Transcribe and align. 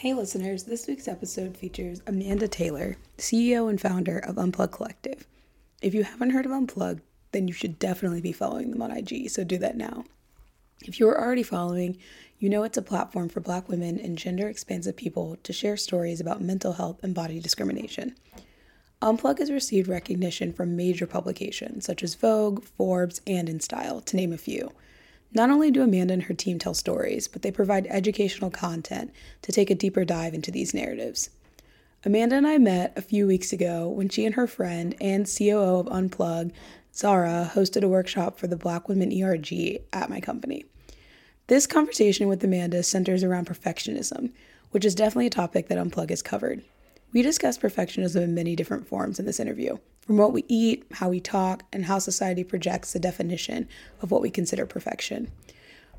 Hey, 0.00 0.14
listeners, 0.14 0.64
this 0.64 0.86
week's 0.86 1.08
episode 1.08 1.58
features 1.58 2.00
Amanda 2.06 2.48
Taylor, 2.48 2.96
CEO 3.18 3.68
and 3.68 3.78
founder 3.78 4.18
of 4.18 4.36
Unplug 4.36 4.72
Collective. 4.72 5.26
If 5.82 5.92
you 5.92 6.04
haven't 6.04 6.30
heard 6.30 6.46
of 6.46 6.52
Unplug, 6.52 7.02
then 7.32 7.46
you 7.46 7.52
should 7.52 7.78
definitely 7.78 8.22
be 8.22 8.32
following 8.32 8.70
them 8.70 8.80
on 8.80 8.92
IG, 8.92 9.28
so 9.28 9.44
do 9.44 9.58
that 9.58 9.76
now. 9.76 10.06
If 10.80 10.98
you 10.98 11.06
are 11.10 11.20
already 11.20 11.42
following, 11.42 11.98
you 12.38 12.48
know 12.48 12.62
it's 12.62 12.78
a 12.78 12.82
platform 12.82 13.28
for 13.28 13.40
Black 13.40 13.68
women 13.68 14.00
and 14.00 14.16
gender 14.16 14.48
expansive 14.48 14.96
people 14.96 15.36
to 15.42 15.52
share 15.52 15.76
stories 15.76 16.18
about 16.18 16.40
mental 16.40 16.72
health 16.72 17.00
and 17.02 17.14
body 17.14 17.38
discrimination. 17.38 18.14
Unplug 19.02 19.38
has 19.38 19.52
received 19.52 19.86
recognition 19.86 20.54
from 20.54 20.76
major 20.76 21.06
publications 21.06 21.84
such 21.84 22.02
as 22.02 22.14
Vogue, 22.14 22.64
Forbes, 22.64 23.20
and 23.26 23.48
InStyle, 23.50 24.02
to 24.06 24.16
name 24.16 24.32
a 24.32 24.38
few. 24.38 24.72
Not 25.32 25.50
only 25.50 25.70
do 25.70 25.82
Amanda 25.82 26.14
and 26.14 26.24
her 26.24 26.34
team 26.34 26.58
tell 26.58 26.74
stories, 26.74 27.28
but 27.28 27.42
they 27.42 27.52
provide 27.52 27.86
educational 27.88 28.50
content 28.50 29.12
to 29.42 29.52
take 29.52 29.70
a 29.70 29.74
deeper 29.74 30.04
dive 30.04 30.34
into 30.34 30.50
these 30.50 30.74
narratives. 30.74 31.30
Amanda 32.04 32.36
and 32.36 32.46
I 32.46 32.58
met 32.58 32.92
a 32.96 33.02
few 33.02 33.26
weeks 33.26 33.52
ago 33.52 33.88
when 33.88 34.08
she 34.08 34.24
and 34.24 34.34
her 34.34 34.46
friend 34.46 34.94
and 35.00 35.26
COO 35.26 35.80
of 35.80 35.86
Unplug, 35.86 36.50
Zara, 36.94 37.50
hosted 37.54 37.84
a 37.84 37.88
workshop 37.88 38.38
for 38.38 38.46
the 38.46 38.56
Black 38.56 38.88
Women 38.88 39.12
ERG 39.12 39.82
at 39.92 40.10
my 40.10 40.20
company. 40.20 40.64
This 41.46 41.66
conversation 41.66 42.26
with 42.26 42.42
Amanda 42.42 42.82
centers 42.82 43.22
around 43.22 43.46
perfectionism, 43.46 44.30
which 44.70 44.84
is 44.84 44.94
definitely 44.94 45.26
a 45.26 45.30
topic 45.30 45.68
that 45.68 45.78
Unplug 45.78 46.10
has 46.10 46.22
covered. 46.22 46.62
We 47.12 47.22
discuss 47.22 47.58
perfectionism 47.58 48.22
in 48.22 48.34
many 48.34 48.54
different 48.54 48.86
forms 48.86 49.18
in 49.18 49.26
this 49.26 49.40
interview, 49.40 49.78
from 50.00 50.16
what 50.16 50.32
we 50.32 50.44
eat, 50.46 50.84
how 50.92 51.08
we 51.08 51.18
talk, 51.18 51.64
and 51.72 51.86
how 51.86 51.98
society 51.98 52.44
projects 52.44 52.92
the 52.92 53.00
definition 53.00 53.68
of 54.00 54.12
what 54.12 54.22
we 54.22 54.30
consider 54.30 54.64
perfection. 54.64 55.28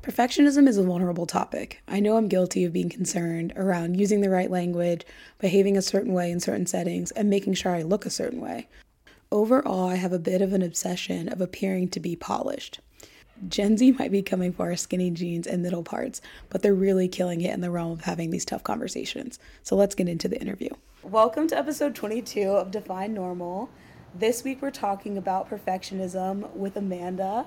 Perfectionism 0.02 0.66
is 0.66 0.78
a 0.78 0.82
vulnerable 0.82 1.26
topic. 1.26 1.82
I 1.86 2.00
know 2.00 2.16
I'm 2.16 2.28
guilty 2.28 2.64
of 2.64 2.72
being 2.72 2.88
concerned 2.88 3.52
around 3.56 4.00
using 4.00 4.22
the 4.22 4.30
right 4.30 4.50
language, 4.50 5.04
behaving 5.38 5.76
a 5.76 5.82
certain 5.82 6.14
way 6.14 6.30
in 6.30 6.40
certain 6.40 6.66
settings, 6.66 7.10
and 7.10 7.28
making 7.28 7.54
sure 7.54 7.74
I 7.74 7.82
look 7.82 8.06
a 8.06 8.10
certain 8.10 8.40
way. 8.40 8.68
Overall, 9.30 9.90
I 9.90 9.96
have 9.96 10.12
a 10.14 10.18
bit 10.18 10.40
of 10.40 10.54
an 10.54 10.62
obsession 10.62 11.28
of 11.28 11.42
appearing 11.42 11.88
to 11.90 12.00
be 12.00 12.16
polished. 12.16 12.80
Gen 13.48 13.76
Z 13.76 13.92
might 13.92 14.12
be 14.12 14.22
coming 14.22 14.52
for 14.52 14.66
our 14.66 14.76
skinny 14.76 15.10
jeans 15.10 15.48
and 15.48 15.62
middle 15.62 15.82
parts, 15.82 16.20
but 16.48 16.62
they're 16.62 16.74
really 16.74 17.08
killing 17.08 17.40
it 17.40 17.52
in 17.52 17.60
the 17.60 17.72
realm 17.72 17.90
of 17.90 18.02
having 18.02 18.30
these 18.30 18.44
tough 18.44 18.62
conversations. 18.62 19.40
So 19.64 19.74
let's 19.74 19.96
get 19.96 20.08
into 20.08 20.28
the 20.28 20.40
interview. 20.40 20.68
Welcome 21.02 21.48
to 21.48 21.58
episode 21.58 21.96
22 21.96 22.42
of 22.42 22.70
Define 22.70 23.14
Normal. 23.14 23.68
This 24.14 24.44
week 24.44 24.62
we're 24.62 24.70
talking 24.70 25.18
about 25.18 25.50
perfectionism 25.50 26.54
with 26.54 26.76
Amanda. 26.76 27.46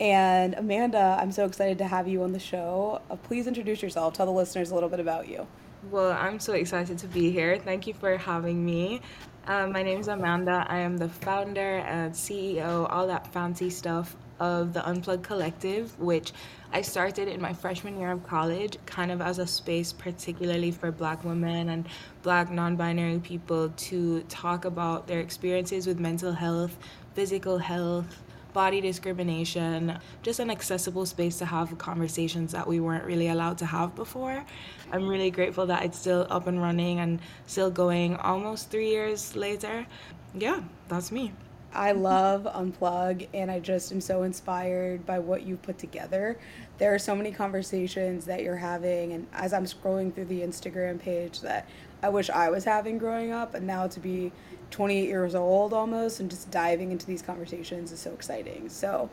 And 0.00 0.54
Amanda, 0.54 1.16
I'm 1.20 1.30
so 1.30 1.44
excited 1.44 1.78
to 1.78 1.86
have 1.86 2.08
you 2.08 2.24
on 2.24 2.32
the 2.32 2.40
show. 2.40 3.00
Uh, 3.08 3.14
please 3.14 3.46
introduce 3.46 3.82
yourself. 3.82 4.14
Tell 4.14 4.26
the 4.26 4.32
listeners 4.32 4.72
a 4.72 4.74
little 4.74 4.88
bit 4.88 4.98
about 4.98 5.28
you. 5.28 5.46
Well, 5.92 6.10
I'm 6.10 6.40
so 6.40 6.54
excited 6.54 6.98
to 6.98 7.06
be 7.06 7.30
here. 7.30 7.56
Thank 7.56 7.86
you 7.86 7.94
for 7.94 8.16
having 8.16 8.64
me. 8.64 9.00
Um, 9.46 9.70
my 9.70 9.84
name 9.84 10.00
is 10.00 10.08
Amanda. 10.08 10.66
I 10.68 10.78
am 10.78 10.96
the 10.96 11.08
founder 11.08 11.76
and 11.76 12.12
CEO, 12.12 12.90
all 12.90 13.06
that 13.06 13.32
fancy 13.32 13.70
stuff 13.70 14.16
of 14.40 14.72
the 14.72 14.80
Unplug 14.80 15.22
Collective, 15.22 15.98
which 15.98 16.32
I 16.72 16.82
started 16.82 17.28
in 17.28 17.40
my 17.40 17.52
freshman 17.52 17.98
year 17.98 18.10
of 18.10 18.26
college, 18.26 18.76
kind 18.86 19.10
of 19.10 19.20
as 19.20 19.38
a 19.38 19.46
space, 19.46 19.92
particularly 19.92 20.70
for 20.70 20.90
Black 20.90 21.24
women 21.24 21.68
and 21.70 21.86
Black 22.22 22.50
non 22.50 22.76
binary 22.76 23.18
people 23.18 23.70
to 23.70 24.22
talk 24.24 24.64
about 24.64 25.06
their 25.06 25.20
experiences 25.20 25.86
with 25.86 25.98
mental 25.98 26.32
health, 26.32 26.76
physical 27.14 27.58
health, 27.58 28.22
body 28.56 28.80
discrimination, 28.80 29.98
just 30.22 30.40
an 30.40 30.50
accessible 30.50 31.04
space 31.04 31.36
to 31.36 31.44
have 31.44 31.76
conversations 31.76 32.52
that 32.52 32.66
we 32.66 32.80
weren't 32.80 33.04
really 33.04 33.28
allowed 33.28 33.58
to 33.58 33.66
have 33.66 33.94
before. 33.94 34.42
I'm 34.90 35.06
really 35.06 35.30
grateful 35.30 35.66
that 35.66 35.84
it's 35.84 35.98
still 35.98 36.26
up 36.30 36.46
and 36.46 36.60
running 36.60 37.00
and 37.00 37.20
still 37.46 37.70
going 37.70 38.16
almost 38.16 38.70
three 38.70 38.88
years 38.88 39.36
later. 39.36 39.86
Yeah, 40.34 40.62
that's 40.88 41.12
me. 41.12 41.32
I 41.76 41.92
love 41.92 42.44
Unplug 42.44 43.28
and 43.34 43.50
I 43.50 43.60
just 43.60 43.92
am 43.92 44.00
so 44.00 44.22
inspired 44.22 45.04
by 45.04 45.18
what 45.18 45.42
you've 45.42 45.62
put 45.62 45.78
together. 45.78 46.38
There 46.78 46.94
are 46.94 46.98
so 46.98 47.14
many 47.14 47.30
conversations 47.32 48.24
that 48.24 48.42
you're 48.42 48.56
having, 48.56 49.12
and 49.12 49.26
as 49.32 49.52
I'm 49.52 49.64
scrolling 49.64 50.14
through 50.14 50.24
the 50.26 50.40
Instagram 50.40 50.98
page, 50.98 51.40
that 51.42 51.68
I 52.02 52.08
wish 52.08 52.30
I 52.30 52.48
was 52.50 52.64
having 52.64 52.98
growing 52.98 53.30
up, 53.30 53.54
and 53.54 53.66
now 53.66 53.86
to 53.88 54.00
be 54.00 54.32
28 54.70 55.06
years 55.06 55.34
old 55.34 55.72
almost 55.72 56.20
and 56.20 56.30
just 56.30 56.50
diving 56.50 56.92
into 56.92 57.06
these 57.06 57.22
conversations 57.22 57.92
is 57.92 58.00
so 58.00 58.12
exciting. 58.12 58.68
So, 58.68 59.10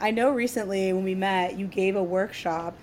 I 0.00 0.10
know 0.10 0.30
recently 0.30 0.92
when 0.92 1.04
we 1.04 1.14
met, 1.14 1.58
you 1.58 1.66
gave 1.66 1.96
a 1.96 2.02
workshop 2.02 2.76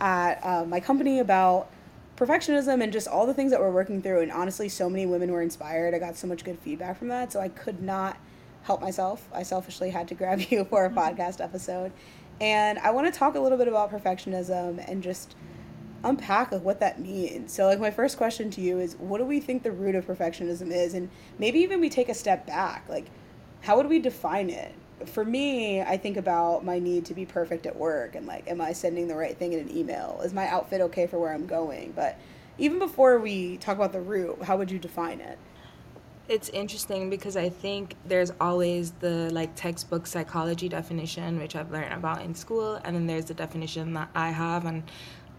at 0.00 0.44
uh, 0.44 0.64
my 0.64 0.80
company 0.80 1.18
about 1.18 1.70
perfectionism 2.16 2.82
and 2.82 2.92
just 2.92 3.08
all 3.08 3.26
the 3.26 3.34
things 3.34 3.50
that 3.52 3.60
we're 3.60 3.70
working 3.70 4.02
through. 4.02 4.20
And 4.20 4.32
honestly, 4.32 4.68
so 4.68 4.90
many 4.90 5.06
women 5.06 5.30
were 5.30 5.42
inspired. 5.42 5.94
I 5.94 5.98
got 5.98 6.16
so 6.16 6.26
much 6.26 6.44
good 6.44 6.58
feedback 6.58 6.98
from 6.98 7.08
that. 7.08 7.32
So 7.32 7.40
I 7.40 7.48
could 7.48 7.82
not 7.82 8.18
help 8.68 8.82
myself. 8.82 9.26
I 9.32 9.44
selfishly 9.44 9.88
had 9.88 10.08
to 10.08 10.14
grab 10.14 10.40
you 10.50 10.62
for 10.64 10.84
a 10.84 10.90
podcast 10.90 11.42
episode. 11.42 11.90
And 12.38 12.78
I 12.78 12.90
want 12.90 13.12
to 13.12 13.18
talk 13.18 13.34
a 13.34 13.40
little 13.40 13.56
bit 13.56 13.66
about 13.66 13.90
perfectionism 13.90 14.84
and 14.86 15.02
just 15.02 15.34
unpack 16.04 16.52
like 16.52 16.62
what 16.62 16.78
that 16.80 17.00
means. 17.00 17.50
So 17.50 17.64
like 17.64 17.80
my 17.80 17.90
first 17.90 18.18
question 18.18 18.50
to 18.50 18.60
you 18.60 18.78
is 18.78 18.94
what 18.96 19.18
do 19.18 19.24
we 19.24 19.40
think 19.40 19.62
the 19.62 19.72
root 19.72 19.94
of 19.94 20.06
perfectionism 20.06 20.70
is 20.70 20.92
and 20.92 21.08
maybe 21.38 21.60
even 21.60 21.80
we 21.80 21.88
take 21.88 22.10
a 22.10 22.14
step 22.14 22.46
back. 22.46 22.84
Like 22.90 23.06
how 23.62 23.78
would 23.78 23.88
we 23.88 23.98
define 23.98 24.50
it? 24.50 24.74
For 25.06 25.24
me, 25.24 25.80
I 25.80 25.96
think 25.96 26.18
about 26.18 26.62
my 26.62 26.78
need 26.78 27.06
to 27.06 27.14
be 27.14 27.24
perfect 27.24 27.64
at 27.64 27.74
work 27.74 28.14
and 28.14 28.26
like 28.26 28.48
am 28.48 28.60
I 28.60 28.74
sending 28.74 29.08
the 29.08 29.16
right 29.16 29.36
thing 29.36 29.54
in 29.54 29.60
an 29.60 29.74
email? 29.74 30.20
Is 30.22 30.34
my 30.34 30.46
outfit 30.46 30.82
okay 30.82 31.06
for 31.06 31.18
where 31.18 31.32
I'm 31.32 31.46
going? 31.46 31.94
But 31.96 32.20
even 32.58 32.78
before 32.78 33.18
we 33.18 33.56
talk 33.56 33.76
about 33.76 33.92
the 33.92 34.00
root, 34.02 34.42
how 34.42 34.58
would 34.58 34.70
you 34.70 34.78
define 34.78 35.20
it? 35.20 35.38
It's 36.28 36.50
interesting 36.50 37.08
because 37.08 37.38
I 37.38 37.48
think 37.48 37.94
there's 38.04 38.32
always 38.38 38.90
the 39.00 39.30
like 39.32 39.54
textbook 39.54 40.06
psychology 40.06 40.68
definition, 40.68 41.38
which 41.38 41.56
I've 41.56 41.70
learned 41.70 41.94
about 41.94 42.20
in 42.20 42.34
school, 42.34 42.78
and 42.84 42.94
then 42.94 43.06
there's 43.06 43.24
the 43.24 43.34
definition 43.34 43.94
that 43.94 44.10
I 44.14 44.28
have, 44.28 44.66
and 44.66 44.82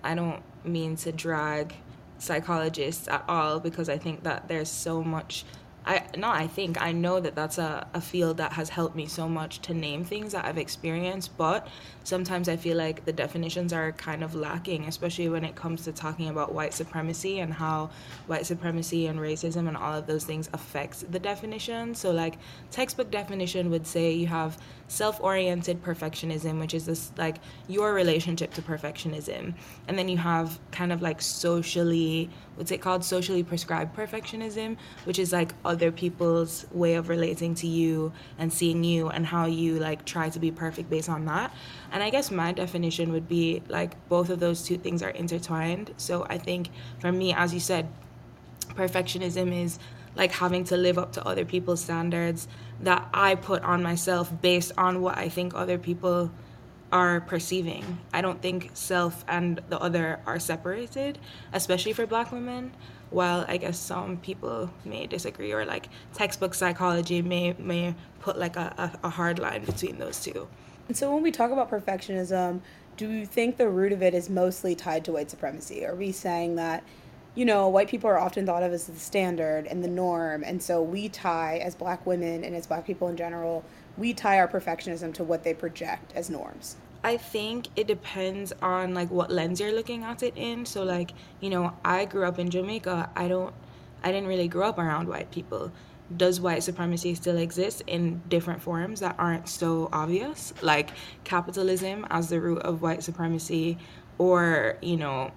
I 0.03 0.15
don't 0.15 0.41
mean 0.65 0.95
to 0.97 1.11
drag 1.11 1.75
psychologists 2.17 3.07
at 3.07 3.23
all 3.27 3.59
because 3.59 3.87
I 3.87 3.99
think 3.99 4.23
that 4.23 4.47
there's 4.47 4.69
so 4.69 5.03
much 5.03 5.45
I 5.85 6.03
I 6.21 6.47
think 6.47 6.81
I 6.81 6.91
know 6.91 7.19
that 7.19 7.35
that's 7.35 7.57
a, 7.57 7.87
a 7.93 8.01
field 8.01 8.37
that 8.37 8.53
has 8.53 8.69
helped 8.69 8.95
me 8.95 9.05
so 9.07 9.27
much 9.27 9.59
to 9.61 9.73
name 9.73 10.03
things 10.03 10.33
that 10.33 10.45
I've 10.45 10.57
experienced, 10.57 11.35
but 11.37 11.67
sometimes 12.03 12.49
I 12.49 12.57
feel 12.57 12.77
like 12.77 13.05
the 13.05 13.13
definitions 13.13 13.73
are 13.73 13.91
kind 13.93 14.23
of 14.23 14.35
lacking, 14.35 14.85
especially 14.85 15.29
when 15.29 15.43
it 15.43 15.55
comes 15.55 15.83
to 15.85 15.91
talking 15.91 16.29
about 16.29 16.53
white 16.53 16.73
supremacy 16.73 17.39
and 17.39 17.53
how 17.53 17.89
white 18.27 18.45
supremacy 18.45 19.07
and 19.07 19.19
racism 19.19 19.67
and 19.67 19.77
all 19.77 19.93
of 19.93 20.07
those 20.07 20.25
things 20.25 20.49
affects 20.53 21.05
the 21.09 21.19
definition. 21.19 21.95
So 21.95 22.11
like 22.11 22.37
textbook 22.71 23.11
definition 23.11 23.69
would 23.69 23.85
say 23.85 24.11
you 24.11 24.27
have 24.27 24.57
self-oriented 24.87 25.83
perfectionism, 25.83 26.59
which 26.59 26.73
is 26.73 26.85
this 26.85 27.11
like 27.17 27.37
your 27.67 27.93
relationship 27.93 28.53
to 28.55 28.61
perfectionism. 28.61 29.53
And 29.87 29.97
then 29.97 30.09
you 30.09 30.17
have 30.17 30.59
kind 30.71 30.91
of 30.91 31.01
like 31.01 31.21
socially 31.21 32.29
what's 32.55 32.71
it 32.71 32.79
called 32.79 33.05
socially 33.05 33.41
prescribed 33.41 33.95
perfectionism, 33.95 34.75
which 35.05 35.17
is 35.17 35.31
like 35.31 35.53
other 35.69 35.91
people's 35.91 36.65
way 36.71 36.95
of 36.95 37.09
relating 37.09 37.53
to 37.53 37.67
you 37.67 38.11
and 38.39 38.51
seeing 38.51 38.83
you 38.83 39.07
and 39.07 39.23
how 39.27 39.45
you 39.45 39.77
like 39.77 40.03
try 40.03 40.27
to 40.27 40.39
be 40.39 40.49
perfect 40.49 40.89
based 40.89 41.09
on 41.09 41.25
that. 41.25 41.53
And 41.91 42.01
I 42.01 42.09
guess 42.09 42.31
my 42.31 42.51
definition 42.51 43.11
would 43.11 43.29
be 43.29 43.61
like 43.67 43.91
both 44.09 44.31
of 44.31 44.39
those 44.39 44.63
two 44.63 44.77
things 44.77 45.03
are 45.03 45.11
intertwined. 45.11 45.93
So 45.97 46.25
I 46.27 46.39
think 46.39 46.71
for 46.99 47.11
me, 47.11 47.33
as 47.33 47.53
you 47.53 47.59
said, 47.59 47.87
perfectionism 48.69 49.53
is 49.63 49.77
like 50.15 50.31
having 50.31 50.63
to 50.65 50.75
live 50.75 50.97
up 50.97 51.13
to 51.13 51.25
other 51.25 51.45
people's 51.45 51.81
standards 51.81 52.47
that 52.81 53.07
I 53.13 53.35
put 53.35 53.61
on 53.61 53.83
myself 53.83 54.33
based 54.41 54.71
on 54.75 55.01
what 55.03 55.19
I 55.19 55.29
think 55.29 55.53
other 55.53 55.77
people 55.77 56.31
are 56.91 57.21
perceiving. 57.21 57.99
I 58.11 58.21
don't 58.21 58.41
think 58.41 58.71
self 58.73 59.23
and 59.27 59.61
the 59.69 59.79
other 59.79 60.19
are 60.25 60.39
separated, 60.39 61.19
especially 61.53 61.93
for 61.93 62.07
black 62.07 62.31
women. 62.31 62.73
While 63.11 63.45
I 63.47 63.57
guess 63.57 63.79
some 63.79 64.17
people 64.17 64.69
may 64.85 65.07
disagree, 65.07 65.51
or 65.51 65.65
like 65.65 65.89
textbook 66.13 66.53
psychology 66.53 67.21
may 67.21 67.53
may 67.57 67.95
put 68.19 68.37
like 68.37 68.55
a, 68.55 68.73
a, 68.77 69.07
a 69.07 69.09
hard 69.09 69.39
line 69.39 69.65
between 69.65 69.97
those 69.97 70.23
two. 70.23 70.47
And 70.87 70.97
so 70.97 71.13
when 71.13 71.23
we 71.23 71.31
talk 71.31 71.51
about 71.51 71.69
perfectionism, 71.69 72.61
do 72.97 73.09
you 73.09 73.25
think 73.25 73.57
the 73.57 73.69
root 73.69 73.91
of 73.91 74.01
it 74.01 74.13
is 74.13 74.29
mostly 74.29 74.75
tied 74.75 75.05
to 75.05 75.11
white 75.11 75.29
supremacy? 75.29 75.85
Are 75.85 75.95
we 75.95 76.11
saying 76.11 76.55
that, 76.55 76.83
you 77.35 77.45
know, 77.45 77.67
white 77.69 77.87
people 77.87 78.09
are 78.09 78.19
often 78.19 78.45
thought 78.45 78.63
of 78.63 78.73
as 78.73 78.87
the 78.87 78.99
standard 78.99 79.67
and 79.67 79.83
the 79.83 79.87
norm, 79.87 80.43
and 80.43 80.61
so 80.61 80.81
we 80.81 81.09
tie 81.09 81.57
as 81.57 81.75
black 81.75 82.05
women 82.05 82.43
and 82.43 82.55
as 82.55 82.67
black 82.67 82.85
people 82.85 83.07
in 83.07 83.17
general 83.17 83.63
we 83.99 84.13
tie 84.13 84.39
our 84.39 84.47
perfectionism 84.47 85.13
to 85.13 85.23
what 85.23 85.43
they 85.43 85.53
project 85.53 86.13
as 86.15 86.29
norms. 86.29 86.77
I 87.03 87.17
think 87.17 87.67
it 87.75 87.87
depends 87.87 88.51
on 88.61 88.93
like 88.93 89.09
what 89.09 89.31
lens 89.31 89.59
you're 89.59 89.73
looking 89.73 90.03
at 90.03 90.21
it 90.23 90.35
in. 90.35 90.65
So 90.65 90.83
like, 90.83 91.11
you 91.39 91.49
know, 91.49 91.73
I 91.83 92.05
grew 92.05 92.25
up 92.25 92.39
in 92.39 92.49
Jamaica. 92.49 93.09
I 93.15 93.27
don't 93.27 93.53
I 94.03 94.11
didn't 94.11 94.27
really 94.27 94.47
grow 94.47 94.69
up 94.69 94.77
around 94.77 95.07
white 95.07 95.31
people. 95.31 95.71
Does 96.15 96.41
white 96.41 96.63
supremacy 96.63 97.13
still 97.15 97.37
exist 97.37 97.83
in 97.85 98.21
different 98.27 98.61
forms 98.61 98.99
that 99.01 99.15
aren't 99.19 99.47
so 99.47 99.89
obvious? 99.93 100.53
Like 100.61 100.89
capitalism 101.23 102.05
as 102.09 102.29
the 102.29 102.41
root 102.41 102.59
of 102.63 102.81
white 102.81 103.03
supremacy 103.03 103.77
or, 104.17 104.77
you 104.81 104.97
know, 104.97 105.31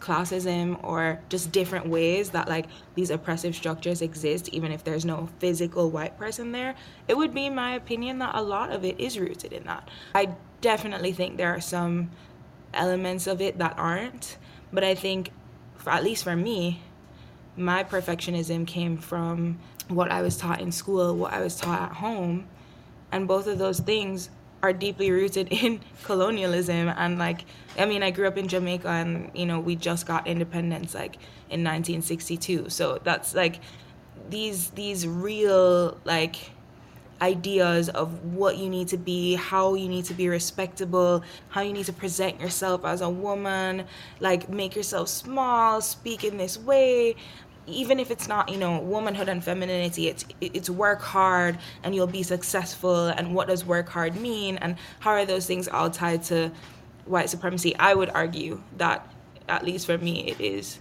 classism 0.00 0.82
or 0.82 1.20
just 1.28 1.52
different 1.52 1.86
ways 1.86 2.30
that 2.30 2.48
like 2.48 2.66
these 2.94 3.10
oppressive 3.10 3.54
structures 3.54 4.00
exist 4.02 4.48
even 4.48 4.72
if 4.72 4.82
there's 4.82 5.04
no 5.04 5.28
physical 5.38 5.90
white 5.90 6.16
person 6.16 6.52
there 6.52 6.74
it 7.06 7.14
would 7.14 7.34
be 7.34 7.50
my 7.50 7.74
opinion 7.74 8.18
that 8.18 8.34
a 8.34 8.42
lot 8.42 8.70
of 8.70 8.82
it 8.82 8.98
is 8.98 9.18
rooted 9.18 9.52
in 9.52 9.62
that 9.64 9.86
i 10.14 10.26
definitely 10.60 11.12
think 11.12 11.36
there 11.36 11.54
are 11.54 11.60
some 11.60 12.10
elements 12.74 13.26
of 13.26 13.40
it 13.40 13.58
that 13.58 13.74
aren't 13.78 14.36
but 14.72 14.84
i 14.84 14.94
think 14.94 15.30
at 15.86 16.04
least 16.04 16.24
for 16.24 16.36
me 16.36 16.80
my 17.56 17.82
perfectionism 17.82 18.66
came 18.66 18.96
from 18.96 19.58
what 19.88 20.10
i 20.10 20.22
was 20.22 20.36
taught 20.36 20.60
in 20.60 20.70
school 20.70 21.16
what 21.16 21.32
i 21.32 21.40
was 21.40 21.56
taught 21.56 21.82
at 21.82 21.96
home 21.96 22.46
and 23.12 23.26
both 23.26 23.46
of 23.46 23.58
those 23.58 23.80
things 23.80 24.30
are 24.62 24.72
deeply 24.72 25.10
rooted 25.10 25.48
in 25.50 25.80
colonialism 26.04 26.88
and 26.88 27.18
like 27.18 27.44
I 27.78 27.86
mean 27.86 28.02
I 28.02 28.10
grew 28.10 28.26
up 28.26 28.36
in 28.36 28.48
Jamaica 28.48 28.88
and 28.88 29.30
you 29.34 29.46
know 29.46 29.60
we 29.60 29.76
just 29.76 30.06
got 30.06 30.26
independence 30.26 30.94
like 30.94 31.16
in 31.48 31.64
1962 31.64 32.68
so 32.68 33.00
that's 33.02 33.34
like 33.34 33.60
these 34.28 34.70
these 34.70 35.06
real 35.06 35.98
like 36.04 36.50
ideas 37.22 37.88
of 37.88 38.24
what 38.24 38.56
you 38.56 38.68
need 38.68 38.88
to 38.88 38.96
be, 38.96 39.34
how 39.34 39.74
you 39.74 39.88
need 39.88 40.04
to 40.06 40.14
be 40.14 40.28
respectable, 40.28 41.22
how 41.48 41.60
you 41.60 41.72
need 41.72 41.86
to 41.86 41.92
present 41.92 42.40
yourself 42.40 42.84
as 42.84 43.00
a 43.00 43.10
woman, 43.10 43.84
like 44.20 44.48
make 44.48 44.74
yourself 44.74 45.08
small, 45.08 45.80
speak 45.80 46.24
in 46.24 46.36
this 46.36 46.58
way, 46.58 47.16
even 47.66 48.00
if 48.00 48.10
it's 48.10 48.26
not 48.26 48.48
you 48.48 48.56
know 48.56 48.80
womanhood 48.80 49.28
and 49.28 49.44
femininity 49.44 50.08
it's 50.08 50.24
it's 50.40 50.68
work 50.68 51.00
hard 51.00 51.58
and 51.82 51.94
you'll 51.94 52.06
be 52.06 52.22
successful. 52.22 53.08
And 53.08 53.34
what 53.34 53.48
does 53.48 53.64
work 53.64 53.88
hard 53.88 54.16
mean? 54.16 54.56
And 54.58 54.76
how 55.00 55.10
are 55.10 55.26
those 55.26 55.46
things 55.46 55.68
all 55.68 55.90
tied 55.90 56.22
to 56.24 56.50
white 57.04 57.30
supremacy? 57.30 57.76
I 57.76 57.94
would 57.94 58.10
argue 58.10 58.62
that 58.78 59.06
at 59.48 59.64
least 59.64 59.86
for 59.86 59.98
me 59.98 60.28
it 60.28 60.40
is. 60.40 60.78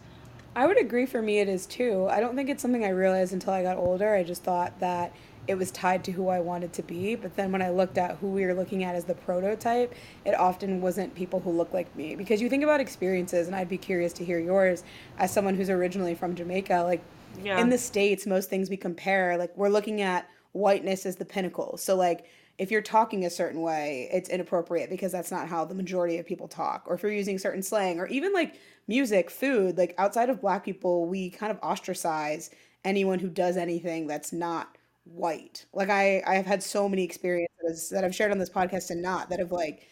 I 0.55 0.67
would 0.67 0.79
agree 0.79 1.05
for 1.05 1.21
me 1.21 1.39
it 1.39 1.47
is 1.47 1.65
too. 1.65 2.07
I 2.09 2.19
don't 2.19 2.35
think 2.35 2.49
it's 2.49 2.61
something 2.61 2.83
i 2.83 2.89
realized 2.89 3.33
until 3.33 3.53
i 3.53 3.61
got 3.61 3.77
older. 3.77 4.13
I 4.13 4.23
just 4.23 4.43
thought 4.43 4.79
that 4.79 5.13
it 5.49 5.57
was 5.57 5.71
tied 5.71 6.03
to 6.03 6.11
who 6.11 6.27
I 6.27 6.39
wanted 6.39 6.73
to 6.73 6.83
be. 6.83 7.15
But 7.15 7.35
then 7.35 7.51
when 7.51 7.63
I 7.63 7.71
looked 7.71 7.97
at 7.97 8.17
who 8.17 8.27
we 8.27 8.45
were 8.45 8.53
looking 8.53 8.83
at 8.83 8.93
as 8.93 9.05
the 9.05 9.15
prototype, 9.15 9.95
it 10.23 10.35
often 10.35 10.79
wasn't 10.79 11.15
people 11.15 11.39
who 11.39 11.49
look 11.49 11.73
like 11.73 11.93
me. 11.95 12.15
Because 12.15 12.39
you 12.39 12.49
think 12.49 12.63
about 12.63 12.79
experiences, 12.79 13.47
and 13.47 13.55
I'd 13.55 13.67
be 13.67 13.77
curious 13.77 14.13
to 14.13 14.23
hear 14.23 14.37
yours 14.37 14.83
as 15.17 15.31
someone 15.33 15.55
who's 15.55 15.71
originally 15.71 16.13
from 16.13 16.35
Jamaica. 16.35 16.83
Like 16.83 17.01
yeah. 17.43 17.59
in 17.59 17.69
the 17.69 17.79
States, 17.79 18.27
most 18.27 18.47
things 18.47 18.69
we 18.69 18.77
compare, 18.77 19.37
like 19.37 19.51
we're 19.57 19.69
looking 19.69 20.01
at 20.01 20.29
whiteness 20.51 21.07
as 21.07 21.15
the 21.15 21.25
pinnacle. 21.25 21.77
So, 21.77 21.95
like, 21.95 22.27
if 22.59 22.69
you're 22.69 22.83
talking 22.83 23.25
a 23.25 23.29
certain 23.31 23.61
way, 23.61 24.07
it's 24.11 24.29
inappropriate 24.29 24.91
because 24.91 25.11
that's 25.11 25.31
not 25.31 25.47
how 25.47 25.65
the 25.65 25.73
majority 25.73 26.19
of 26.19 26.27
people 26.27 26.47
talk. 26.47 26.83
Or 26.85 26.93
if 26.93 27.01
you're 27.01 27.11
using 27.11 27.39
certain 27.39 27.63
slang, 27.63 27.99
or 27.99 28.05
even 28.07 28.33
like 28.33 28.55
music, 28.87 29.31
food, 29.31 29.79
like 29.79 29.95
outside 29.97 30.29
of 30.29 30.41
black 30.41 30.63
people, 30.63 31.07
we 31.07 31.31
kind 31.31 31.51
of 31.51 31.57
ostracize 31.63 32.51
anyone 32.85 33.17
who 33.17 33.29
does 33.29 33.57
anything 33.57 34.05
that's 34.05 34.31
not 34.31 34.77
white. 35.13 35.65
Like 35.73 35.89
I 35.89 36.23
I 36.25 36.35
have 36.35 36.45
had 36.45 36.63
so 36.63 36.87
many 36.87 37.03
experiences 37.03 37.89
that 37.89 38.03
I've 38.03 38.15
shared 38.15 38.31
on 38.31 38.39
this 38.39 38.49
podcast 38.49 38.89
and 38.89 39.01
not 39.01 39.29
that 39.29 39.39
have 39.39 39.51
like 39.51 39.87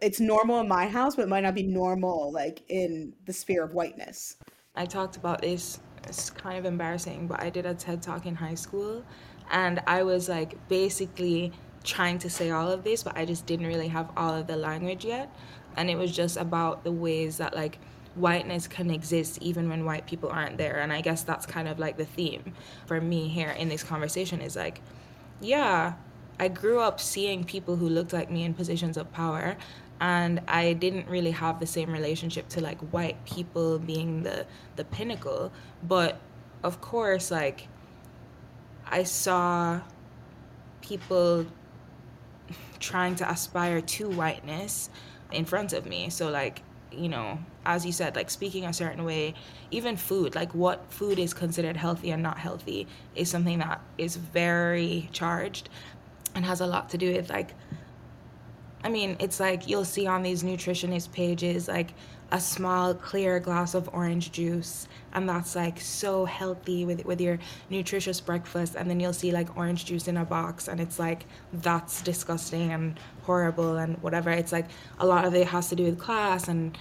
it's 0.00 0.20
normal 0.20 0.60
in 0.60 0.68
my 0.68 0.88
house, 0.88 1.16
but 1.16 1.22
it 1.22 1.28
might 1.28 1.42
not 1.42 1.54
be 1.54 1.62
normal 1.62 2.32
like 2.32 2.62
in 2.68 3.12
the 3.26 3.32
sphere 3.32 3.64
of 3.64 3.74
whiteness. 3.74 4.36
I 4.74 4.86
talked 4.86 5.16
about 5.16 5.42
this. 5.42 5.80
It's 6.06 6.30
kind 6.30 6.58
of 6.58 6.64
embarrassing, 6.64 7.26
but 7.26 7.42
I 7.42 7.50
did 7.50 7.66
a 7.66 7.74
TED 7.74 8.02
talk 8.02 8.26
in 8.26 8.34
high 8.34 8.54
school, 8.54 9.04
and 9.50 9.80
I 9.86 10.02
was 10.02 10.28
like 10.28 10.68
basically 10.68 11.52
trying 11.82 12.18
to 12.18 12.30
say 12.30 12.50
all 12.50 12.70
of 12.70 12.84
this, 12.84 13.02
but 13.02 13.16
I 13.16 13.24
just 13.24 13.46
didn't 13.46 13.66
really 13.66 13.88
have 13.88 14.10
all 14.16 14.34
of 14.34 14.46
the 14.46 14.56
language 14.56 15.04
yet, 15.04 15.34
and 15.76 15.90
it 15.90 15.96
was 15.96 16.14
just 16.14 16.36
about 16.36 16.84
the 16.84 16.92
ways 16.92 17.38
that 17.38 17.54
like 17.54 17.78
whiteness 18.16 18.66
can 18.66 18.90
exist 18.90 19.38
even 19.40 19.68
when 19.68 19.84
white 19.84 20.06
people 20.06 20.30
aren't 20.30 20.58
there. 20.58 20.80
And 20.80 20.92
I 20.92 21.00
guess 21.00 21.22
that's 21.22 21.46
kind 21.46 21.68
of 21.68 21.78
like 21.78 21.96
the 21.96 22.04
theme 22.04 22.54
for 22.86 23.00
me 23.00 23.28
here 23.28 23.50
in 23.50 23.68
this 23.68 23.82
conversation 23.82 24.40
is 24.40 24.56
like, 24.56 24.80
yeah, 25.40 25.94
I 26.38 26.48
grew 26.48 26.80
up 26.80 27.00
seeing 27.00 27.44
people 27.44 27.76
who 27.76 27.88
looked 27.88 28.12
like 28.12 28.30
me 28.30 28.44
in 28.44 28.54
positions 28.54 28.96
of 28.96 29.12
power 29.12 29.56
and 30.00 30.40
I 30.48 30.74
didn't 30.74 31.08
really 31.08 31.30
have 31.30 31.60
the 31.60 31.66
same 31.66 31.90
relationship 31.90 32.48
to 32.50 32.60
like 32.60 32.78
white 32.92 33.24
people 33.24 33.78
being 33.78 34.22
the 34.22 34.46
the 34.76 34.84
pinnacle, 34.84 35.52
but 35.82 36.20
of 36.62 36.80
course 36.82 37.30
like 37.30 37.68
I 38.86 39.04
saw 39.04 39.80
people 40.82 41.46
trying 42.78 43.16
to 43.16 43.30
aspire 43.30 43.80
to 43.80 44.08
whiteness 44.10 44.90
in 45.32 45.44
front 45.44 45.72
of 45.72 45.86
me. 45.86 46.10
So 46.10 46.28
like 46.28 46.62
you 46.96 47.08
know, 47.08 47.38
as 47.64 47.84
you 47.84 47.92
said, 47.92 48.16
like 48.16 48.30
speaking 48.30 48.64
a 48.64 48.72
certain 48.72 49.04
way, 49.04 49.34
even 49.70 49.96
food, 49.96 50.34
like 50.34 50.54
what 50.54 50.90
food 50.92 51.18
is 51.18 51.34
considered 51.34 51.76
healthy 51.76 52.10
and 52.10 52.22
not 52.22 52.38
healthy 52.38 52.86
is 53.14 53.30
something 53.30 53.58
that 53.58 53.80
is 53.98 54.16
very 54.16 55.08
charged 55.12 55.68
and 56.34 56.44
has 56.44 56.60
a 56.60 56.66
lot 56.66 56.90
to 56.90 56.98
do 56.98 57.12
with 57.12 57.30
like 57.30 57.54
I 58.84 58.88
mean, 58.88 59.16
it's 59.18 59.40
like 59.40 59.68
you'll 59.68 59.84
see 59.84 60.06
on 60.06 60.22
these 60.22 60.44
nutritionist 60.44 61.10
pages 61.10 61.66
like 61.66 61.92
a 62.32 62.40
small 62.40 62.92
clear 62.92 63.38
glass 63.38 63.74
of 63.74 63.88
orange 63.92 64.32
juice 64.32 64.88
and 65.12 65.28
that's 65.28 65.54
like 65.54 65.80
so 65.80 66.24
healthy 66.24 66.84
with 66.84 67.04
with 67.04 67.20
your 67.20 67.38
nutritious 67.70 68.20
breakfast 68.20 68.74
and 68.74 68.90
then 68.90 68.98
you'll 68.98 69.12
see 69.12 69.30
like 69.30 69.56
orange 69.56 69.84
juice 69.84 70.08
in 70.08 70.16
a 70.16 70.24
box 70.24 70.66
and 70.66 70.80
it's 70.80 70.98
like 70.98 71.24
that's 71.52 72.02
disgusting 72.02 72.72
and 72.72 72.98
horrible 73.22 73.76
and 73.76 73.96
whatever. 74.02 74.30
It's 74.30 74.52
like 74.52 74.66
a 74.98 75.06
lot 75.06 75.24
of 75.24 75.34
it 75.34 75.46
has 75.48 75.68
to 75.68 75.76
do 75.76 75.84
with 75.84 75.98
class 75.98 76.48
and 76.48 76.76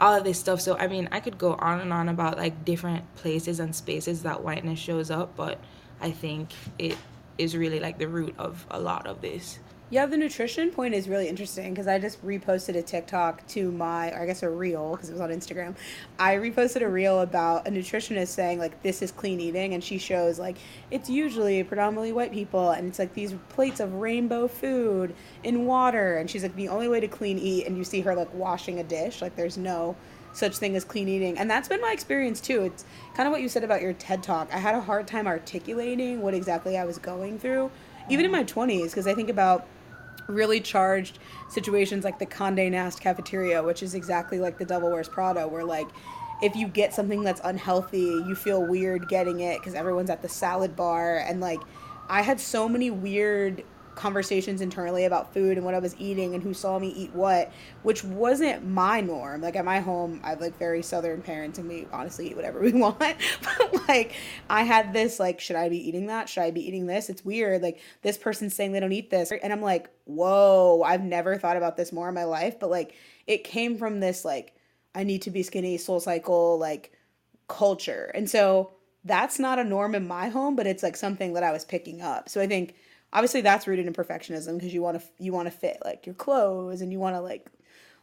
all 0.00 0.14
of 0.14 0.24
this 0.24 0.38
stuff. 0.38 0.60
So 0.60 0.76
i 0.76 0.88
mean 0.88 1.08
i 1.12 1.20
could 1.20 1.38
go 1.38 1.54
on 1.54 1.80
and 1.80 1.92
on 1.92 2.08
about 2.08 2.36
like 2.36 2.64
different 2.64 3.04
places 3.16 3.60
and 3.60 3.74
spaces 3.74 4.22
that 4.22 4.42
whiteness 4.42 4.78
shows 4.78 5.10
up 5.10 5.36
but 5.36 5.58
i 6.00 6.10
think 6.10 6.50
it 6.78 6.96
is 7.36 7.56
really 7.56 7.80
like 7.80 7.98
the 7.98 8.08
root 8.08 8.34
of 8.38 8.66
a 8.70 8.80
lot 8.80 9.06
of 9.06 9.20
this 9.20 9.58
yeah, 9.90 10.04
the 10.04 10.18
nutrition 10.18 10.70
point 10.70 10.94
is 10.94 11.08
really 11.08 11.28
interesting 11.28 11.72
because 11.72 11.86
I 11.86 11.98
just 11.98 12.22
reposted 12.24 12.76
a 12.76 12.82
TikTok 12.82 13.46
to 13.48 13.72
my, 13.72 14.10
or 14.10 14.20
I 14.20 14.26
guess 14.26 14.42
a 14.42 14.50
reel 14.50 14.90
because 14.92 15.08
it 15.08 15.12
was 15.12 15.22
on 15.22 15.30
Instagram. 15.30 15.76
I 16.18 16.36
reposted 16.36 16.82
a 16.82 16.88
reel 16.88 17.20
about 17.20 17.66
a 17.66 17.70
nutritionist 17.70 18.28
saying 18.28 18.58
like 18.58 18.82
this 18.82 19.00
is 19.00 19.10
clean 19.10 19.40
eating, 19.40 19.72
and 19.72 19.82
she 19.82 19.96
shows 19.96 20.38
like 20.38 20.58
it's 20.90 21.08
usually 21.08 21.62
predominantly 21.62 22.12
white 22.12 22.32
people, 22.32 22.70
and 22.70 22.86
it's 22.86 22.98
like 22.98 23.14
these 23.14 23.34
plates 23.48 23.80
of 23.80 23.94
rainbow 23.94 24.46
food 24.46 25.14
in 25.42 25.64
water, 25.64 26.18
and 26.18 26.28
she's 26.28 26.42
like 26.42 26.54
the 26.54 26.68
only 26.68 26.88
way 26.88 27.00
to 27.00 27.08
clean 27.08 27.38
eat, 27.38 27.66
and 27.66 27.78
you 27.78 27.84
see 27.84 28.02
her 28.02 28.14
like 28.14 28.32
washing 28.34 28.80
a 28.80 28.84
dish, 28.84 29.22
like 29.22 29.36
there's 29.36 29.56
no 29.56 29.96
such 30.34 30.58
thing 30.58 30.76
as 30.76 30.84
clean 30.84 31.08
eating, 31.08 31.38
and 31.38 31.50
that's 31.50 31.66
been 31.66 31.80
my 31.80 31.92
experience 31.92 32.42
too. 32.42 32.62
It's 32.62 32.84
kind 33.14 33.26
of 33.26 33.32
what 33.32 33.40
you 33.40 33.48
said 33.48 33.64
about 33.64 33.80
your 33.80 33.94
TED 33.94 34.22
talk. 34.22 34.52
I 34.52 34.58
had 34.58 34.74
a 34.74 34.80
hard 34.82 35.06
time 35.06 35.26
articulating 35.26 36.20
what 36.20 36.34
exactly 36.34 36.76
I 36.76 36.84
was 36.84 36.98
going 36.98 37.38
through, 37.38 37.70
even 38.10 38.26
in 38.26 38.30
my 38.30 38.42
twenties, 38.42 38.90
because 38.90 39.06
I 39.06 39.14
think 39.14 39.30
about 39.30 39.66
really 40.28 40.60
charged 40.60 41.18
situations 41.48 42.04
like 42.04 42.18
the 42.18 42.26
Condé 42.26 42.70
Nast 42.70 43.00
cafeteria, 43.00 43.62
which 43.62 43.82
is 43.82 43.94
exactly 43.94 44.38
like 44.38 44.58
the 44.58 44.64
Devil 44.64 44.90
Wears 44.90 45.08
Prada, 45.08 45.48
where 45.48 45.64
like 45.64 45.88
if 46.42 46.54
you 46.54 46.68
get 46.68 46.94
something 46.94 47.22
that's 47.22 47.40
unhealthy, 47.42 47.98
you 47.98 48.34
feel 48.34 48.64
weird 48.64 49.08
getting 49.08 49.40
it 49.40 49.58
because 49.58 49.74
everyone's 49.74 50.10
at 50.10 50.22
the 50.22 50.28
salad 50.28 50.76
bar. 50.76 51.18
And 51.18 51.40
like, 51.40 51.60
I 52.08 52.22
had 52.22 52.40
so 52.40 52.68
many 52.68 52.90
weird 52.90 53.64
conversations 53.98 54.60
internally 54.60 55.04
about 55.04 55.34
food 55.34 55.56
and 55.56 55.66
what 55.66 55.74
I 55.74 55.80
was 55.80 55.96
eating 55.98 56.34
and 56.34 56.42
who 56.42 56.54
saw 56.54 56.78
me 56.78 56.88
eat 56.88 57.12
what, 57.12 57.52
which 57.82 58.04
wasn't 58.04 58.64
my 58.64 59.00
norm. 59.00 59.40
Like 59.40 59.56
at 59.56 59.64
my 59.64 59.80
home, 59.80 60.20
I 60.22 60.30
have 60.30 60.40
like 60.40 60.56
very 60.56 60.82
southern 60.82 61.20
parents 61.20 61.58
and 61.58 61.68
we 61.68 61.88
honestly 61.92 62.30
eat 62.30 62.36
whatever 62.36 62.60
we 62.62 62.72
want. 62.72 62.98
but 62.98 63.88
like 63.88 64.14
I 64.48 64.62
had 64.62 64.92
this 64.92 65.18
like, 65.18 65.40
should 65.40 65.56
I 65.56 65.68
be 65.68 65.88
eating 65.88 66.06
that? 66.06 66.28
Should 66.28 66.44
I 66.44 66.52
be 66.52 66.66
eating 66.66 66.86
this? 66.86 67.10
It's 67.10 67.24
weird. 67.24 67.60
Like 67.60 67.80
this 68.02 68.16
person's 68.16 68.54
saying 68.54 68.70
they 68.70 68.80
don't 68.80 68.92
eat 68.92 69.10
this. 69.10 69.32
And 69.32 69.52
I'm 69.52 69.62
like, 69.62 69.90
whoa, 70.04 70.82
I've 70.84 71.02
never 71.02 71.36
thought 71.36 71.56
about 71.56 71.76
this 71.76 71.92
more 71.92 72.08
in 72.08 72.14
my 72.14 72.24
life. 72.24 72.60
But 72.60 72.70
like 72.70 72.94
it 73.26 73.42
came 73.42 73.76
from 73.76 73.98
this 73.98 74.24
like, 74.24 74.54
I 74.94 75.02
need 75.02 75.22
to 75.22 75.30
be 75.32 75.42
skinny, 75.42 75.76
SoulCycle, 75.76 76.58
like 76.58 76.92
culture. 77.48 78.12
And 78.14 78.30
so 78.30 78.70
that's 79.04 79.40
not 79.40 79.58
a 79.58 79.64
norm 79.64 79.96
in 79.96 80.06
my 80.06 80.28
home, 80.28 80.54
but 80.54 80.68
it's 80.68 80.84
like 80.84 80.96
something 80.96 81.32
that 81.32 81.42
I 81.42 81.50
was 81.50 81.64
picking 81.64 82.00
up. 82.00 82.28
So 82.28 82.40
I 82.40 82.46
think 82.46 82.74
obviously 83.12 83.40
that's 83.40 83.66
rooted 83.66 83.86
in 83.86 83.92
perfectionism 83.92 84.58
because 84.58 84.72
you 84.72 84.82
want 84.82 85.00
to 85.00 85.06
you 85.18 85.32
want 85.32 85.46
to 85.46 85.50
fit 85.50 85.78
like 85.84 86.06
your 86.06 86.14
clothes 86.14 86.80
and 86.80 86.92
you 86.92 86.98
want 86.98 87.16
to 87.16 87.20
like 87.20 87.50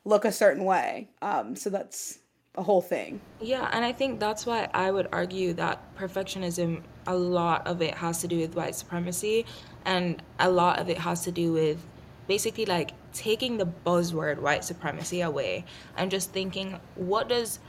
look 0.03 0.25
a 0.25 0.31
certain 0.31 0.65
way. 0.65 1.09
Um, 1.21 1.55
so 1.55 1.69
that's 1.69 2.19
a 2.55 2.63
whole 2.63 2.81
thing. 2.81 3.19
Yeah 3.41 3.69
and 3.71 3.83
i 3.83 3.91
think 3.91 4.19
that's 4.19 4.45
why 4.45 4.69
i 4.73 4.89
would 4.89 5.07
argue 5.11 5.53
that 5.53 5.95
perfectionism 5.95 6.81
a 7.07 7.15
lot 7.15 7.67
of 7.67 7.81
it 7.81 7.93
has 7.95 8.21
to 8.21 8.27
do 8.27 8.39
with 8.39 8.55
white 8.55 8.75
supremacy 8.75 9.45
and 9.85 10.21
a 10.39 10.49
lot 10.49 10.79
of 10.79 10.89
it 10.89 10.97
has 10.97 11.23
to 11.23 11.31
do 11.31 11.51
with 11.53 11.85
basically 12.27 12.65
like 12.65 12.91
taking 13.13 13.57
the 13.57 13.67
buzzword 13.85 14.39
white 14.39 14.63
supremacy 14.63 15.21
away 15.21 15.63
and 15.97 16.09
just 16.09 16.31
thinking 16.31 16.79
what 16.95 17.29
does 17.29 17.59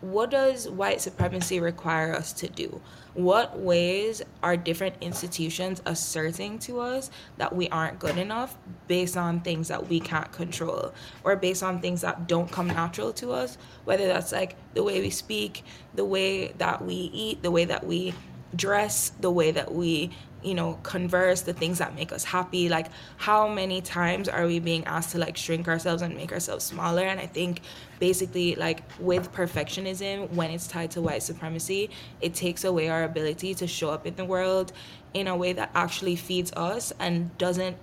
what 0.00 0.30
does 0.30 0.68
white 0.68 1.00
supremacy 1.00 1.60
require 1.60 2.14
us 2.14 2.32
to 2.34 2.48
do? 2.48 2.80
What 3.12 3.58
ways 3.58 4.22
are 4.42 4.56
different 4.56 4.94
institutions 5.00 5.82
asserting 5.84 6.58
to 6.60 6.80
us 6.80 7.10
that 7.36 7.54
we 7.54 7.68
aren't 7.68 7.98
good 7.98 8.16
enough 8.16 8.56
based 8.88 9.16
on 9.16 9.40
things 9.40 9.68
that 9.68 9.88
we 9.88 10.00
can't 10.00 10.30
control 10.32 10.94
or 11.22 11.36
based 11.36 11.62
on 11.62 11.80
things 11.80 12.00
that 12.00 12.28
don't 12.28 12.50
come 12.50 12.68
natural 12.68 13.12
to 13.14 13.32
us? 13.32 13.58
Whether 13.84 14.06
that's 14.06 14.32
like 14.32 14.56
the 14.74 14.82
way 14.82 15.00
we 15.00 15.10
speak, 15.10 15.64
the 15.94 16.04
way 16.04 16.52
that 16.58 16.82
we 16.82 16.94
eat, 16.94 17.42
the 17.42 17.50
way 17.50 17.66
that 17.66 17.86
we 17.86 18.14
dress, 18.54 19.10
the 19.20 19.30
way 19.30 19.50
that 19.50 19.72
we 19.72 20.10
you 20.42 20.54
know 20.54 20.78
converse 20.82 21.42
the 21.42 21.52
things 21.52 21.78
that 21.78 21.94
make 21.94 22.12
us 22.12 22.24
happy. 22.24 22.68
Like 22.68 22.86
how 23.18 23.48
many 23.48 23.80
times 23.80 24.28
are 24.28 24.46
we 24.46 24.58
being 24.58 24.84
asked 24.84 25.10
to 25.10 25.18
like 25.18 25.36
shrink 25.36 25.68
ourselves 25.68 26.02
and 26.02 26.16
make 26.16 26.32
ourselves 26.32 26.64
smaller? 26.64 27.02
And 27.02 27.20
i 27.20 27.26
think 27.26 27.60
basically 27.98 28.54
like 28.54 28.82
with 28.98 29.30
perfectionism 29.32 30.30
when 30.32 30.50
it's 30.50 30.66
tied 30.66 30.90
to 30.92 31.02
white 31.02 31.22
supremacy 31.22 31.90
it 32.22 32.32
takes 32.32 32.64
away 32.64 32.88
our 32.88 33.04
ability 33.04 33.54
to 33.54 33.66
show 33.66 33.90
up 33.90 34.06
in 34.06 34.16
the 34.16 34.24
world 34.24 34.72
in 35.12 35.26
a 35.26 35.36
way 35.36 35.52
that 35.52 35.70
actually 35.74 36.16
feeds 36.16 36.50
us 36.52 36.92
and 36.98 37.36
doesn't 37.36 37.76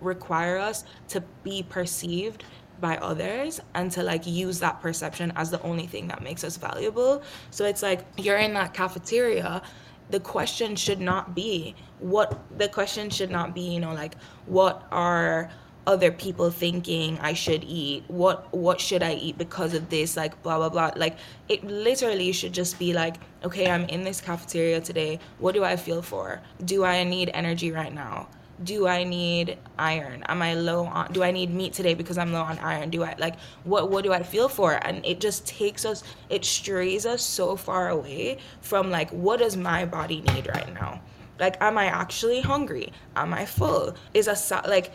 require 0.00 0.58
us 0.58 0.84
to 1.08 1.22
be 1.44 1.62
perceived 1.62 2.42
by 2.80 2.96
others 2.96 3.60
and 3.74 3.92
to 3.92 4.02
like 4.02 4.26
use 4.26 4.58
that 4.58 4.80
perception 4.80 5.32
as 5.36 5.50
the 5.50 5.62
only 5.62 5.86
thing 5.86 6.08
that 6.08 6.20
makes 6.20 6.42
us 6.42 6.56
valuable. 6.56 7.22
So 7.50 7.64
it's 7.64 7.80
like 7.82 8.04
you're 8.18 8.38
in 8.38 8.54
that 8.54 8.74
cafeteria 8.74 9.62
the 10.10 10.20
question 10.20 10.76
should 10.76 11.00
not 11.00 11.34
be 11.34 11.74
what 11.98 12.38
the 12.58 12.68
question 12.68 13.08
should 13.08 13.30
not 13.30 13.54
be 13.54 13.62
you 13.62 13.80
know 13.80 13.94
like 13.94 14.14
what 14.46 14.86
are 14.90 15.50
other 15.86 16.12
people 16.12 16.50
thinking 16.50 17.18
I 17.20 17.32
should 17.32 17.64
eat? 17.64 18.04
What 18.08 18.52
what 18.54 18.80
should 18.80 19.02
I 19.02 19.14
eat 19.14 19.36
because 19.38 19.74
of 19.74 19.90
this? 19.90 20.16
Like 20.16 20.40
blah 20.42 20.56
blah 20.58 20.68
blah. 20.68 20.92
Like 20.96 21.16
it 21.48 21.64
literally 21.64 22.32
should 22.32 22.52
just 22.52 22.78
be 22.78 22.92
like 22.92 23.16
okay 23.44 23.70
I'm 23.70 23.84
in 23.86 24.04
this 24.04 24.20
cafeteria 24.20 24.80
today. 24.80 25.18
What 25.38 25.54
do 25.54 25.64
I 25.64 25.76
feel 25.76 26.02
for? 26.02 26.40
Do 26.64 26.84
I 26.84 27.02
need 27.04 27.30
energy 27.34 27.72
right 27.72 27.92
now 27.92 28.28
do 28.62 28.86
I 28.86 29.04
need 29.04 29.58
iron? 29.78 30.24
Am 30.28 30.42
I 30.42 30.54
low 30.54 30.84
on 30.84 31.12
do 31.12 31.22
I 31.22 31.30
need 31.30 31.50
meat 31.50 31.72
today 31.72 31.94
because 31.94 32.18
I'm 32.18 32.32
low 32.32 32.42
on 32.42 32.58
iron? 32.58 32.90
Do 32.90 33.02
I 33.02 33.14
like 33.18 33.36
what 33.64 33.90
what 33.90 34.04
do 34.04 34.12
I 34.12 34.22
feel 34.22 34.48
for? 34.48 34.78
And 34.86 35.04
it 35.04 35.20
just 35.20 35.46
takes 35.46 35.84
us 35.84 36.04
it 36.30 36.44
strays 36.44 37.06
us 37.06 37.22
so 37.22 37.56
far 37.56 37.88
away 37.88 38.38
from 38.60 38.90
like 38.90 39.10
what 39.10 39.40
does 39.40 39.56
my 39.56 39.84
body 39.84 40.20
need 40.20 40.48
right 40.48 40.72
now? 40.74 41.00
Like 41.40 41.56
am 41.60 41.78
I 41.78 41.86
actually 41.86 42.40
hungry? 42.40 42.92
Am 43.16 43.34
I 43.34 43.46
full? 43.46 43.96
Is 44.14 44.28
a 44.28 44.62
like 44.68 44.92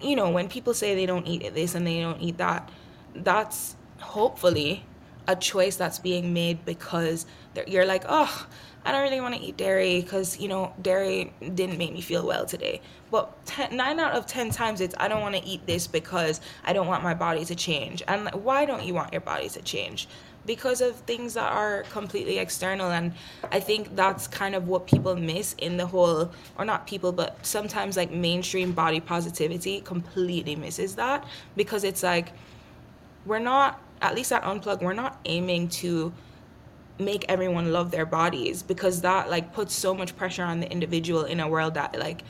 you 0.00 0.16
know, 0.16 0.30
when 0.30 0.48
people 0.48 0.74
say 0.74 0.94
they 0.94 1.06
don't 1.06 1.26
eat 1.26 1.54
this 1.54 1.74
and 1.74 1.86
they 1.86 2.00
don't 2.00 2.20
eat 2.20 2.38
that, 2.38 2.70
that's 3.14 3.76
hopefully 3.98 4.84
a 5.28 5.36
choice 5.36 5.76
that's 5.76 5.98
being 5.98 6.32
made 6.32 6.64
because 6.64 7.26
you're 7.66 7.86
like, 7.86 8.04
oh, 8.08 8.46
I 8.86 8.92
don't 8.92 9.02
really 9.02 9.20
want 9.20 9.34
to 9.34 9.40
eat 9.40 9.56
dairy 9.56 10.00
because, 10.00 10.38
you 10.38 10.46
know, 10.46 10.72
dairy 10.80 11.32
didn't 11.40 11.76
make 11.76 11.92
me 11.92 12.00
feel 12.00 12.24
well 12.24 12.46
today. 12.46 12.80
But 13.10 13.44
ten, 13.44 13.76
nine 13.76 13.98
out 13.98 14.12
of 14.12 14.26
10 14.26 14.52
times 14.52 14.80
it's, 14.80 14.94
I 15.00 15.08
don't 15.08 15.20
want 15.20 15.34
to 15.34 15.44
eat 15.44 15.66
this 15.66 15.88
because 15.88 16.40
I 16.64 16.72
don't 16.72 16.86
want 16.86 17.02
my 17.02 17.12
body 17.12 17.44
to 17.46 17.56
change. 17.56 18.04
And 18.06 18.26
like, 18.26 18.34
why 18.34 18.64
don't 18.64 18.84
you 18.84 18.94
want 18.94 19.12
your 19.12 19.22
body 19.22 19.48
to 19.48 19.62
change? 19.62 20.06
Because 20.46 20.80
of 20.80 20.94
things 21.00 21.34
that 21.34 21.52
are 21.52 21.82
completely 21.90 22.38
external. 22.38 22.92
And 22.92 23.12
I 23.50 23.58
think 23.58 23.96
that's 23.96 24.28
kind 24.28 24.54
of 24.54 24.68
what 24.68 24.86
people 24.86 25.16
miss 25.16 25.54
in 25.54 25.78
the 25.78 25.86
whole, 25.86 26.30
or 26.56 26.64
not 26.64 26.86
people, 26.86 27.10
but 27.10 27.44
sometimes 27.44 27.96
like 27.96 28.12
mainstream 28.12 28.70
body 28.70 29.00
positivity 29.00 29.80
completely 29.80 30.54
misses 30.54 30.94
that 30.94 31.26
because 31.56 31.82
it's 31.82 32.04
like, 32.04 32.32
we're 33.24 33.40
not, 33.40 33.82
at 34.00 34.14
least 34.14 34.30
at 34.30 34.44
Unplug, 34.44 34.80
we're 34.80 34.92
not 34.92 35.18
aiming 35.24 35.68
to 35.70 36.12
make 36.98 37.24
everyone 37.28 37.72
love 37.72 37.90
their 37.90 38.06
bodies 38.06 38.62
because 38.62 39.02
that 39.02 39.28
like 39.28 39.52
puts 39.52 39.74
so 39.74 39.94
much 39.94 40.16
pressure 40.16 40.44
on 40.44 40.60
the 40.60 40.70
individual 40.70 41.24
in 41.24 41.40
a 41.40 41.48
world 41.48 41.74
that 41.74 41.98
like 41.98 42.22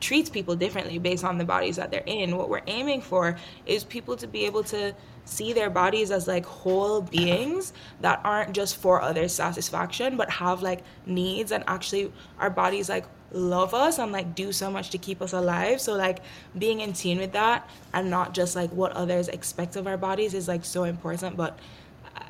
treats 0.00 0.30
people 0.30 0.56
differently 0.56 0.98
based 0.98 1.24
on 1.24 1.38
the 1.38 1.44
bodies 1.44 1.76
that 1.76 1.90
they're 1.90 2.02
in. 2.06 2.36
What 2.36 2.48
we're 2.48 2.62
aiming 2.66 3.02
for 3.02 3.36
is 3.66 3.84
people 3.84 4.16
to 4.16 4.26
be 4.26 4.46
able 4.46 4.64
to 4.64 4.94
see 5.24 5.52
their 5.52 5.70
bodies 5.70 6.10
as 6.10 6.26
like 6.26 6.44
whole 6.44 7.02
beings 7.02 7.72
that 8.00 8.20
aren't 8.24 8.52
just 8.52 8.76
for 8.76 9.00
other 9.00 9.28
satisfaction 9.28 10.16
but 10.16 10.28
have 10.30 10.62
like 10.62 10.80
needs 11.06 11.52
and 11.52 11.62
actually 11.66 12.10
our 12.38 12.50
bodies 12.50 12.88
like 12.88 13.04
love 13.32 13.74
us 13.74 13.98
and 13.98 14.10
like 14.10 14.34
do 14.34 14.50
so 14.50 14.70
much 14.70 14.90
to 14.90 14.98
keep 14.98 15.22
us 15.22 15.32
alive. 15.32 15.80
So 15.80 15.94
like 15.94 16.20
being 16.58 16.80
in 16.80 16.92
tune 16.92 17.18
with 17.18 17.32
that 17.32 17.68
and 17.92 18.10
not 18.10 18.34
just 18.34 18.56
like 18.56 18.70
what 18.72 18.92
others 18.92 19.28
expect 19.28 19.76
of 19.76 19.86
our 19.86 19.96
bodies 19.96 20.34
is 20.34 20.48
like 20.48 20.64
so 20.64 20.84
important 20.84 21.36
but 21.36 21.58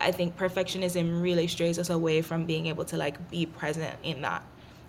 I 0.00 0.12
think 0.12 0.36
perfectionism 0.36 1.22
really 1.22 1.46
strays 1.46 1.78
us 1.78 1.90
away 1.90 2.22
from 2.22 2.46
being 2.46 2.66
able 2.66 2.84
to 2.86 2.96
like 2.96 3.30
be 3.30 3.46
present 3.46 3.94
in 4.02 4.22
that, 4.22 4.42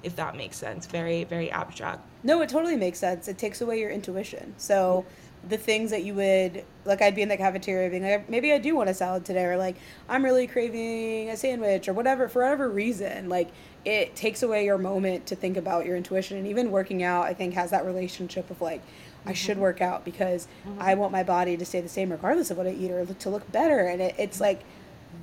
if 0.03 0.15
that 0.15 0.36
makes 0.36 0.58
sense. 0.58 0.86
Very, 0.86 1.24
very 1.25 1.51
abstract. 1.51 2.01
No, 2.24 2.41
it 2.41 2.50
totally 2.50 2.77
makes 2.77 3.00
sense. 3.00 3.27
It 3.27 3.38
takes 3.38 3.62
away 3.62 3.80
your 3.80 3.89
intuition. 3.89 4.53
So 4.58 5.06
the 5.48 5.58
things 5.58 5.89
that 5.89 6.03
you 6.03 6.13
would 6.13 6.63
like 6.86 7.01
I'd 7.01 7.15
be 7.15 7.24
in 7.24 7.30
the 7.30 7.38
cafeteria 7.38 7.89
being 7.89 8.03
like 8.03 8.30
maybe 8.30 8.53
I 8.53 8.60
do 8.60 8.75
want 8.75 8.89
a 8.89 8.94
salad 8.94 9.25
today 9.25 9.46
or 9.46 9.58
like 9.58 9.75
I'm 10.08 10.24
really 10.24 10.46
craving 10.46 11.30
a 11.30 11.38
sandwich 11.38 11.88
or 11.88 11.94
whatever 11.94 12.27
for 12.27 12.44
whatever 12.44 12.70
reason 12.70 13.27
like 13.27 13.50
it 13.84 14.15
takes 14.15 14.44
away 14.44 14.65
your 14.65 14.77
moment 14.77 15.25
to 15.27 15.36
think 15.36 15.58
about 15.58 15.86
your 15.86 15.98
intuition 15.98 16.38
and 16.38 16.46
even 16.46 16.70
working 16.70 17.01
out 17.01 17.25
I 17.25 17.34
think 17.34 17.56
has 17.56 17.72
that 17.72 17.86
relationship 17.86 18.51
of 18.51 18.62
like 18.62 18.82
mm-hmm. 18.82 19.30
I 19.30 19.34
should 19.34 19.58
work 19.58 19.82
out 19.82 20.06
because 20.06 20.48
mm-hmm. 20.65 20.80
I 20.80 20.94
want 20.94 21.12
my 21.12 21.24
body 21.24 21.58
to 21.58 21.65
stay 21.65 21.82
the 21.82 21.89
same 21.89 22.12
regardless 22.12 22.51
of 22.51 22.58
what 22.58 22.68
I 22.68 22.72
eat 22.72 22.91
or 22.91 23.03
to 23.06 23.30
look 23.30 23.51
better 23.51 23.80
and 23.80 24.00
it, 24.00 24.15
it's 24.20 24.39
like 24.39 24.62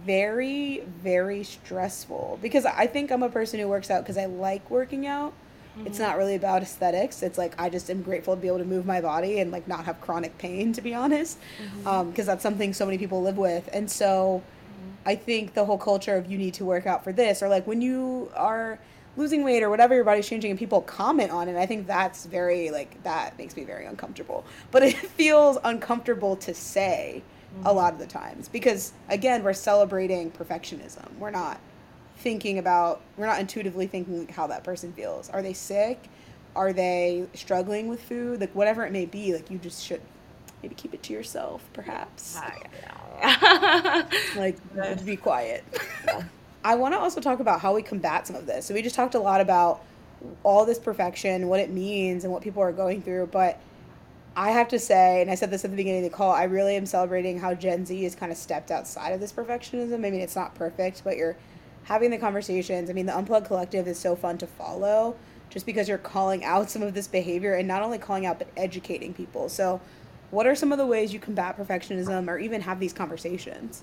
very 0.09 0.83
very 1.03 1.45
stressful 1.45 2.39
because 2.41 2.65
I 2.65 2.87
think 2.87 3.13
I'm 3.13 3.23
a 3.23 3.29
person 3.29 3.61
who 3.61 3.69
works 3.69 3.91
out 3.91 4.03
because 4.03 4.17
I 4.17 4.25
like 4.25 4.71
working 4.71 5.07
out. 5.07 5.35
Mm-hmm. 5.77 5.87
It's 5.87 5.99
not 5.99 6.17
really 6.17 6.35
about 6.35 6.63
aesthetics. 6.63 7.23
It's 7.23 7.37
like 7.37 7.55
I 7.61 7.69
just 7.69 7.91
am 7.91 8.01
grateful 8.01 8.35
to 8.35 8.41
be 8.41 8.49
able 8.49 8.59
to 8.59 8.65
move 8.65 8.87
my 8.87 9.03
body 9.03 9.41
and 9.41 9.53
like 9.53 9.69
not 9.69 9.85
have 9.85 10.01
chronic 10.01 10.39
pain 10.39 10.73
to 10.73 10.81
be 10.81 10.95
honest, 10.95 11.39
because 11.59 11.75
mm-hmm. 11.85 11.89
um, 11.89 12.13
that's 12.15 12.43
something 12.43 12.73
so 12.73 12.87
many 12.87 12.97
people 12.97 13.21
live 13.21 13.37
with. 13.37 13.69
And 13.71 13.91
so 13.91 14.43
mm-hmm. 14.43 14.91
I 15.05 15.15
think 15.15 15.53
the 15.53 15.67
whole 15.67 15.77
culture 15.77 16.17
of 16.17 16.31
you 16.31 16.39
need 16.39 16.55
to 16.55 16.65
work 16.65 16.87
out 16.87 17.05
for 17.05 17.13
this 17.13 17.43
or 17.43 17.51
like 17.51 17.67
when 17.67 17.83
you 17.83 18.33
are 18.35 18.79
losing 19.19 19.45
weight 19.45 19.63
or 19.63 19.69
whatever 19.69 19.95
your 19.95 20.05
body's 20.05 20.27
changing 20.27 20.51
and 20.51 20.59
people 20.59 20.81
comment 20.83 21.33
on 21.33 21.49
it 21.49 21.57
i 21.57 21.67
think 21.67 21.89
that's 21.89 22.25
very 22.27 22.71
like 22.71 23.03
that 23.03 23.37
makes 23.37 23.57
me 23.57 23.65
very 23.65 23.85
uncomfortable 23.85 24.45
but 24.71 24.81
it 24.81 24.97
feels 25.19 25.59
uncomfortable 25.65 26.37
to 26.37 26.55
say 26.55 27.21
a 27.65 27.73
lot 27.73 27.93
of 27.93 27.99
the 27.99 28.07
times. 28.07 28.49
Because 28.49 28.93
again 29.09 29.43
we're 29.43 29.53
celebrating 29.53 30.31
perfectionism. 30.31 31.07
We're 31.19 31.31
not 31.31 31.61
thinking 32.19 32.59
about 32.59 33.01
we're 33.17 33.27
not 33.27 33.41
intuitively 33.41 33.87
thinking 33.87 34.29
how 34.29 34.47
that 34.49 34.65
person 34.65 34.93
feels. 34.93 35.29
Are 35.31 35.43
they 35.43 35.53
sick? 35.53 36.09
Are 36.57 36.73
they 36.73 37.27
struggling 37.35 37.89
with 37.89 38.03
food? 38.03 38.41
Like 38.41 38.55
whatever 38.55 38.85
it 38.85 38.93
may 38.93 39.07
be 39.07 39.33
like 39.33 39.51
you 39.51 39.59
just 39.59 39.85
should 39.85 40.01
maybe 40.63 40.75
keep 40.75 40.95
it 40.95 41.03
to 41.05 41.13
yourself 41.13 41.65
perhaps. 41.73 42.39
Ah, 43.23 44.07
like 44.37 44.57
be 45.05 45.17
quiet. 45.17 45.65
I 46.65 46.75
want 46.75 46.93
to 46.93 46.99
also 46.99 47.21
talk 47.21 47.41
about 47.41 47.61
how 47.61 47.75
we 47.75 47.83
combat 47.83 48.27
some 48.27 48.37
of 48.37 48.47
this. 48.47 48.67
So 48.67 48.75
we 48.75 48.83
just 48.83 48.97
talked 48.97 49.15
a 49.15 49.21
lot 49.21 49.41
about 49.41 49.83
all 50.43 50.65
this 50.65 50.79
perfection 50.79 51.49
what 51.49 51.61
it 51.61 51.71
means 51.71 52.25
and 52.25 52.33
what 52.33 52.43
people 52.43 52.63
are 52.63 52.73
going 52.73 53.03
through 53.03 53.27
but 53.27 53.61
I 54.39 54.51
have 54.53 54.69
to 54.69 54.79
say, 54.79 55.21
and 55.21 55.33
I 55.33 55.35
said 55.35 55.51
this 55.51 55.65
at 55.65 55.73
the 55.73 55.77
beginning 55.77 56.05
of 56.05 56.13
the 56.13 56.17
call, 56.17 56.31
I 56.31 56.45
really 56.45 56.77
am 56.77 56.87
celebrating 56.87 57.41
how 57.41 57.55
Gen 57.55 57.85
Z 57.85 58.05
has 58.05 58.15
kind 58.15 58.31
of 58.31 58.39
stepped 58.39 58.71
outside 58.71 59.11
of 59.11 59.19
this 59.19 59.33
perfectionism. 59.33 59.95
I 59.95 60.11
mean, 60.11 60.15
it's 60.15 60.37
not 60.37 60.55
perfect, 60.55 61.03
but 61.03 61.17
you're 61.17 61.37
having 61.83 62.13
the 62.13 62.19
conversations. 62.19 62.89
I 62.89 62.93
mean, 62.93 63.07
the 63.07 63.13
Unplug 63.13 63.47
Collective 63.47 63.89
is 63.89 63.99
so 63.99 64.15
fun 64.15 64.39
to 64.39 64.47
follow 64.47 65.17
just 65.51 65.67
because 65.67 65.89
you're 65.89 65.99
calling 65.99 66.45
out 66.45 66.71
some 66.71 66.83
of 66.83 66.95
this 66.95 67.09
behavior 67.09 67.55
and 67.55 67.67
not 67.67 67.83
only 67.83 67.99
calling 67.99 68.27
out, 68.27 68.39
but 68.39 68.47
educating 68.57 69.13
people. 69.13 69.49
So, 69.49 69.81
what 70.31 70.47
are 70.47 70.55
some 70.55 70.71
of 70.71 70.79
the 70.79 70.87
ways 70.87 71.13
you 71.13 71.19
combat 71.19 71.59
perfectionism 71.59 72.29
or 72.29 72.39
even 72.39 72.61
have 72.61 72.79
these 72.79 72.93
conversations? 72.93 73.83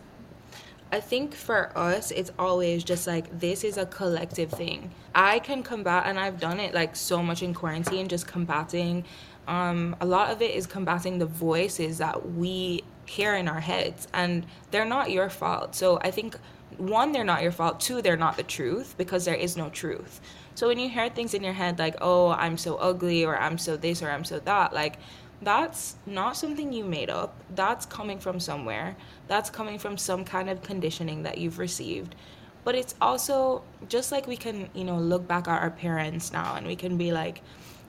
I 0.89 1.01
think 1.01 1.33
for 1.33 1.77
us, 1.77 2.12
it's 2.12 2.31
always 2.39 2.85
just 2.85 3.07
like 3.07 3.39
this 3.41 3.65
is 3.65 3.77
a 3.77 3.85
collective 3.88 4.51
thing. 4.51 4.91
I 5.13 5.39
can 5.39 5.63
combat, 5.63 6.03
and 6.05 6.17
I've 6.17 6.39
done 6.39 6.62
it 6.62 6.74
like 6.74 6.95
so 6.95 7.21
much 7.21 7.43
in 7.43 7.53
quarantine, 7.53 8.07
just 8.07 8.27
combating 8.27 9.03
um, 9.47 9.95
a 10.01 10.05
lot 10.05 10.31
of 10.31 10.41
it 10.41 10.55
is 10.55 10.65
combating 10.65 11.19
the 11.19 11.25
voices 11.25 11.97
that 11.99 12.33
we 12.33 12.83
hear 13.05 13.35
in 13.35 13.47
our 13.47 13.59
heads, 13.59 14.07
and 14.13 14.45
they're 14.71 14.85
not 14.85 15.11
your 15.11 15.29
fault. 15.29 15.75
So 15.75 15.99
I 16.01 16.11
think 16.11 16.37
one, 16.77 17.11
they're 17.11 17.23
not 17.23 17.43
your 17.43 17.51
fault. 17.51 17.79
Two, 17.79 18.01
they're 18.01 18.17
not 18.17 18.37
the 18.37 18.43
truth 18.43 18.95
because 18.97 19.25
there 19.25 19.35
is 19.35 19.55
no 19.55 19.69
truth. 19.69 20.19
So 20.55 20.67
when 20.67 20.79
you 20.79 20.89
hear 20.89 21.09
things 21.09 21.33
in 21.33 21.43
your 21.43 21.53
head 21.53 21.79
like, 21.79 21.95
oh, 22.01 22.29
I'm 22.29 22.57
so 22.57 22.75
ugly, 22.75 23.25
or 23.25 23.37
I'm 23.37 23.57
so 23.57 23.77
this, 23.77 24.01
or 24.01 24.09
I'm 24.09 24.23
so 24.23 24.39
that, 24.39 24.73
like, 24.73 24.97
that's 25.41 25.95
not 26.05 26.37
something 26.37 26.71
you 26.71 26.85
made 26.85 27.09
up. 27.09 27.35
That's 27.53 27.85
coming 27.85 28.19
from 28.19 28.39
somewhere. 28.39 28.95
That's 29.27 29.49
coming 29.49 29.77
from 29.77 29.97
some 29.97 30.23
kind 30.23 30.49
of 30.49 30.63
conditioning 30.63 31.23
that 31.23 31.37
you've 31.37 31.59
received. 31.59 32.15
But 32.63 32.73
it's 32.75 32.95
also 32.99 33.61
just 33.87 34.11
like 34.11 34.27
we 34.27 34.37
can, 34.37 34.69
you 34.73 34.85
know, 34.85 34.97
look 34.97 35.27
back 35.27 35.47
at 35.47 35.61
our 35.61 35.69
parents 35.69 36.33
now 36.33 36.55
and 36.55 36.65
we 36.65 36.75
can 36.75 36.97
be 36.97 37.11
like, 37.11 37.41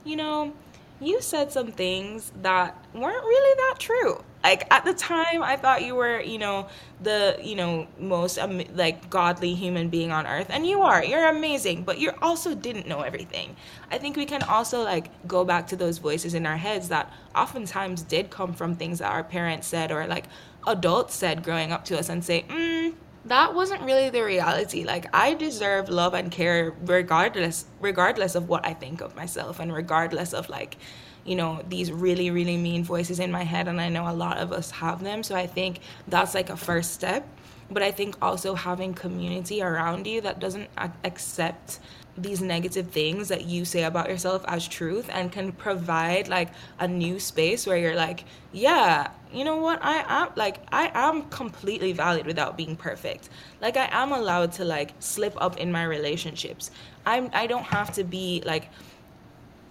you 0.04 0.16
know, 0.16 0.52
you 1.00 1.20
said 1.20 1.52
some 1.52 1.72
things 1.72 2.32
that 2.42 2.76
weren't 2.94 3.24
really 3.24 3.54
that 3.56 3.76
true. 3.78 4.22
Like 4.42 4.72
at 4.72 4.84
the 4.84 4.94
time, 4.94 5.42
I 5.42 5.56
thought 5.56 5.84
you 5.84 5.94
were, 5.94 6.20
you 6.20 6.38
know, 6.38 6.68
the, 7.02 7.36
you 7.42 7.56
know, 7.56 7.86
most 7.98 8.38
um, 8.38 8.62
like 8.74 9.10
godly 9.10 9.54
human 9.54 9.88
being 9.88 10.12
on 10.12 10.26
earth. 10.26 10.46
And 10.50 10.66
you 10.66 10.82
are. 10.82 11.04
You're 11.04 11.28
amazing, 11.28 11.82
but 11.82 11.98
you 11.98 12.12
also 12.22 12.54
didn't 12.54 12.86
know 12.86 13.00
everything. 13.00 13.56
I 13.90 13.98
think 13.98 14.16
we 14.16 14.24
can 14.24 14.42
also 14.42 14.82
like 14.82 15.10
go 15.26 15.44
back 15.44 15.66
to 15.68 15.76
those 15.76 15.98
voices 15.98 16.34
in 16.34 16.46
our 16.46 16.56
heads 16.56 16.88
that 16.88 17.12
oftentimes 17.34 18.02
did 18.02 18.30
come 18.30 18.52
from 18.52 18.76
things 18.76 19.00
that 19.00 19.10
our 19.10 19.24
parents 19.24 19.66
said 19.66 19.90
or 19.90 20.06
like 20.06 20.26
adults 20.66 21.14
said 21.14 21.42
growing 21.42 21.72
up 21.72 21.84
to 21.86 21.98
us 21.98 22.08
and 22.08 22.24
say, 22.24 22.44
mm, 22.48 22.94
that 23.26 23.54
wasn't 23.54 23.82
really 23.82 24.10
the 24.10 24.22
reality. 24.22 24.84
Like 24.84 25.06
I 25.14 25.34
deserve 25.34 25.88
love 25.88 26.14
and 26.14 26.30
care 26.30 26.74
regardless 26.84 27.66
regardless 27.80 28.34
of 28.34 28.48
what 28.48 28.66
I 28.66 28.74
think 28.74 29.00
of 29.00 29.16
myself 29.16 29.60
and 29.60 29.72
regardless 29.72 30.32
of 30.32 30.48
like 30.48 30.76
you 31.24 31.34
know 31.34 31.62
these 31.68 31.90
really 31.90 32.30
really 32.30 32.56
mean 32.56 32.84
voices 32.84 33.18
in 33.18 33.32
my 33.32 33.42
head 33.42 33.66
and 33.66 33.80
I 33.80 33.88
know 33.88 34.08
a 34.08 34.14
lot 34.14 34.38
of 34.38 34.52
us 34.52 34.70
have 34.70 35.02
them. 35.02 35.22
So 35.22 35.34
I 35.34 35.46
think 35.46 35.80
that's 36.08 36.34
like 36.34 36.50
a 36.50 36.56
first 36.56 36.92
step. 36.92 37.28
But 37.68 37.82
I 37.82 37.90
think 37.90 38.16
also 38.22 38.54
having 38.54 38.94
community 38.94 39.60
around 39.60 40.06
you 40.06 40.20
that 40.20 40.38
doesn't 40.38 40.70
accept 41.02 41.80
these 42.16 42.40
negative 42.40 42.88
things 42.88 43.28
that 43.28 43.44
you 43.44 43.64
say 43.64 43.82
about 43.84 44.08
yourself 44.08 44.44
as 44.48 44.66
truth 44.66 45.08
and 45.12 45.30
can 45.30 45.52
provide 45.52 46.28
like 46.28 46.50
a 46.78 46.88
new 46.88 47.18
space 47.18 47.66
where 47.66 47.76
you're 47.76 47.96
like, 47.96 48.24
yeah, 48.52 49.10
you 49.36 49.44
know 49.44 49.56
what? 49.56 49.78
I 49.82 50.04
am 50.08 50.28
like 50.36 50.58
I 50.72 50.90
am 50.94 51.22
completely 51.30 51.92
valid 51.92 52.26
without 52.26 52.56
being 52.56 52.76
perfect. 52.76 53.28
Like 53.60 53.76
I 53.76 53.88
am 53.90 54.12
allowed 54.12 54.52
to 54.52 54.64
like 54.64 54.94
slip 55.00 55.34
up 55.36 55.58
in 55.58 55.70
my 55.70 55.84
relationships. 55.84 56.70
I'm 57.04 57.30
I 57.32 57.46
don't 57.46 57.64
have 57.64 57.92
to 57.94 58.04
be 58.04 58.42
like 58.46 58.70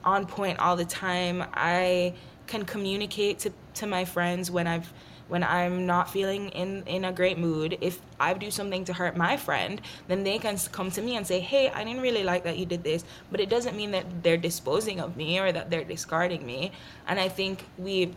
on 0.04 0.26
point 0.26 0.60
all 0.60 0.76
the 0.76 0.86
time. 0.86 1.44
I 1.54 2.14
can 2.48 2.66
communicate 2.66 3.40
to 3.40 3.52
to 3.76 3.88
my 3.88 4.06
friends 4.06 4.52
when 4.52 4.68
I've 4.68 4.92
when 5.28 5.44
I'm 5.44 5.86
not 5.86 6.10
feeling 6.10 6.50
in, 6.50 6.84
in 6.86 7.06
a 7.06 7.12
great 7.12 7.38
mood, 7.38 7.78
if 7.82 8.00
I 8.20 8.34
do 8.34 8.52
something 8.52 8.86
to 8.86 8.94
hurt 8.94 9.18
my 9.18 9.38
friend, 9.38 9.82
then 10.08 10.24
they 10.24 10.38
can 10.38 10.58
come 10.72 10.92
to 10.92 11.02
me 11.02 11.16
and 11.16 11.26
say, 11.26 11.40
hey, 11.40 11.70
I 11.70 11.84
didn't 11.84 12.02
really 12.02 12.24
like 12.24 12.44
that 12.44 12.58
you 12.58 12.66
did 12.66 12.84
this. 12.84 13.04
But 13.32 13.40
it 13.40 13.50
doesn't 13.50 13.76
mean 13.76 13.92
that 13.92 14.06
they're 14.22 14.38
disposing 14.38 15.00
of 15.00 15.18
me 15.18 15.40
or 15.40 15.52
that 15.52 15.72
they're 15.72 15.84
discarding 15.84 16.46
me. 16.46 16.72
And 17.08 17.20
I 17.20 17.30
think 17.30 17.66
we 17.78 18.14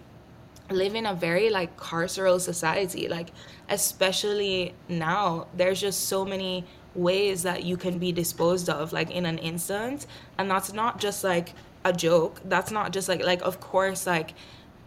live 0.70 0.94
in 0.94 1.06
a 1.06 1.14
very 1.14 1.50
like 1.50 1.76
carceral 1.76 2.40
society. 2.40 3.08
Like, 3.08 3.30
especially 3.68 4.74
now, 4.88 5.46
there's 5.56 5.80
just 5.80 6.06
so 6.06 6.24
many 6.24 6.64
ways 6.94 7.42
that 7.42 7.64
you 7.64 7.76
can 7.76 7.98
be 7.98 8.12
disposed 8.12 8.68
of 8.68 8.92
like 8.92 9.10
in 9.10 9.24
an 9.24 9.38
instant 9.38 10.06
and 10.36 10.50
that's 10.50 10.72
not 10.72 10.98
just 10.98 11.22
like 11.22 11.52
a 11.84 11.92
joke 11.92 12.40
that's 12.46 12.70
not 12.72 12.92
just 12.92 13.08
like 13.08 13.22
like 13.22 13.40
of 13.42 13.60
course 13.60 14.06
like 14.06 14.34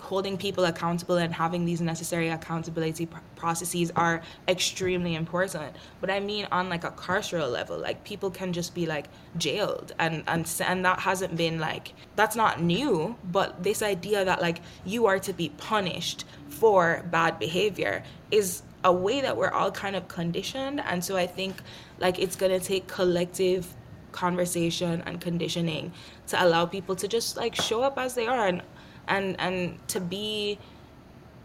holding 0.02 0.38
people 0.38 0.66
accountable 0.66 1.18
and 1.18 1.34
having 1.34 1.66
these 1.66 1.82
necessary 1.82 2.30
accountability 2.30 3.06
pr- 3.06 3.20
processes 3.36 3.92
are 3.96 4.22
extremely 4.48 5.16
important. 5.16 5.76
But 6.00 6.10
i 6.10 6.20
mean 6.20 6.48
on 6.52 6.70
like 6.70 6.84
a 6.84 6.92
carceral 6.92 7.52
level 7.52 7.78
like 7.78 8.04
people 8.04 8.32
can 8.32 8.54
just 8.54 8.74
be 8.74 8.86
like 8.86 9.08
jailed 9.38 9.94
and 10.00 10.24
and 10.28 10.52
and 10.66 10.86
that 10.86 11.00
hasn't 11.00 11.36
been 11.38 11.60
like 11.60 11.94
that's 12.16 12.36
not 12.36 12.62
new 12.62 13.16
but 13.24 13.64
this 13.64 13.82
idea 13.82 14.26
that 14.26 14.42
like 14.42 14.62
you 14.86 15.06
are 15.06 15.20
to 15.20 15.34
be 15.34 15.50
punished 15.50 16.26
for 16.50 17.06
bad 17.12 17.40
behavior 17.40 18.04
is 18.30 18.64
a 18.84 18.92
way 18.92 19.22
that 19.22 19.38
we're 19.38 19.52
all 19.52 19.72
kind 19.72 19.96
of 19.96 20.08
conditioned. 20.08 20.82
And 20.82 21.04
so 21.04 21.16
i 21.18 21.28
think 21.28 21.62
like 22.00 22.20
it's 22.20 22.36
going 22.36 22.52
to 22.58 22.66
take 22.66 22.88
collective 22.88 23.74
conversation 24.12 25.02
and 25.06 25.22
conditioning 25.22 25.94
to 26.28 26.44
allow 26.44 26.66
people 26.66 26.96
to 26.98 27.08
just 27.08 27.38
like 27.38 27.56
show 27.56 27.82
up 27.82 27.98
as 27.98 28.14
they 28.14 28.28
are 28.28 28.48
and 28.48 28.62
and 29.08 29.40
and 29.40 29.88
to 29.90 30.00
be 30.00 30.58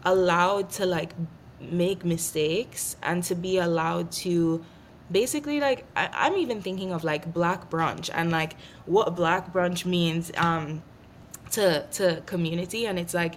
allowed 0.03 0.69
to 0.69 0.85
like 0.85 1.13
make 1.59 2.05
mistakes 2.05 2.95
and 3.01 3.23
to 3.23 3.35
be 3.35 3.57
allowed 3.57 4.11
to 4.11 4.63
basically 5.11 5.59
like 5.59 5.85
I, 5.95 6.27
am 6.27 6.37
even 6.37 6.61
thinking 6.61 6.91
of 6.91 7.03
like 7.03 7.33
black 7.33 7.69
brunch 7.69 8.09
and 8.13 8.31
like 8.31 8.55
what 8.85 9.15
black 9.15 9.53
brunch 9.53 9.85
means 9.85 10.31
um 10.37 10.83
to 11.51 11.85
to 11.93 12.21
community. 12.25 12.85
And 12.85 12.99
it's 12.99 13.13
like 13.13 13.35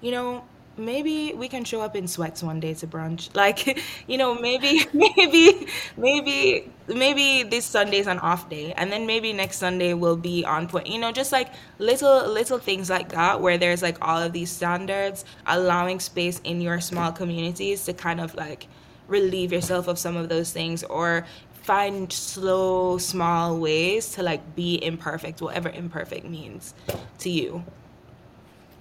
you 0.00 0.10
know 0.10 0.44
maybe 0.76 1.32
we 1.34 1.48
can 1.48 1.64
show 1.64 1.80
up 1.80 1.94
in 1.94 2.08
sweats 2.08 2.42
one 2.42 2.60
day 2.60 2.74
to 2.74 2.86
brunch. 2.86 3.28
Like 3.42 3.80
you 4.06 4.18
know 4.18 4.34
maybe 4.34 4.86
maybe 4.92 5.66
maybe 5.96 6.70
maybe 6.86 7.42
this 7.42 7.64
sunday 7.64 7.98
is 7.98 8.06
an 8.06 8.18
off 8.20 8.48
day 8.48 8.72
and 8.74 8.90
then 8.92 9.06
maybe 9.06 9.32
next 9.32 9.58
sunday 9.58 9.94
will 9.94 10.16
be 10.16 10.44
on 10.44 10.68
point. 10.68 10.86
You 10.86 10.98
know 10.98 11.12
just 11.12 11.32
like 11.32 11.52
little 11.78 12.28
little 12.28 12.58
things 12.58 12.88
like 12.90 13.10
that 13.10 13.40
where 13.40 13.58
there's 13.58 13.82
like 13.82 13.98
all 14.00 14.20
of 14.22 14.32
these 14.32 14.50
standards 14.50 15.24
allowing 15.46 16.00
space 16.00 16.40
in 16.44 16.60
your 16.60 16.80
small 16.80 17.12
communities 17.12 17.84
to 17.86 17.92
kind 17.92 18.20
of 18.20 18.34
like 18.34 18.68
relieve 19.08 19.52
yourself 19.52 19.88
of 19.88 19.98
some 19.98 20.16
of 20.16 20.28
those 20.28 20.52
things 20.52 20.84
or 20.84 21.26
find 21.52 22.12
slow 22.12 22.98
small 22.98 23.58
ways 23.58 24.12
to 24.12 24.22
like 24.22 24.56
be 24.56 24.82
imperfect 24.82 25.40
whatever 25.40 25.68
imperfect 25.68 26.24
means 26.24 26.74
to 27.18 27.30
you 27.30 27.64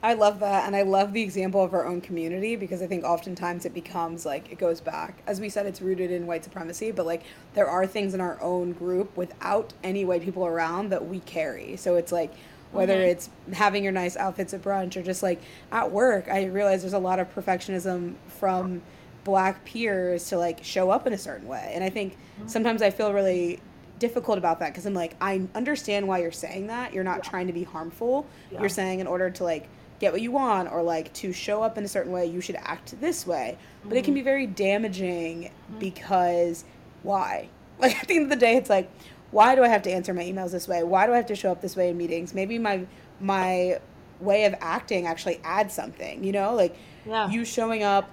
I 0.03 0.13
love 0.13 0.39
that. 0.39 0.65
And 0.65 0.75
I 0.75 0.81
love 0.81 1.13
the 1.13 1.21
example 1.21 1.63
of 1.63 1.73
our 1.73 1.85
own 1.85 2.01
community 2.01 2.55
because 2.55 2.81
I 2.81 2.87
think 2.87 3.03
oftentimes 3.03 3.65
it 3.65 3.73
becomes 3.73 4.25
like 4.25 4.51
it 4.51 4.57
goes 4.57 4.81
back. 4.81 5.21
As 5.27 5.39
we 5.39 5.49
said, 5.49 5.65
it's 5.65 5.81
rooted 5.81 6.11
in 6.11 6.25
white 6.25 6.43
supremacy, 6.43 6.91
but 6.91 7.05
like 7.05 7.23
there 7.53 7.67
are 7.67 7.85
things 7.85 8.13
in 8.13 8.21
our 8.21 8.41
own 8.41 8.73
group 8.73 9.15
without 9.15 9.73
any 9.83 10.03
white 10.03 10.23
people 10.23 10.45
around 10.45 10.89
that 10.89 11.07
we 11.07 11.19
carry. 11.19 11.75
So 11.77 11.95
it's 11.95 12.11
like, 12.11 12.33
whether 12.71 12.95
mm-hmm. 12.95 13.09
it's 13.09 13.29
having 13.51 13.83
your 13.83 13.91
nice 13.91 14.15
outfits 14.15 14.53
at 14.53 14.61
brunch 14.61 14.95
or 14.95 15.03
just 15.03 15.21
like 15.21 15.41
at 15.71 15.91
work, 15.91 16.29
I 16.29 16.45
realize 16.45 16.81
there's 16.81 16.93
a 16.93 16.99
lot 16.99 17.19
of 17.19 17.33
perfectionism 17.35 18.15
from 18.27 18.81
black 19.23 19.65
peers 19.65 20.29
to 20.29 20.37
like 20.37 20.63
show 20.63 20.89
up 20.89 21.05
in 21.05 21.13
a 21.13 21.17
certain 21.17 21.47
way. 21.47 21.71
And 21.75 21.83
I 21.83 21.89
think 21.89 22.13
mm-hmm. 22.13 22.47
sometimes 22.47 22.81
I 22.81 22.89
feel 22.89 23.13
really 23.13 23.59
difficult 23.99 24.37
about 24.37 24.59
that 24.59 24.69
because 24.69 24.85
I'm 24.85 24.93
like, 24.93 25.15
I 25.21 25.41
understand 25.53 26.07
why 26.07 26.19
you're 26.19 26.31
saying 26.31 26.67
that. 26.67 26.93
You're 26.93 27.03
not 27.03 27.23
yeah. 27.23 27.29
trying 27.29 27.47
to 27.47 27.53
be 27.53 27.63
harmful. 27.63 28.25
Yeah. 28.51 28.61
You're 28.61 28.69
saying 28.69 28.99
in 28.99 29.05
order 29.05 29.29
to 29.29 29.43
like 29.43 29.67
get 30.01 30.11
what 30.11 30.21
you 30.21 30.31
want 30.31 30.69
or 30.71 30.81
like 30.81 31.13
to 31.13 31.31
show 31.31 31.61
up 31.61 31.77
in 31.77 31.85
a 31.85 31.87
certain 31.87 32.11
way 32.11 32.25
you 32.25 32.41
should 32.41 32.55
act 32.57 32.99
this 32.99 33.25
way 33.25 33.55
mm-hmm. 33.55 33.89
but 33.89 33.97
it 33.97 34.03
can 34.03 34.15
be 34.15 34.19
mm-hmm. 34.19 34.25
very 34.25 34.47
damaging 34.47 35.43
mm-hmm. 35.43 35.79
because 35.79 36.65
why 37.03 37.47
like 37.79 37.95
at 38.01 38.07
the 38.07 38.15
end 38.15 38.23
of 38.23 38.29
the 38.29 38.35
day 38.35 38.57
it's 38.57 38.69
like 38.69 38.91
why 39.29 39.55
do 39.55 39.63
i 39.63 39.67
have 39.67 39.83
to 39.83 39.91
answer 39.91 40.13
my 40.13 40.23
emails 40.23 40.51
this 40.51 40.67
way 40.67 40.81
why 40.81 41.05
do 41.05 41.13
i 41.13 41.15
have 41.15 41.27
to 41.27 41.35
show 41.35 41.51
up 41.51 41.61
this 41.61 41.75
way 41.75 41.89
in 41.89 41.97
meetings 41.97 42.33
maybe 42.33 42.57
my 42.57 42.85
my 43.19 43.79
way 44.19 44.45
of 44.45 44.55
acting 44.59 45.05
actually 45.05 45.39
adds 45.43 45.73
something 45.73 46.23
you 46.23 46.31
know 46.31 46.55
like 46.55 46.75
yeah. 47.05 47.29
you 47.29 47.45
showing 47.45 47.83
up 47.83 48.09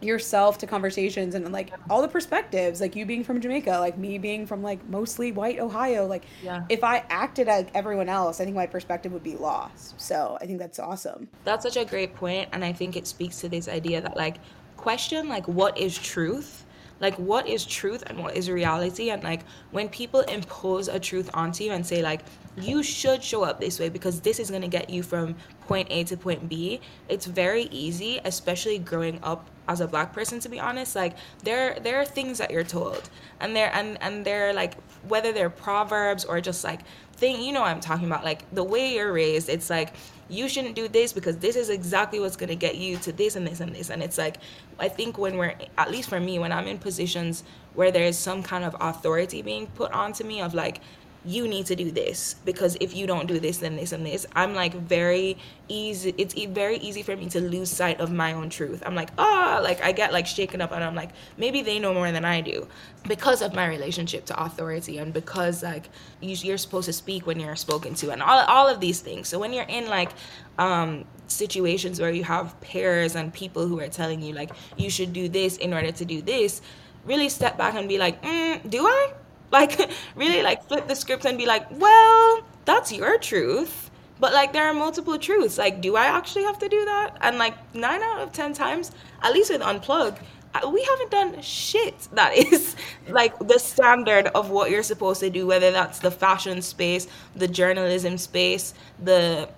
yourself 0.00 0.58
to 0.58 0.66
conversations 0.66 1.34
and 1.34 1.50
like 1.52 1.72
all 1.90 2.00
the 2.00 2.08
perspectives 2.08 2.80
like 2.80 2.96
you 2.96 3.04
being 3.04 3.22
from 3.22 3.40
jamaica 3.40 3.70
like 3.78 3.98
me 3.98 4.16
being 4.18 4.46
from 4.46 4.62
like 4.62 4.82
mostly 4.88 5.30
white 5.30 5.58
ohio 5.58 6.06
like 6.06 6.24
yeah. 6.42 6.64
if 6.68 6.82
i 6.82 7.04
acted 7.10 7.46
like 7.46 7.68
everyone 7.74 8.08
else 8.08 8.40
i 8.40 8.44
think 8.44 8.56
my 8.56 8.66
perspective 8.66 9.12
would 9.12 9.22
be 9.22 9.36
lost. 9.36 10.00
So 10.00 10.38
i 10.40 10.46
think 10.46 10.58
that's 10.58 10.78
awesome. 10.78 11.28
That's 11.44 11.64
such 11.64 11.76
a 11.76 11.84
great 11.84 12.14
point 12.14 12.48
and 12.52 12.64
i 12.64 12.72
think 12.72 12.96
it 12.96 13.06
speaks 13.06 13.40
to 13.40 13.48
this 13.48 13.68
idea 13.68 14.00
that 14.00 14.16
like 14.16 14.36
question 14.80 15.28
like 15.28 15.46
what 15.46 15.78
is 15.78 15.96
truth? 15.96 16.64
Like 17.00 17.14
what 17.16 17.46
is 17.48 17.64
truth 17.64 18.02
and 18.06 18.18
what 18.18 18.36
is 18.36 18.50
reality? 18.50 19.10
And 19.10 19.22
like 19.22 19.42
when 19.70 19.88
people 19.88 20.20
impose 20.20 20.88
a 20.88 20.98
truth 20.98 21.30
onto 21.34 21.64
you 21.64 21.72
and 21.72 21.86
say 21.86 22.02
like 22.02 22.22
you 22.62 22.82
should 22.82 23.22
show 23.22 23.42
up 23.42 23.60
this 23.60 23.78
way 23.78 23.88
because 23.88 24.20
this 24.20 24.38
is 24.38 24.50
going 24.50 24.62
to 24.62 24.68
get 24.68 24.90
you 24.90 25.02
from 25.02 25.34
point 25.66 25.88
A 25.90 26.04
to 26.04 26.16
point 26.16 26.48
B. 26.48 26.80
It's 27.08 27.26
very 27.26 27.64
easy, 27.64 28.20
especially 28.24 28.78
growing 28.78 29.20
up 29.22 29.48
as 29.68 29.80
a 29.80 29.86
black 29.86 30.12
person 30.12 30.40
to 30.40 30.48
be 30.48 30.58
honest. 30.58 30.96
Like 30.96 31.16
there 31.42 31.78
there 31.80 32.00
are 32.00 32.04
things 32.04 32.38
that 32.38 32.50
you're 32.50 32.64
told. 32.64 33.08
And 33.40 33.54
they're 33.54 33.72
and 33.74 34.00
and 34.02 34.24
they're 34.24 34.52
like 34.52 34.74
whether 35.08 35.32
they're 35.32 35.50
proverbs 35.50 36.24
or 36.24 36.40
just 36.40 36.64
like 36.64 36.80
thing 37.14 37.42
you 37.42 37.52
know 37.52 37.62
I'm 37.62 37.80
talking 37.80 38.06
about. 38.06 38.24
Like 38.24 38.52
the 38.54 38.64
way 38.64 38.94
you're 38.94 39.12
raised, 39.12 39.48
it's 39.48 39.70
like 39.70 39.94
you 40.30 40.48
shouldn't 40.48 40.76
do 40.76 40.86
this 40.88 41.12
because 41.12 41.38
this 41.38 41.56
is 41.56 41.68
exactly 41.68 42.20
what's 42.20 42.36
going 42.36 42.48
to 42.48 42.56
get 42.56 42.76
you 42.76 42.96
to 42.98 43.12
this 43.12 43.34
and 43.34 43.46
this 43.46 43.60
and 43.60 43.74
this 43.74 43.90
and 43.90 44.00
it's 44.00 44.16
like 44.16 44.36
i 44.78 44.88
think 44.88 45.18
when 45.18 45.36
we're 45.36 45.54
at 45.76 45.90
least 45.90 46.08
for 46.08 46.20
me 46.20 46.38
when 46.38 46.52
i'm 46.52 46.68
in 46.68 46.78
positions 46.78 47.42
where 47.74 47.90
there's 47.90 48.16
some 48.16 48.42
kind 48.42 48.64
of 48.64 48.76
authority 48.80 49.42
being 49.42 49.66
put 49.66 49.90
onto 49.92 50.24
me 50.24 50.40
of 50.40 50.54
like 50.54 50.80
you 51.24 51.46
need 51.46 51.66
to 51.66 51.76
do 51.76 51.90
this 51.90 52.34
because 52.44 52.76
if 52.80 52.96
you 52.96 53.06
don't 53.06 53.26
do 53.26 53.38
this 53.38 53.58
then 53.58 53.76
this 53.76 53.92
and 53.92 54.06
this. 54.06 54.26
I'm 54.34 54.54
like 54.54 54.74
very 54.74 55.36
easy 55.68 56.14
it's 56.16 56.34
very 56.34 56.78
easy 56.78 57.02
for 57.02 57.16
me 57.16 57.28
to 57.30 57.40
lose 57.40 57.70
sight 57.70 58.00
of 58.00 58.10
my 58.10 58.32
own 58.32 58.48
truth. 58.48 58.82
I'm 58.86 58.94
like 58.94 59.10
ah 59.18 59.58
oh, 59.58 59.62
like 59.62 59.82
i 59.82 59.92
get 59.92 60.12
like 60.12 60.26
shaken 60.26 60.60
up 60.60 60.72
and 60.72 60.82
i'm 60.82 60.94
like 60.94 61.10
maybe 61.36 61.62
they 61.62 61.78
know 61.78 61.92
more 61.92 62.10
than 62.10 62.24
i 62.24 62.40
do. 62.40 62.66
Because 63.06 63.42
of 63.42 63.54
my 63.54 63.66
relationship 63.66 64.24
to 64.26 64.42
authority 64.42 64.98
and 64.98 65.12
because 65.12 65.62
like 65.62 65.88
you're 66.20 66.58
supposed 66.58 66.86
to 66.86 66.92
speak 66.92 67.26
when 67.26 67.38
you're 67.38 67.56
spoken 67.56 67.94
to 67.94 68.10
and 68.10 68.22
all, 68.22 68.40
all 68.46 68.68
of 68.68 68.80
these 68.80 69.00
things. 69.00 69.28
So 69.28 69.38
when 69.38 69.52
you're 69.52 69.64
in 69.64 69.88
like 69.88 70.12
um 70.58 71.04
situations 71.26 72.00
where 72.00 72.10
you 72.10 72.24
have 72.24 72.58
peers 72.60 73.14
and 73.14 73.32
people 73.32 73.66
who 73.66 73.78
are 73.80 73.88
telling 73.88 74.20
you 74.20 74.32
like 74.32 74.50
you 74.76 74.90
should 74.90 75.12
do 75.12 75.28
this 75.28 75.56
in 75.58 75.72
order 75.72 75.92
to 75.92 76.04
do 76.04 76.20
this 76.20 76.60
really 77.04 77.28
step 77.28 77.56
back 77.56 77.74
and 77.74 77.88
be 77.88 77.98
like 77.98 78.20
mm, 78.22 78.68
do 78.68 78.84
i 78.84 79.12
like 79.50 79.90
really 80.16 80.42
like 80.42 80.66
flip 80.68 80.86
the 80.88 80.94
script 80.96 81.24
and 81.24 81.38
be 81.38 81.46
like 81.46 81.66
well 81.70 82.40
that's 82.64 82.92
your 82.92 83.18
truth 83.18 83.90
But 84.20 84.32
like 84.34 84.52
there 84.52 84.66
are 84.66 84.74
multiple 84.74 85.18
truths. 85.18 85.56
Like, 85.58 85.80
do 85.80 85.96
I 85.96 86.04
actually 86.18 86.44
have 86.44 86.58
to 86.58 86.68
do 86.68 86.84
that? 86.84 87.16
And 87.22 87.38
like 87.38 87.56
nine 87.74 88.02
out 88.02 88.20
of 88.20 88.32
ten 88.32 88.52
times, 88.52 88.92
at 89.22 89.32
least 89.32 89.50
with 89.50 89.62
Unplug, 89.62 90.18
uh, 90.54 90.68
we 90.68 90.82
haven't 90.90 91.10
done 91.10 91.40
shit 91.40 91.96
that 92.12 92.36
is 92.36 92.76
like 93.08 93.32
the 93.38 93.58
standard 93.58 94.26
of 94.34 94.50
what 94.50 94.70
you're 94.70 94.82
supposed 94.82 95.20
to 95.20 95.30
do, 95.30 95.46
whether 95.46 95.70
that's 95.70 96.00
the 96.00 96.10
fashion 96.10 96.60
space, 96.62 97.08
the 97.34 97.48
journalism 97.48 98.18
space, 98.18 98.74
the 98.98 99.48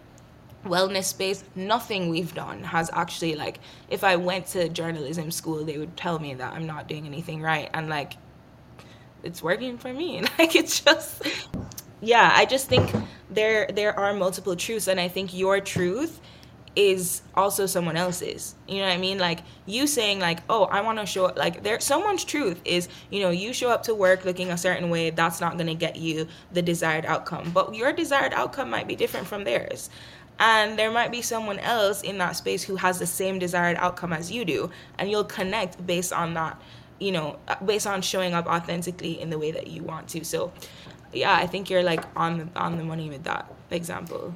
wellness 0.65 1.05
space 1.05 1.43
nothing 1.57 2.09
we've 2.09 2.35
done 2.35 2.63
has 2.63 2.89
actually 2.93 3.35
like 3.35 3.59
if 3.91 4.05
i 4.05 4.15
went 4.15 4.47
to 4.47 4.69
journalism 4.69 5.29
school 5.31 5.65
they 5.65 5.77
would 5.77 5.97
tell 5.97 6.21
me 6.21 6.35
that 6.35 6.53
i'm 6.53 6.67
not 6.67 6.87
doing 6.87 7.05
anything 7.05 7.41
right 7.43 7.69
and 7.75 7.89
like 7.89 8.13
it's 9.23 9.43
working 9.43 9.79
for 9.79 9.93
me 9.93 10.17
and 10.19 10.31
like 10.39 10.55
it's 10.57 10.81
just 10.81 11.23
yeah 12.01 12.33
i 12.35 12.45
just 12.45 12.69
think 12.69 12.91
there 13.31 13.67
there 13.73 13.99
are 13.99 14.13
multiple 14.13 14.57
truths 14.57 14.89
and 14.89 15.01
i 15.01 15.09
think 15.09 15.35
your 15.35 15.61
truth 15.61 16.21
is 16.75 17.23
also 17.35 17.67
someone 17.67 17.97
else's. 17.97 18.55
You 18.67 18.79
know 18.79 18.87
what 18.87 18.93
I 18.93 18.99
mean? 18.99 19.19
Like 19.19 19.41
you 19.67 19.87
saying 19.87 20.21
like, 20.21 20.41
"Oh, 20.49 20.65
I 20.65 20.81
want 20.81 20.99
to 20.99 21.07
show 21.07 21.27
like 21.37 21.63
there 21.63 21.79
someone's 21.81 22.25
truth 22.25 22.61
is, 22.65 22.89
you 23.11 23.21
know, 23.21 23.31
you 23.31 23.53
show 23.53 23.71
up 23.71 23.83
to 23.85 23.95
work 23.95 24.25
looking 24.25 24.51
a 24.51 24.57
certain 24.57 24.89
way, 24.91 25.11
that's 25.11 25.41
not 25.41 25.55
going 25.55 25.67
to 25.67 25.75
get 25.75 25.97
you 25.97 26.27
the 26.53 26.63
desired 26.63 27.05
outcome. 27.05 27.51
But 27.53 27.75
your 27.75 27.93
desired 27.93 28.33
outcome 28.33 28.71
might 28.71 28.89
be 28.89 28.97
different 28.97 29.27
from 29.27 29.45
theirs. 29.45 29.91
And 30.39 30.79
there 30.79 30.91
might 30.91 31.13
be 31.13 31.23
someone 31.23 31.59
else 31.59 32.03
in 32.03 32.19
that 32.19 32.37
space 32.37 32.63
who 32.63 32.77
has 32.77 32.99
the 32.99 33.07
same 33.07 33.39
desired 33.39 33.77
outcome 33.77 34.13
as 34.13 34.33
you 34.33 34.45
do, 34.45 34.71
and 34.99 35.11
you'll 35.11 35.25
connect 35.25 35.87
based 35.87 36.13
on 36.13 36.35
that, 36.35 36.61
you 37.03 37.13
know, 37.13 37.39
uh, 37.49 37.57
based 37.65 37.87
on 37.87 38.01
showing 38.01 38.33
up 38.33 38.47
authentically 38.47 39.21
in 39.21 39.31
the 39.31 39.39
way 39.39 39.51
that 39.51 39.67
you 39.67 39.83
want 39.83 40.09
to. 40.09 40.25
So, 40.25 40.53
yeah, 41.13 41.35
I 41.35 41.47
think 41.47 41.69
you're 41.69 41.83
like 41.83 42.05
on 42.17 42.39
the, 42.39 42.49
on 42.61 42.77
the 42.77 42.85
money 42.85 43.09
with 43.09 43.25
that 43.25 43.53
example. 43.71 44.35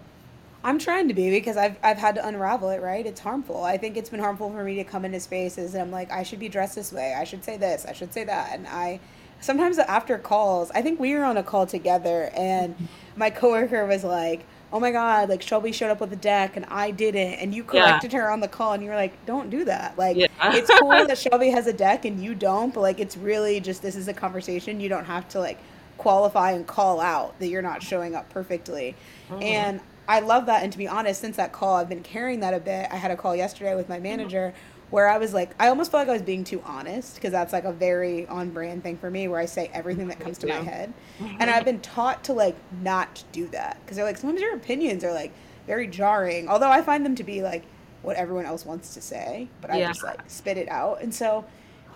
I'm 0.64 0.80
trying 0.80 1.06
to 1.06 1.14
be 1.14 1.30
because 1.30 1.56
I've 1.56 1.76
I've 1.80 1.96
had 1.96 2.16
to 2.16 2.26
unravel 2.26 2.70
it, 2.70 2.82
right? 2.82 3.06
It's 3.06 3.20
harmful. 3.20 3.62
I 3.62 3.76
think 3.76 3.96
it's 3.96 4.10
been 4.10 4.18
harmful 4.18 4.50
for 4.50 4.64
me 4.64 4.74
to 4.76 4.84
come 4.84 5.04
into 5.04 5.20
spaces 5.20 5.74
and 5.74 5.82
I'm 5.82 5.92
like, 5.92 6.10
I 6.10 6.24
should 6.24 6.40
be 6.40 6.48
dressed 6.48 6.74
this 6.74 6.92
way. 6.92 7.14
I 7.14 7.22
should 7.22 7.44
say 7.44 7.56
this. 7.56 7.86
I 7.86 7.92
should 7.92 8.12
say 8.12 8.24
that. 8.24 8.50
And 8.52 8.66
I 8.66 8.98
sometimes 9.40 9.78
after 9.78 10.18
calls, 10.18 10.72
I 10.72 10.82
think 10.82 10.98
we 10.98 11.14
were 11.14 11.22
on 11.22 11.36
a 11.36 11.42
call 11.44 11.66
together 11.66 12.30
and 12.34 12.74
my 13.14 13.30
coworker 13.30 13.86
was 13.86 14.02
like, 14.02 14.44
"Oh 14.72 14.80
my 14.80 14.90
god, 14.90 15.28
like 15.28 15.42
Shelby 15.42 15.72
showed 15.72 15.90
up 15.90 16.00
with 16.00 16.12
a 16.12 16.16
deck 16.16 16.56
and 16.56 16.66
I 16.66 16.90
didn't." 16.90 17.34
And 17.34 17.54
you 17.54 17.64
corrected 17.64 18.12
yeah. 18.12 18.20
her 18.20 18.30
on 18.30 18.40
the 18.40 18.48
call 18.48 18.72
and 18.72 18.82
you 18.82 18.90
were 18.90 18.96
like, 18.96 19.24
"Don't 19.26 19.50
do 19.50 19.64
that." 19.64 19.96
Like 19.98 20.16
yeah. 20.16 20.26
it's 20.54 20.70
cool 20.80 20.90
that 20.90 21.18
Shelby 21.18 21.50
has 21.50 21.66
a 21.66 21.72
deck 21.72 22.04
and 22.04 22.22
you 22.22 22.34
don't, 22.34 22.72
but 22.72 22.80
like 22.80 23.00
it's 23.00 23.16
really 23.16 23.60
just 23.60 23.82
this 23.82 23.96
is 23.96 24.08
a 24.08 24.14
conversation. 24.14 24.80
You 24.80 24.88
don't 24.88 25.04
have 25.04 25.28
to 25.30 25.40
like 25.40 25.58
qualify 25.98 26.52
and 26.52 26.66
call 26.66 27.00
out 27.00 27.38
that 27.38 27.48
you're 27.48 27.62
not 27.62 27.82
showing 27.82 28.14
up 28.14 28.28
perfectly. 28.30 28.94
Mm-hmm. 29.28 29.42
And 29.42 29.80
I 30.08 30.20
love 30.20 30.46
that. 30.46 30.62
And 30.62 30.72
to 30.72 30.78
be 30.78 30.86
honest, 30.86 31.20
since 31.20 31.36
that 31.36 31.52
call, 31.52 31.76
I've 31.76 31.88
been 31.88 32.02
carrying 32.02 32.40
that 32.40 32.54
a 32.54 32.60
bit. 32.60 32.88
I 32.90 32.96
had 32.96 33.10
a 33.10 33.16
call 33.16 33.34
yesterday 33.34 33.74
with 33.74 33.88
my 33.88 33.98
manager 33.98 34.54
where 34.90 35.08
I 35.08 35.18
was 35.18 35.34
like, 35.34 35.50
I 35.58 35.68
almost 35.68 35.90
felt 35.90 36.02
like 36.02 36.08
I 36.08 36.12
was 36.12 36.22
being 36.22 36.44
too 36.44 36.62
honest 36.64 37.16
because 37.16 37.32
that's 37.32 37.52
like 37.52 37.64
a 37.64 37.72
very 37.72 38.26
on 38.28 38.50
brand 38.50 38.82
thing 38.82 38.96
for 38.96 39.10
me 39.10 39.26
where 39.26 39.40
I 39.40 39.46
say 39.46 39.70
everything 39.72 40.08
that 40.08 40.20
comes 40.20 40.38
to 40.38 40.46
yeah. 40.46 40.58
my 40.58 40.64
head. 40.64 40.92
And 41.40 41.50
I've 41.50 41.64
been 41.64 41.80
taught 41.80 42.24
to 42.24 42.32
like 42.32 42.56
not 42.82 43.24
do 43.32 43.48
that 43.48 43.78
because 43.82 43.96
they're 43.96 44.06
like, 44.06 44.18
sometimes 44.18 44.40
your 44.40 44.54
opinions 44.54 45.02
are 45.02 45.12
like 45.12 45.32
very 45.66 45.88
jarring. 45.88 46.48
Although 46.48 46.70
I 46.70 46.82
find 46.82 47.04
them 47.04 47.16
to 47.16 47.24
be 47.24 47.42
like 47.42 47.64
what 48.02 48.16
everyone 48.16 48.46
else 48.46 48.64
wants 48.64 48.94
to 48.94 49.00
say, 49.00 49.48
but 49.60 49.70
I 49.70 49.78
yeah. 49.78 49.88
just 49.88 50.04
like 50.04 50.20
spit 50.28 50.56
it 50.56 50.68
out. 50.68 51.02
And 51.02 51.12
so 51.12 51.44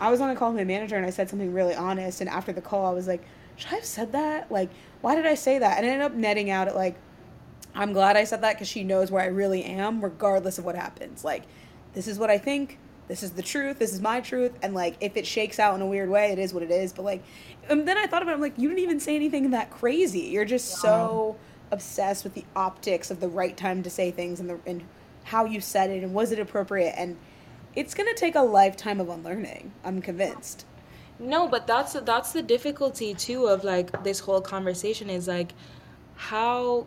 I 0.00 0.10
was 0.10 0.20
on 0.20 0.30
a 0.30 0.34
call 0.36 0.50
with 0.50 0.58
my 0.58 0.64
manager 0.64 0.96
and 0.96 1.06
I 1.06 1.10
said 1.10 1.30
something 1.30 1.52
really 1.52 1.74
honest. 1.74 2.20
And 2.20 2.28
after 2.28 2.52
the 2.52 2.62
call, 2.62 2.86
I 2.86 2.92
was 2.92 3.06
like, 3.06 3.22
should 3.56 3.72
I 3.72 3.76
have 3.76 3.84
said 3.84 4.12
that? 4.12 4.50
Like, 4.50 4.70
why 5.00 5.14
did 5.14 5.26
I 5.26 5.34
say 5.34 5.58
that? 5.58 5.76
And 5.78 5.86
I 5.86 5.90
ended 5.90 6.06
up 6.06 6.14
netting 6.14 6.50
out 6.50 6.66
at 6.66 6.74
like 6.74 6.96
I'm 7.74 7.92
glad 7.92 8.16
I 8.16 8.24
said 8.24 8.42
that 8.42 8.54
because 8.54 8.68
she 8.68 8.84
knows 8.84 9.10
where 9.10 9.22
I 9.22 9.26
really 9.26 9.64
am, 9.64 10.02
regardless 10.02 10.58
of 10.58 10.64
what 10.64 10.74
happens. 10.74 11.24
Like, 11.24 11.44
this 11.92 12.06
is 12.06 12.18
what 12.18 12.30
I 12.30 12.38
think. 12.38 12.78
This 13.08 13.22
is 13.24 13.32
the 13.32 13.42
truth. 13.42 13.80
This 13.80 13.92
is 13.92 14.00
my 14.00 14.20
truth. 14.20 14.52
And 14.62 14.72
like, 14.72 14.96
if 15.00 15.16
it 15.16 15.26
shakes 15.26 15.58
out 15.58 15.74
in 15.74 15.82
a 15.82 15.86
weird 15.86 16.08
way, 16.08 16.30
it 16.30 16.38
is 16.38 16.54
what 16.54 16.62
it 16.62 16.70
is. 16.70 16.92
But 16.92 17.04
like, 17.04 17.24
and 17.68 17.86
then 17.86 17.98
I 17.98 18.06
thought 18.06 18.22
about 18.22 18.32
it. 18.32 18.34
I'm 18.36 18.40
like, 18.40 18.56
you 18.56 18.68
didn't 18.68 18.82
even 18.82 19.00
say 19.00 19.16
anything 19.16 19.50
that 19.50 19.70
crazy. 19.70 20.20
You're 20.20 20.44
just 20.44 20.76
yeah. 20.76 20.82
so 20.82 21.36
obsessed 21.72 22.24
with 22.24 22.34
the 22.34 22.44
optics 22.54 23.10
of 23.10 23.20
the 23.20 23.28
right 23.28 23.56
time 23.56 23.82
to 23.82 23.90
say 23.90 24.10
things 24.10 24.40
and 24.40 24.48
the 24.48 24.58
and 24.66 24.82
how 25.24 25.44
you 25.44 25.60
said 25.60 25.90
it 25.90 26.02
and 26.02 26.14
was 26.14 26.32
it 26.32 26.38
appropriate. 26.38 26.94
And 26.96 27.16
it's 27.74 27.94
gonna 27.94 28.14
take 28.14 28.34
a 28.34 28.42
lifetime 28.42 29.00
of 29.00 29.08
unlearning. 29.08 29.72
I'm 29.84 30.00
convinced. 30.00 30.64
No, 31.18 31.48
but 31.48 31.66
that's 31.66 31.92
that's 31.92 32.32
the 32.32 32.42
difficulty 32.42 33.14
too 33.14 33.46
of 33.46 33.64
like 33.64 34.04
this 34.04 34.20
whole 34.20 34.40
conversation 34.40 35.10
is 35.10 35.28
like 35.28 35.52
how 36.16 36.86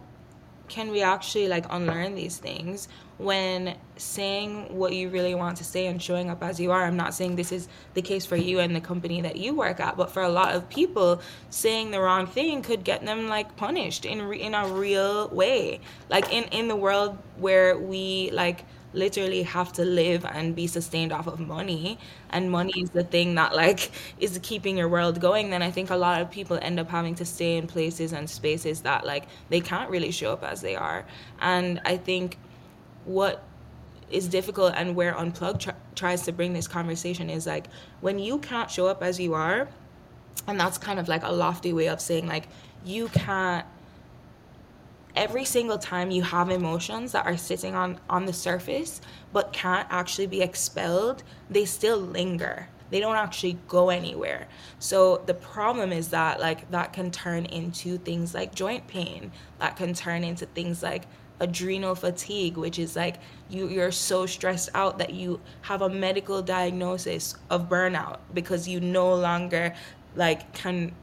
can 0.73 0.89
we 0.89 1.03
actually 1.03 1.47
like 1.47 1.65
unlearn 1.69 2.15
these 2.15 2.39
things 2.39 2.87
when 3.19 3.77
saying 3.95 4.75
what 4.75 4.91
you 4.91 5.07
really 5.07 5.35
want 5.35 5.55
to 5.55 5.63
say 5.63 5.85
and 5.85 6.01
showing 6.01 6.31
up 6.31 6.43
as 6.43 6.59
you 6.59 6.71
are? 6.71 6.83
I'm 6.83 6.97
not 6.97 7.13
saying 7.13 7.35
this 7.35 7.51
is 7.51 7.67
the 7.93 8.01
case 8.01 8.25
for 8.25 8.35
you 8.35 8.57
and 8.57 8.75
the 8.75 8.81
company 8.81 9.21
that 9.21 9.35
you 9.35 9.53
work 9.53 9.79
at 9.79 9.95
but 9.97 10.09
for 10.09 10.23
a 10.23 10.29
lot 10.29 10.55
of 10.55 10.67
people 10.69 11.21
saying 11.51 11.91
the 11.91 12.01
wrong 12.01 12.25
thing 12.25 12.63
could 12.63 12.83
get 12.83 13.05
them 13.05 13.27
like 13.27 13.55
punished 13.55 14.03
in 14.03 14.23
re- 14.23 14.41
in 14.41 14.55
a 14.55 14.67
real 14.67 15.27
way. 15.27 15.79
Like 16.09 16.33
in 16.33 16.45
in 16.45 16.67
the 16.67 16.75
world 16.75 17.19
where 17.37 17.77
we 17.77 18.31
like 18.31 18.65
literally 18.93 19.43
have 19.43 19.73
to 19.73 19.83
live 19.85 20.25
and 20.25 20.55
be 20.55 20.67
sustained 20.67 21.11
off 21.11 21.27
of 21.27 21.39
money. 21.39 21.97
And 22.29 22.49
money 22.51 22.73
is 22.81 22.89
the 22.91 23.03
thing 23.03 23.35
that 23.35 23.55
like 23.55 23.91
is 24.19 24.39
keeping 24.43 24.77
your 24.77 24.89
world 24.89 25.19
going. 25.19 25.49
Then 25.49 25.61
i 25.61 25.71
think 25.71 25.89
a 25.89 25.95
lot 25.95 26.21
of 26.21 26.29
people 26.31 26.57
end 26.61 26.79
up 26.79 26.89
having 26.89 27.15
to 27.15 27.25
stay 27.25 27.57
in 27.57 27.67
places 27.67 28.13
and 28.13 28.29
spaces 28.29 28.81
that 28.81 29.05
like 29.05 29.25
they 29.49 29.59
can't 29.61 29.89
really 29.89 30.11
show 30.11 30.31
up 30.33 30.43
as 30.43 30.61
they 30.61 30.75
are. 30.75 31.05
And 31.41 31.81
i 31.85 31.97
think 31.97 32.37
what 33.05 33.43
is 34.09 34.27
difficult 34.27 34.73
and 34.75 34.95
where 34.95 35.17
unplugged 35.17 35.61
tr- 35.61 35.71
tries 35.95 36.21
to 36.23 36.31
bring 36.31 36.53
this 36.53 36.67
conversation 36.67 37.29
is 37.29 37.47
like 37.47 37.67
when 38.01 38.19
you 38.19 38.37
can't 38.39 38.69
show 38.69 38.87
up 38.87 39.01
as 39.03 39.19
you 39.19 39.33
are 39.33 39.67
and 40.47 40.59
that's 40.59 40.77
kind 40.77 40.99
of 40.99 41.07
like 41.07 41.23
a 41.23 41.31
lofty 41.31 41.73
way 41.73 41.87
of 41.87 41.99
saying 41.99 42.27
like 42.27 42.47
you 42.85 43.07
can't 43.09 43.65
every 45.15 45.45
single 45.45 45.77
time 45.77 46.11
you 46.11 46.23
have 46.23 46.49
emotions 46.49 47.11
that 47.11 47.25
are 47.25 47.37
sitting 47.37 47.75
on 47.75 47.99
on 48.09 48.25
the 48.25 48.33
surface 48.33 49.01
but 49.31 49.53
can't 49.53 49.87
actually 49.89 50.27
be 50.27 50.41
expelled 50.41 51.23
they 51.49 51.65
still 51.65 51.97
linger. 51.97 52.67
They 52.89 52.99
don't 52.99 53.15
actually 53.15 53.57
go 53.67 53.89
anywhere. 53.89 54.47
So 54.77 55.23
the 55.25 55.33
problem 55.33 55.91
is 55.91 56.09
that 56.09 56.39
like 56.39 56.69
that 56.71 56.93
can 56.93 57.09
turn 57.09 57.45
into 57.45 57.97
things 57.97 58.35
like 58.35 58.53
joint 58.53 58.87
pain. 58.87 59.31
That 59.59 59.75
can 59.75 59.93
turn 59.93 60.23
into 60.23 60.45
things 60.45 60.83
like 60.83 61.05
adrenal 61.39 61.95
fatigue 61.95 62.55
which 62.57 62.77
is 62.77 62.95
like 62.95 63.15
you 63.49 63.67
you're 63.67 63.91
so 63.91 64.25
stressed 64.25 64.69
out 64.75 64.99
that 64.99 65.13
you 65.13 65.41
have 65.63 65.81
a 65.81 65.89
medical 65.89 66.41
diagnosis 66.43 67.35
of 67.49 67.67
burnout 67.67 68.19
because 68.33 68.67
you 68.67 68.79
no 68.79 69.13
longer 69.15 69.73
like 70.15 70.53
can 70.53 70.93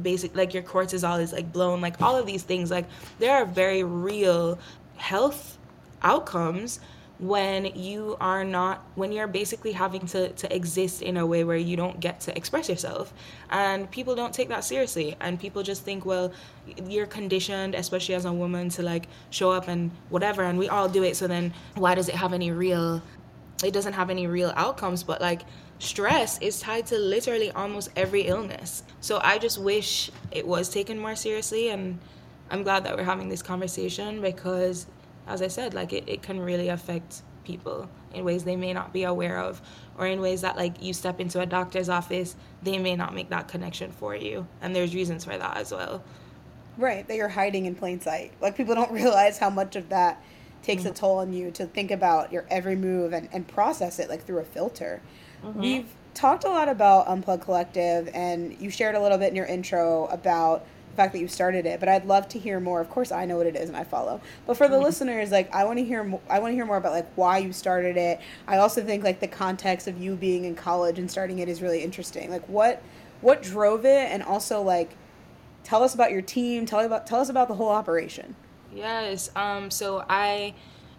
basic 0.00 0.34
like 0.36 0.54
your 0.54 0.62
cortisol 0.62 1.20
is 1.20 1.32
like 1.32 1.52
blown 1.52 1.80
like 1.80 2.00
all 2.00 2.16
of 2.16 2.26
these 2.26 2.42
things 2.42 2.70
like 2.70 2.86
there 3.18 3.34
are 3.34 3.44
very 3.44 3.82
real 3.82 4.58
health 4.96 5.58
outcomes 6.02 6.80
when 7.22 7.66
you 7.76 8.16
are 8.20 8.42
not 8.42 8.84
when 8.96 9.12
you're 9.12 9.28
basically 9.28 9.70
having 9.70 10.04
to, 10.06 10.30
to 10.30 10.52
exist 10.54 11.02
in 11.02 11.16
a 11.16 11.24
way 11.24 11.44
where 11.44 11.56
you 11.56 11.76
don't 11.76 12.00
get 12.00 12.18
to 12.18 12.36
express 12.36 12.68
yourself. 12.68 13.14
And 13.48 13.88
people 13.92 14.16
don't 14.16 14.34
take 14.34 14.48
that 14.48 14.64
seriously. 14.64 15.16
And 15.20 15.38
people 15.38 15.62
just 15.62 15.84
think 15.84 16.04
well 16.04 16.32
you're 16.88 17.06
conditioned 17.06 17.76
especially 17.76 18.16
as 18.16 18.24
a 18.24 18.32
woman 18.32 18.70
to 18.70 18.82
like 18.82 19.06
show 19.30 19.52
up 19.52 19.68
and 19.68 19.92
whatever 20.08 20.42
and 20.42 20.58
we 20.58 20.68
all 20.68 20.88
do 20.88 21.04
it. 21.04 21.16
So 21.16 21.28
then 21.28 21.54
why 21.76 21.94
does 21.94 22.08
it 22.08 22.16
have 22.16 22.32
any 22.32 22.50
real 22.50 23.00
it 23.64 23.72
doesn't 23.72 23.92
have 23.92 24.10
any 24.10 24.26
real 24.26 24.52
outcomes? 24.56 25.04
But 25.04 25.20
like 25.20 25.42
stress 25.82 26.38
is 26.38 26.60
tied 26.60 26.86
to 26.86 26.96
literally 26.96 27.50
almost 27.50 27.90
every 27.96 28.22
illness. 28.22 28.84
So 29.00 29.20
I 29.22 29.38
just 29.38 29.58
wish 29.58 30.10
it 30.30 30.46
was 30.46 30.68
taken 30.68 30.98
more 30.98 31.16
seriously 31.16 31.70
and 31.70 31.98
I'm 32.50 32.62
glad 32.62 32.84
that 32.84 32.96
we're 32.96 33.02
having 33.02 33.28
this 33.28 33.42
conversation 33.42 34.20
because 34.20 34.86
as 35.26 35.42
I 35.42 35.48
said, 35.48 35.74
like 35.74 35.92
it, 35.92 36.04
it 36.06 36.22
can 36.22 36.38
really 36.38 36.68
affect 36.68 37.22
people 37.44 37.88
in 38.14 38.24
ways 38.24 38.44
they 38.44 38.54
may 38.54 38.72
not 38.72 38.92
be 38.92 39.02
aware 39.02 39.38
of 39.38 39.60
or 39.98 40.06
in 40.06 40.20
ways 40.20 40.42
that 40.42 40.56
like 40.56 40.80
you 40.80 40.92
step 40.92 41.18
into 41.18 41.40
a 41.40 41.46
doctor's 41.46 41.88
office, 41.88 42.36
they 42.62 42.78
may 42.78 42.94
not 42.94 43.12
make 43.12 43.30
that 43.30 43.48
connection 43.48 43.90
for 43.90 44.14
you. 44.14 44.46
And 44.60 44.76
there's 44.76 44.94
reasons 44.94 45.24
for 45.24 45.36
that 45.36 45.56
as 45.56 45.72
well. 45.72 46.04
Right, 46.78 47.06
that 47.08 47.16
you're 47.16 47.28
hiding 47.28 47.66
in 47.66 47.74
plain 47.74 48.00
sight. 48.00 48.32
Like 48.40 48.56
people 48.56 48.76
don't 48.76 48.92
realize 49.02 49.38
how 49.38 49.50
much 49.50 49.74
of 49.74 49.88
that 49.88 50.22
takes 50.62 50.82
mm-hmm. 50.82 50.92
a 50.92 50.94
toll 50.94 51.18
on 51.18 51.32
you 51.32 51.50
to 51.50 51.66
think 51.66 51.90
about 51.90 52.32
your 52.32 52.46
every 52.50 52.76
move 52.76 53.12
and, 53.12 53.28
and 53.32 53.48
process 53.48 53.98
it 53.98 54.08
like 54.08 54.24
through 54.24 54.38
a 54.38 54.44
filter. 54.44 55.02
Mm-hmm. 55.44 55.60
We've 55.60 55.88
talked 56.14 56.44
a 56.44 56.48
lot 56.48 56.68
about 56.68 57.06
Unplug 57.06 57.42
Collective, 57.42 58.08
and 58.14 58.58
you 58.60 58.70
shared 58.70 58.94
a 58.94 59.00
little 59.00 59.18
bit 59.18 59.30
in 59.30 59.36
your 59.36 59.46
intro 59.46 60.06
about 60.06 60.64
the 60.90 60.96
fact 60.96 61.12
that 61.14 61.20
you 61.20 61.28
started 61.28 61.66
it. 61.66 61.80
But 61.80 61.88
I'd 61.88 62.04
love 62.04 62.28
to 62.28 62.38
hear 62.38 62.60
more. 62.60 62.80
Of 62.80 62.90
course, 62.90 63.12
I 63.12 63.24
know 63.24 63.36
what 63.36 63.46
it 63.46 63.56
is 63.56 63.68
and 63.68 63.76
I 63.76 63.84
follow. 63.84 64.20
But 64.46 64.56
for 64.56 64.68
the 64.68 64.76
mm-hmm. 64.76 64.84
listeners, 64.84 65.30
like 65.30 65.52
I 65.54 65.64
want 65.64 65.78
to 65.78 65.84
hear, 65.84 66.02
I 66.28 66.38
want 66.38 66.52
to 66.52 66.54
hear 66.54 66.66
more 66.66 66.76
about 66.76 66.92
like 66.92 67.10
why 67.14 67.38
you 67.38 67.52
started 67.52 67.96
it. 67.96 68.20
I 68.46 68.58
also 68.58 68.84
think 68.84 69.02
like 69.02 69.20
the 69.20 69.28
context 69.28 69.88
of 69.88 70.00
you 70.00 70.16
being 70.16 70.44
in 70.44 70.54
college 70.54 70.98
and 70.98 71.10
starting 71.10 71.38
it 71.38 71.48
is 71.48 71.62
really 71.62 71.82
interesting. 71.82 72.30
Like 72.30 72.46
what, 72.48 72.82
what 73.20 73.42
drove 73.42 73.84
it, 73.84 74.10
and 74.10 74.22
also 74.22 74.60
like, 74.62 74.96
tell 75.64 75.82
us 75.82 75.94
about 75.94 76.12
your 76.12 76.22
team. 76.22 76.66
Tell 76.66 76.80
about 76.80 77.06
tell 77.06 77.20
us 77.20 77.28
about 77.28 77.48
the 77.48 77.54
whole 77.54 77.70
operation. 77.70 78.36
Yes. 78.74 79.30
Um, 79.36 79.70
so 79.70 80.04
I 80.08 80.54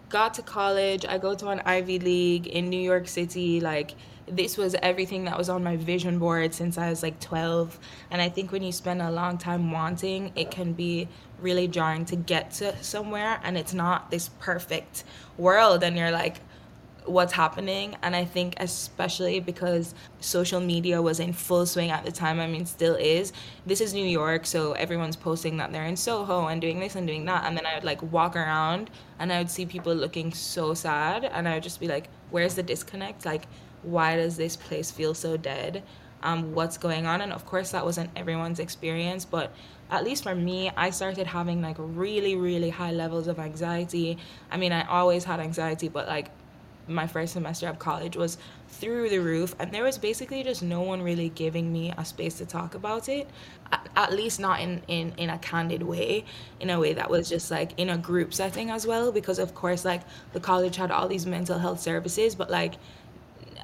got 0.08 0.34
to 0.34 0.42
college. 0.42 1.04
I 1.04 1.18
go 1.18 1.34
to 1.34 1.48
an 1.48 1.60
Ivy 1.64 1.98
League 1.98 2.46
in 2.46 2.68
New 2.68 2.80
York 2.80 3.08
City. 3.08 3.60
Like 3.60 3.94
this 4.26 4.56
was 4.56 4.74
everything 4.82 5.24
that 5.24 5.36
was 5.36 5.48
on 5.48 5.62
my 5.62 5.76
vision 5.76 6.18
board 6.18 6.54
since 6.54 6.78
I 6.78 6.88
was 6.88 7.02
like 7.02 7.20
12. 7.20 7.78
And 8.10 8.22
I 8.22 8.28
think 8.28 8.52
when 8.52 8.62
you 8.62 8.72
spend 8.72 9.02
a 9.02 9.10
long 9.10 9.38
time 9.38 9.70
wanting, 9.70 10.32
it 10.34 10.50
can 10.50 10.72
be 10.72 11.08
really 11.40 11.68
jarring 11.68 12.04
to 12.06 12.16
get 12.16 12.50
to 12.52 12.74
somewhere 12.82 13.40
and 13.42 13.58
it's 13.58 13.74
not 13.74 14.10
this 14.10 14.30
perfect 14.40 15.04
world 15.36 15.82
and 15.82 15.96
you're 15.96 16.10
like 16.10 16.40
what's 17.06 17.34
happening? 17.34 17.94
And 18.02 18.16
i 18.16 18.24
think 18.24 18.54
especially 18.58 19.38
because 19.38 19.94
social 20.20 20.60
media 20.60 21.02
was 21.02 21.20
in 21.20 21.34
full 21.34 21.66
swing 21.66 21.90
at 21.90 22.02
the 22.04 22.12
time 22.12 22.40
i 22.40 22.46
mean 22.46 22.64
still 22.64 22.94
is. 22.94 23.32
This 23.66 23.82
is 23.82 23.92
new 23.92 24.06
york 24.06 24.46
so 24.46 24.72
everyone's 24.72 25.16
posting 25.16 25.58
that 25.58 25.70
they're 25.70 25.84
in 25.84 25.96
soho 25.96 26.46
and 26.46 26.62
doing 26.62 26.80
this 26.80 26.94
and 26.94 27.06
doing 27.06 27.26
that. 27.26 27.44
And 27.44 27.56
then 27.58 27.66
i 27.66 27.74
would 27.74 27.84
like 27.84 28.00
walk 28.10 28.36
around 28.36 28.90
and 29.18 29.30
i 29.32 29.38
would 29.38 29.50
see 29.50 29.66
people 29.66 29.94
looking 29.94 30.32
so 30.32 30.72
sad 30.72 31.24
and 31.24 31.46
i 31.46 31.54
would 31.54 31.62
just 31.62 31.78
be 31.78 31.88
like 31.88 32.08
where's 32.30 32.54
the 32.54 32.62
disconnect? 32.62 33.24
Like 33.24 33.46
why 33.84 34.16
does 34.16 34.36
this 34.36 34.56
place 34.56 34.90
feel 34.90 35.14
so 35.14 35.36
dead? 35.36 35.82
Um, 36.22 36.54
what's 36.54 36.78
going 36.78 37.06
on? 37.06 37.20
And 37.20 37.32
of 37.32 37.44
course 37.44 37.70
that 37.72 37.84
wasn't 37.84 38.10
everyone's 38.16 38.58
experience 38.58 39.24
but 39.24 39.52
at 39.90 40.02
least 40.02 40.22
for 40.22 40.34
me 40.34 40.70
i 40.76 40.90
started 40.90 41.26
having 41.26 41.60
like 41.60 41.76
really 41.78 42.36
really 42.36 42.70
high 42.70 42.92
levels 42.92 43.28
of 43.28 43.38
anxiety. 43.38 44.18
I 44.50 44.56
mean 44.56 44.72
i 44.72 44.86
always 44.86 45.24
had 45.24 45.40
anxiety 45.40 45.88
but 45.88 46.08
like 46.08 46.30
my 46.86 47.06
first 47.06 47.32
semester 47.32 47.66
of 47.68 47.78
college 47.78 48.16
was 48.16 48.36
through 48.68 49.08
the 49.08 49.18
roof 49.18 49.54
and 49.58 49.72
there 49.72 49.82
was 49.82 49.96
basically 49.96 50.42
just 50.42 50.62
no 50.62 50.82
one 50.82 51.00
really 51.00 51.30
giving 51.30 51.72
me 51.72 51.92
a 51.96 52.04
space 52.04 52.34
to 52.34 52.44
talk 52.44 52.74
about 52.74 53.08
it 53.08 53.28
at, 53.96 54.12
least 54.12 54.38
not 54.38 54.60
in, 54.60 54.82
in 54.88 55.12
in 55.16 55.30
a 55.30 55.38
candid 55.38 55.82
way 55.82 56.24
in 56.60 56.68
a 56.70 56.78
way 56.78 56.92
that 56.92 57.08
was 57.08 57.28
just 57.28 57.50
like 57.50 57.72
in 57.78 57.88
a 57.88 57.96
group 57.96 58.34
setting 58.34 58.70
as 58.70 58.86
well 58.86 59.12
because 59.12 59.38
of 59.38 59.54
course 59.54 59.84
like 59.84 60.02
the 60.32 60.40
college 60.40 60.76
had 60.76 60.90
all 60.90 61.08
these 61.08 61.24
mental 61.24 61.58
health 61.58 61.80
services 61.80 62.34
but 62.34 62.50
like 62.50 62.74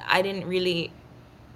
i 0.09 0.23
didn't 0.23 0.47
really 0.47 0.93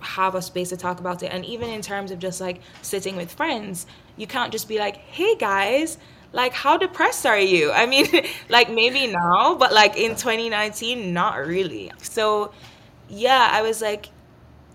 have 0.04 0.34
a 0.34 0.42
space 0.42 0.68
to 0.68 0.76
talk 0.76 1.00
about 1.00 1.22
it. 1.22 1.32
And 1.32 1.44
even 1.44 1.70
in 1.70 1.80
terms 1.80 2.10
of 2.10 2.18
just 2.18 2.40
like 2.40 2.60
sitting 2.82 3.16
with 3.16 3.32
friends 3.32 3.86
you 4.16 4.26
can't 4.26 4.52
just 4.52 4.68
be 4.68 4.78
like 4.78 4.96
hey 4.96 5.34
guys 5.36 5.98
like 6.32 6.52
how 6.52 6.76
depressed 6.76 7.26
are 7.26 7.38
you? 7.38 7.72
I 7.72 7.86
mean 7.86 8.06
like 8.48 8.70
maybe 8.70 9.06
now 9.06 9.54
but 9.56 9.72
like 9.72 9.96
in 9.96 10.10
2019 10.12 11.12
not 11.12 11.38
really. 11.46 11.90
So 11.98 12.52
yeah 13.08 13.48
i 13.52 13.62
was 13.62 13.82
like 13.82 14.08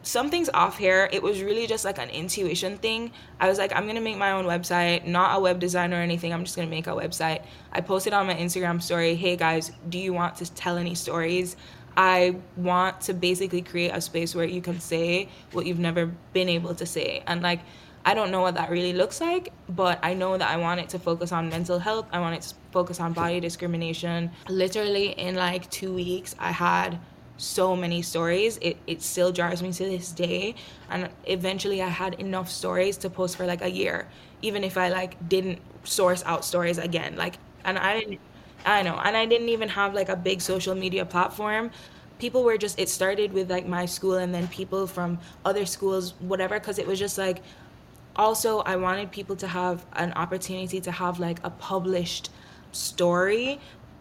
something's 0.02 0.50
off 0.54 0.78
here. 0.78 1.10
It 1.12 1.22
was 1.22 1.42
really 1.44 1.68
just 1.68 1.84
like 1.84 2.00
an 2.00 2.10
intuition 2.10 2.78
thing. 2.78 3.12
I 3.40 3.50
was 3.50 3.58
like 3.58 3.76
i'm 3.76 3.86
gonna 3.86 4.02
make 4.02 4.18
my 4.18 4.32
own 4.32 4.46
website 4.46 5.06
not 5.06 5.38
a 5.38 5.40
web 5.40 5.60
designer 5.60 5.98
or 5.98 6.02
anything. 6.02 6.34
I'm 6.34 6.44
just 6.44 6.56
gonna 6.56 6.70
make 6.70 6.88
a 6.88 6.92
website. 6.92 7.44
I 7.72 7.82
posted 7.82 8.14
on 8.14 8.26
my 8.26 8.36
instagram 8.36 8.82
story 8.82 9.16
hey 9.16 9.36
guys 9.36 9.72
do 9.90 10.00
you 10.00 10.14
want 10.14 10.38
to 10.38 10.52
tell 10.54 10.78
any 10.78 10.96
stories 10.96 11.56
i 11.98 12.36
want 12.56 13.00
to 13.02 13.14
basically 13.14 13.62
create 13.62 13.90
a 13.90 14.02
space 14.02 14.36
where 14.36 14.46
you 14.46 14.62
can 14.62 14.80
say 14.80 15.28
what 15.52 15.66
you've 15.66 15.80
never 15.80 16.06
been 16.34 16.50
able 16.50 16.74
to 16.76 16.86
say 16.86 17.24
and 17.28 17.42
like 17.42 17.60
I 18.06 18.14
don't 18.14 18.32
know 18.32 18.42
what 18.42 18.56
that 18.56 18.70
really 18.70 18.94
looks 18.94 19.20
like, 19.20 19.52
but 19.68 20.00
I 20.02 20.14
know 20.14 20.38
that 20.38 20.50
I 20.50 20.58
want 20.58 20.80
it 20.80 20.90
to 20.90 21.00
focus 21.00 21.32
on 21.32 21.50
mental 21.50 21.80
health. 21.80 22.08
I 22.12 22.20
want 22.20 22.36
it 22.36 22.42
to 22.44 22.56
focus 22.72 23.00
on 23.00 23.14
body 23.14 23.40
discrimination. 23.40 24.32
Literally, 24.48 25.10
in 25.12 25.36
like 25.36 25.70
two 25.70 25.94
weeks, 25.94 26.36
I 26.40 26.52
had 26.52 27.00
so 27.38 27.76
many 27.76 28.02
stories. 28.02 28.58
It, 28.62 28.78
it 28.88 29.02
still 29.02 29.32
jars 29.32 29.62
me 29.62 29.72
to 29.74 29.84
this 29.84 30.12
day. 30.12 30.56
And 30.90 31.10
eventually, 31.26 31.82
I 31.82 31.90
had 31.90 32.16
enough 32.16 32.50
stories 32.50 32.98
to 32.98 33.10
post 33.10 33.36
for 33.36 33.46
like 33.46 33.62
a 33.62 33.70
year, 33.70 34.08
even 34.42 34.64
if 34.64 34.78
I 34.78 34.90
like 34.90 35.28
didn't 35.28 35.60
source 35.84 36.24
out 36.26 36.46
stories 36.46 36.78
again. 36.78 37.16
Like, 37.16 37.36
and 37.66 37.78
I 37.78 38.00
didn't, 38.00 38.20
I 38.66 38.82
know, 38.84 39.00
and 39.04 39.16
I 39.16 39.26
didn't 39.26 39.50
even 39.50 39.70
have 39.70 39.94
like 39.94 40.10
a 40.10 40.16
big 40.16 40.42
social 40.42 40.76
media 40.76 41.06
platform. 41.06 41.72
People 42.20 42.44
were 42.44 42.58
just 42.58 42.80
it 42.80 42.90
started 42.90 43.32
with 43.32 43.50
like 43.50 43.66
my 43.66 43.86
school 43.86 44.16
and 44.16 44.34
then 44.34 44.48
people 44.50 44.88
from 44.88 45.20
other 45.46 45.66
schools 45.66 46.14
whatever 46.20 46.60
because 46.60 46.78
it 46.78 46.86
was 46.86 47.00
just 47.00 47.18
like 47.18 47.42
also 48.16 48.60
i 48.62 48.76
wanted 48.76 49.10
people 49.12 49.36
to 49.38 49.48
have 49.48 49.86
an 49.94 50.12
opportunity 50.14 50.82
to 50.82 50.92
have 50.92 51.20
like 51.20 51.40
a 51.46 51.50
published 51.50 52.30
story 52.74 53.60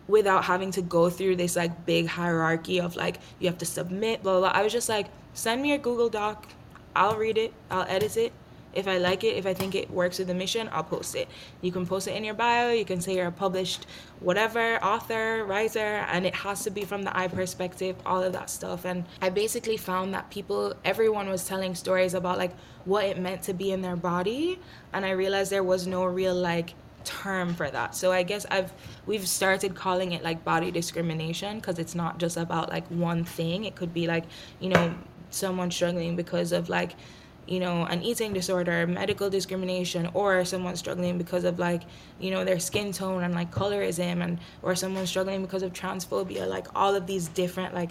without 0.09 0.45
having 0.45 0.73
to 0.73 0.83
go 0.83 1.09
through 1.09 1.37
this 1.37 1.55
like 1.55 1.87
big 1.87 2.07
hierarchy 2.07 2.81
of 2.81 2.97
like 2.97 3.19
you 3.39 3.47
have 3.47 3.59
to 3.59 3.67
submit 3.67 4.21
blah 4.23 4.41
blah, 4.41 4.51
blah. 4.51 4.59
i 4.59 4.63
was 4.63 4.73
just 4.73 4.89
like 4.89 5.07
send 5.35 5.63
me 5.63 5.73
a 5.73 5.79
google 5.79 6.09
doc. 6.09 6.49
I'll 6.97 7.17
read 7.17 7.39
it. 7.39 7.53
I'll 7.71 7.87
edit 7.89 8.17
it 8.17 8.33
if 8.79 8.87
I 8.89 8.99
like 8.99 9.25
it, 9.25 9.37
if 9.37 9.45
I 9.45 9.55
think 9.55 9.75
it 9.75 9.91
works 9.91 10.19
with 10.19 10.29
the 10.29 10.35
mission, 10.35 10.69
I'll 10.73 10.85
post 10.85 11.15
it. 11.17 11.29
You 11.61 11.73
can 11.73 11.85
post 11.85 12.07
it 12.09 12.13
in 12.13 12.25
your 12.25 12.35
bio, 12.35 12.73
you 12.73 12.85
can 12.85 13.01
say 13.01 13.17
you're 13.17 13.27
a 13.27 13.33
published 13.33 13.87
whatever, 14.21 14.83
author, 14.83 15.45
writer, 15.45 16.07
and 16.13 16.25
it 16.25 16.35
has 16.35 16.63
to 16.65 16.71
be 16.71 16.85
from 16.85 17.03
the 17.03 17.17
I 17.17 17.29
perspective, 17.29 17.97
all 18.07 18.23
of 18.23 18.33
that 18.33 18.51
stuff. 18.51 18.85
And 18.85 19.05
I 19.21 19.29
basically 19.31 19.77
found 19.77 20.15
that 20.15 20.31
people, 20.31 20.75
everyone 20.85 21.29
was 21.29 21.45
telling 21.45 21.75
stories 21.75 22.15
about 22.15 22.39
like 22.39 22.53
what 22.85 23.05
it 23.05 23.19
meant 23.19 23.43
to 23.43 23.55
be 23.55 23.73
in 23.73 23.83
their 23.83 23.97
body. 23.97 24.59
And 24.93 25.05
I 25.05 25.11
realized 25.11 25.51
there 25.51 25.65
was 25.65 25.87
no 25.87 26.05
real 26.05 26.35
like 26.35 26.75
term 27.05 27.55
for 27.55 27.71
that. 27.71 27.95
So 27.95 28.13
I 28.13 28.23
guess 28.23 28.47
I've 28.51 28.73
we've 29.07 29.27
started 29.27 29.75
calling 29.75 30.13
it 30.13 30.23
like 30.23 30.45
body 30.45 30.71
discrimination 30.71 31.59
because 31.59 31.79
it's 31.79 31.95
not 31.95 32.19
just 32.19 32.37
about 32.37 32.69
like 32.71 32.87
one 32.89 33.25
thing. 33.25 33.65
It 33.65 33.75
could 33.75 33.95
be 33.95 34.07
like, 34.07 34.25
you 34.61 34.69
know, 34.69 34.95
someone 35.31 35.71
struggling 35.71 36.17
because 36.17 36.53
of 36.53 36.69
like 36.69 36.93
you 37.49 37.61
know, 37.61 37.85
an 37.85 38.03
eating 38.03 38.33
disorder, 38.33 38.87
medical 38.87 39.31
discrimination, 39.31 40.11
or 40.15 40.45
someone 40.45 40.77
struggling 40.77 41.19
because 41.19 41.45
of 41.45 41.59
like, 41.59 41.83
you 42.21 42.31
know, 42.31 42.45
their 42.45 42.61
skin 42.61 42.93
tone 42.93 43.23
and 43.23 43.35
like 43.35 43.51
colorism, 43.51 44.23
and 44.23 44.39
or 44.63 44.75
someone 44.75 45.07
struggling 45.07 45.43
because 45.43 45.63
of 45.63 45.73
transphobia, 45.73 46.47
like 46.47 46.67
all 46.75 46.95
of 46.95 47.07
these 47.07 47.29
different 47.29 47.75
like 47.75 47.91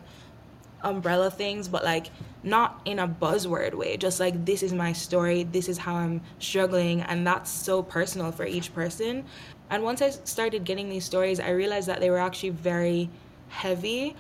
umbrella 0.84 1.32
things, 1.32 1.68
but 1.68 1.84
like 1.84 2.08
not 2.44 2.82
in 2.86 3.00
a 3.00 3.08
buzzword 3.08 3.74
way, 3.74 3.98
just 3.98 4.20
like 4.20 4.46
this 4.46 4.62
is 4.62 4.74
my 4.74 4.94
story, 4.94 5.44
this 5.44 5.68
is 5.68 5.78
how 5.78 5.96
I'm 5.96 6.22
struggling, 6.40 7.02
and 7.02 7.26
that's 7.26 7.50
so 7.50 7.82
personal 7.82 8.32
for 8.32 8.46
each 8.46 8.74
person. 8.74 9.26
And 9.70 9.84
once 9.84 10.02
I 10.02 10.12
started 10.12 10.64
getting 10.64 10.88
these 10.88 11.04
stories, 11.04 11.40
I 11.40 11.50
realized 11.50 11.88
that 11.88 12.00
they 12.00 12.10
were 12.10 12.20
actually 12.20 12.52
very 12.52 13.10
heavy 13.50 14.16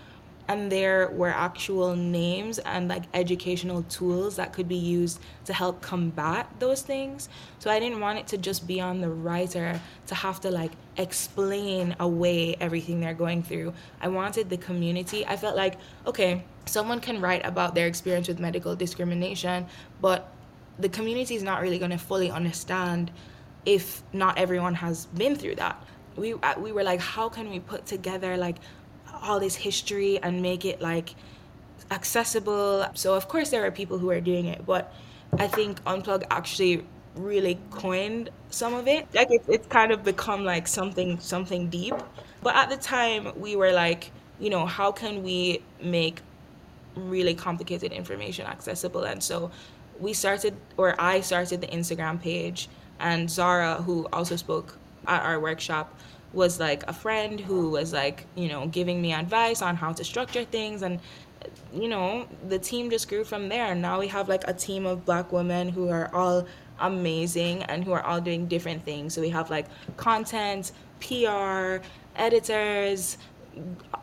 and 0.47 0.71
there 0.71 1.10
were 1.10 1.29
actual 1.29 1.95
names 1.95 2.57
and 2.60 2.88
like 2.88 3.03
educational 3.13 3.83
tools 3.83 4.38
that 4.38 4.53
could 4.53 4.67
be 4.67 4.77
used 4.77 5.19
to 5.45 5.53
help 5.53 5.81
combat 5.81 6.49
those 6.60 6.81
things. 6.81 7.27
So 7.60 7.69
I 7.69 7.79
didn't 7.79 7.99
want 7.99 8.19
it 8.19 8.27
to 8.27 8.38
just 8.38 8.65
be 8.65 8.79
on 8.79 9.01
the 9.01 9.10
writer 9.10 9.79
to 10.07 10.15
have 10.15 10.39
to 10.41 10.51
like 10.51 10.71
explain 10.95 11.95
away 11.99 12.55
everything 12.62 13.01
they're 13.01 13.13
going 13.13 13.43
through. 13.43 13.73
I 14.01 14.07
wanted 14.07 14.49
the 14.49 14.57
community. 14.57 15.25
I 15.25 15.36
felt 15.36 15.55
like, 15.55 15.75
okay, 16.05 16.43
someone 16.65 17.01
can 17.01 17.19
write 17.19 17.45
about 17.45 17.75
their 17.75 17.88
experience 17.88 18.27
with 18.27 18.39
medical 18.39 18.75
discrimination, 18.75 19.65
but 20.01 20.31
the 20.79 20.89
community 20.89 21.36
is 21.36 21.43
not 21.43 21.62
really 21.62 21.79
going 21.79 21.91
to 21.91 21.97
fully 21.97 22.31
understand 22.31 23.12
if 23.65 24.01
not 24.13 24.38
everyone 24.38 24.75
has 24.75 25.07
been 25.07 25.36
through 25.36 25.55
that. 25.55 25.83
We, 26.15 26.33
uh, 26.33 26.57
we 26.57 26.71
were 26.71 26.83
like, 26.83 27.01
how 27.01 27.27
can 27.27 27.49
we 27.49 27.60
put 27.60 27.86
together 27.86 28.38
like 28.38 28.55
all 29.23 29.39
this 29.39 29.56
history 29.56 30.19
and 30.21 30.41
make 30.41 30.65
it 30.65 30.82
like 30.82 31.15
accessible. 31.91 32.86
So 32.93 33.15
of 33.15 33.27
course 33.27 33.49
there 33.49 33.65
are 33.65 33.71
people 33.71 33.97
who 33.97 34.10
are 34.10 34.21
doing 34.21 34.45
it, 34.47 34.65
but 34.65 34.93
I 35.38 35.47
think 35.47 35.84
Unplug 35.84 36.25
actually 36.30 36.86
really 37.15 37.60
coined 37.71 38.30
some 38.49 38.73
of 38.73 38.88
it. 38.88 39.08
Like 39.13 39.27
it's 39.32 39.47
it's 39.49 39.67
kind 39.67 39.91
of 39.91 40.03
become 40.03 40.43
like 40.45 40.67
something 40.67 41.19
something 41.19 41.69
deep. 41.69 41.95
But 42.41 42.56
at 42.56 42.69
the 42.69 42.77
time 42.77 43.32
we 43.39 43.56
were 43.56 43.71
like, 43.71 44.12
you 44.39 44.49
know, 44.49 44.65
how 44.65 44.91
can 44.91 45.23
we 45.23 45.62
make 45.82 46.21
really 46.95 47.34
complicated 47.34 47.91
information 47.91 48.45
accessible? 48.45 49.03
And 49.03 49.21
so 49.23 49.51
we 49.99 50.13
started 50.13 50.56
or 50.77 50.99
I 50.99 51.21
started 51.21 51.62
the 51.62 51.67
Instagram 51.67 52.21
page 52.21 52.69
and 52.99 53.30
Zara 53.30 53.75
who 53.75 54.08
also 54.13 54.36
spoke 54.36 54.77
at 55.08 55.23
our 55.23 55.39
workshop 55.39 55.97
was 56.38 56.60
like 56.60 56.84
a 56.88 56.93
friend 56.93 57.39
who 57.39 57.71
was 57.71 57.91
like, 57.91 58.26
you 58.36 58.47
know, 58.47 58.67
giving 58.67 59.02
me 59.02 59.12
advice 59.12 59.62
on 59.62 59.76
how 59.76 59.91
to 59.91 60.04
structure 60.04 60.45
things 60.45 60.84
and 60.84 61.00
you 61.73 61.88
know, 61.88 62.28
the 62.47 62.60
team 62.60 62.89
just 62.89 63.10
grew 63.10 63.23
from 63.23 63.50
there. 63.50 63.65
And 63.71 63.82
now 63.82 64.00
we 64.00 64.08
have 64.08 64.30
like 64.30 64.43
a 64.47 64.54
team 64.54 64.86
of 64.86 65.06
black 65.06 65.32
women 65.32 65.69
who 65.69 65.89
are 65.89 66.13
all 66.13 66.47
amazing 66.80 67.63
and 67.63 67.84
who 67.84 67.91
are 67.91 68.04
all 68.04 68.21
doing 68.21 68.47
different 68.47 68.84
things. 68.84 69.13
So 69.13 69.21
we 69.21 69.30
have 69.30 69.50
like 69.50 69.67
content, 69.97 70.71
PR, 71.00 71.78
editors, 72.15 73.17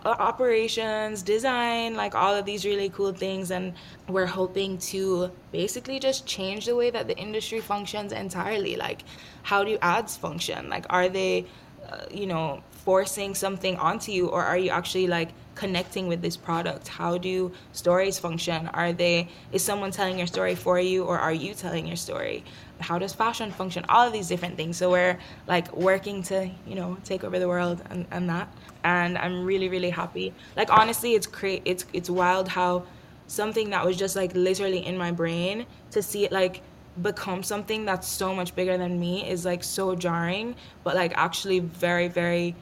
operations, 0.05 1.23
design, 1.23 1.95
like 1.95 2.15
all 2.15 2.35
of 2.35 2.45
these 2.45 2.65
really 2.65 2.89
cool 2.91 3.13
things. 3.13 3.51
And 3.51 3.75
we're 4.09 4.27
hoping 4.27 4.79
to 4.93 5.31
basically 5.53 5.99
just 5.99 6.27
change 6.27 6.67
the 6.67 6.77
way 6.77 6.91
that 6.91 7.07
the 7.07 7.17
industry 7.17 7.61
functions 7.61 8.13
entirely. 8.13 8.77
Like, 8.77 9.05
how 9.43 9.65
do 9.65 9.79
ads 9.83 10.17
function? 10.17 10.69
Like, 10.69 10.87
are 10.91 11.09
they 11.09 11.47
uh, 11.91 12.05
you 12.11 12.27
know, 12.27 12.63
forcing 12.71 13.35
something 13.35 13.77
onto 13.77 14.13
you, 14.13 14.29
or 14.29 14.43
are 14.43 14.59
you 14.59 14.71
actually 14.71 15.07
like 15.07 15.31
connecting 15.55 16.09
with 16.09 16.21
this 16.23 16.37
product? 16.37 16.89
How 16.89 17.19
do 17.19 17.53
stories 17.73 18.19
function? 18.19 18.69
Are 18.69 18.93
they 18.93 19.29
is 19.53 19.63
someone 19.63 19.91
telling 19.91 20.19
your 20.19 20.27
story 20.27 20.55
for 20.55 20.79
you 20.81 21.05
or 21.05 21.19
are 21.19 21.33
you 21.33 21.55
telling 21.55 21.87
your 21.87 21.97
story? 21.97 22.45
How 22.81 22.99
does 22.99 23.13
fashion 23.13 23.51
function? 23.51 23.85
All 23.89 24.07
of 24.07 24.13
these 24.13 24.29
different 24.29 24.57
things. 24.57 24.77
So 24.77 24.91
we're 24.91 25.19
like 25.47 25.75
working 25.77 26.23
to 26.25 26.51
you 26.67 26.75
know 26.75 26.97
take 27.05 27.25
over 27.25 27.39
the 27.39 27.49
world 27.49 27.83
and, 27.91 28.07
and 28.11 28.29
that. 28.29 28.49
And 28.83 29.17
i'm 29.17 29.45
really 29.45 29.69
really 29.69 29.91
happy. 29.91 30.35
Like 30.57 30.71
honestly 30.71 31.15
it's 31.15 31.27
cra- 31.27 31.61
it's 31.65 31.85
it's 31.93 32.11
wild 32.11 32.49
how 32.49 32.85
something 33.27 33.71
that 33.71 33.85
was 33.85 33.97
just 33.97 34.17
like 34.17 34.35
literally 34.35 34.85
in 34.85 34.99
my 34.99 35.11
brain 35.11 35.67
to 35.91 36.03
see 36.03 36.25
it 36.25 36.33
like 36.33 36.61
become 37.03 37.43
something 37.43 37.85
that's 37.85 38.07
so 38.07 38.35
much 38.35 38.55
bigger 38.55 38.79
than 38.79 39.01
me 39.01 39.29
is 39.29 39.45
like 39.45 39.65
so 39.65 39.97
jarring 39.97 40.55
but 40.85 40.95
like 40.95 41.13
actually 41.17 41.59
very 41.59 42.07
very 42.07 42.55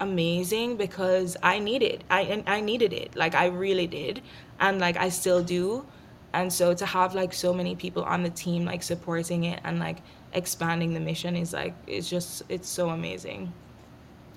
amazing 0.00 0.76
because 0.76 1.36
I 1.42 1.58
needed 1.58 2.04
I 2.10 2.42
I 2.46 2.60
needed 2.60 2.92
it. 2.92 3.16
Like 3.16 3.34
I 3.34 3.46
really 3.46 3.86
did. 3.86 4.22
And 4.60 4.78
like 4.78 4.96
I 4.96 5.08
still 5.08 5.42
do. 5.42 5.86
And 6.32 6.52
so 6.52 6.74
to 6.74 6.86
have 6.86 7.14
like 7.14 7.32
so 7.32 7.54
many 7.54 7.74
people 7.76 8.02
on 8.04 8.22
the 8.22 8.30
team 8.30 8.64
like 8.64 8.82
supporting 8.82 9.44
it 9.44 9.60
and 9.64 9.78
like 9.78 9.98
expanding 10.32 10.92
the 10.92 11.00
mission 11.00 11.36
is 11.36 11.52
like 11.52 11.74
it's 11.86 12.08
just 12.08 12.42
it's 12.48 12.68
so 12.68 12.90
amazing. 12.90 13.52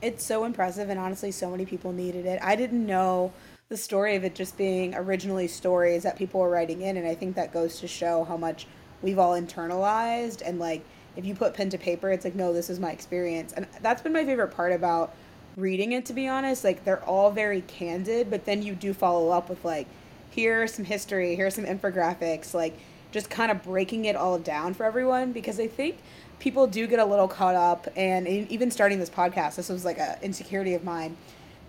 It's 0.01 0.23
so 0.23 0.45
impressive 0.45 0.89
and 0.89 0.99
honestly 0.99 1.31
so 1.31 1.49
many 1.49 1.65
people 1.65 1.91
needed 1.91 2.25
it. 2.25 2.39
I 2.41 2.55
didn't 2.55 2.85
know 2.85 3.33
the 3.67 3.77
story 3.77 4.15
of 4.15 4.23
it 4.23 4.33
just 4.33 4.57
being 4.57 4.95
originally 4.95 5.47
stories 5.47 6.03
that 6.03 6.15
people 6.15 6.39
were 6.39 6.49
writing 6.49 6.81
in 6.81 6.97
and 6.97 7.07
I 7.07 7.15
think 7.15 7.35
that 7.35 7.53
goes 7.53 7.79
to 7.81 7.87
show 7.87 8.23
how 8.23 8.37
much 8.37 8.65
we've 9.01 9.19
all 9.19 9.39
internalized 9.39 10.41
and 10.45 10.59
like 10.59 10.83
if 11.15 11.25
you 11.25 11.35
put 11.35 11.53
pen 11.53 11.69
to 11.69 11.77
paper 11.77 12.11
it's 12.11 12.25
like 12.25 12.35
no 12.35 12.53
this 12.53 12.69
is 12.69 12.79
my 12.79 12.91
experience. 12.91 13.53
And 13.53 13.67
that's 13.81 14.01
been 14.01 14.13
my 14.13 14.25
favorite 14.25 14.49
part 14.49 14.71
about 14.71 15.13
reading 15.55 15.91
it 15.91 16.05
to 16.07 16.13
be 16.13 16.27
honest. 16.27 16.63
Like 16.63 16.83
they're 16.85 17.03
all 17.03 17.31
very 17.31 17.61
candid 17.61 18.29
but 18.29 18.45
then 18.45 18.61
you 18.61 18.75
do 18.75 18.93
follow 18.93 19.29
up 19.29 19.49
with 19.49 19.63
like 19.65 19.87
here's 20.31 20.73
some 20.73 20.85
history 20.85 21.35
here's 21.35 21.55
some 21.55 21.65
infographics 21.65 22.53
like 22.53 22.77
just 23.11 23.29
kind 23.29 23.51
of 23.51 23.63
breaking 23.63 24.05
it 24.05 24.15
all 24.15 24.37
down 24.39 24.73
for 24.73 24.85
everyone. 24.85 25.31
Because 25.31 25.59
i 25.59 25.67
think 25.67 25.97
people 26.39 26.67
do 26.67 26.87
get 26.87 26.99
a 26.99 27.05
little 27.05 27.27
caught 27.27 27.55
up 27.55 27.87
and 27.97 28.27
even 28.27 28.71
starting 28.71 28.99
this 28.99 29.09
podcast 29.09 29.55
this 29.55 29.69
was 29.69 29.83
like 29.83 29.97
a 29.97 30.17
insecurity 30.21 30.73
of 30.73 30.83
mine. 30.83 31.17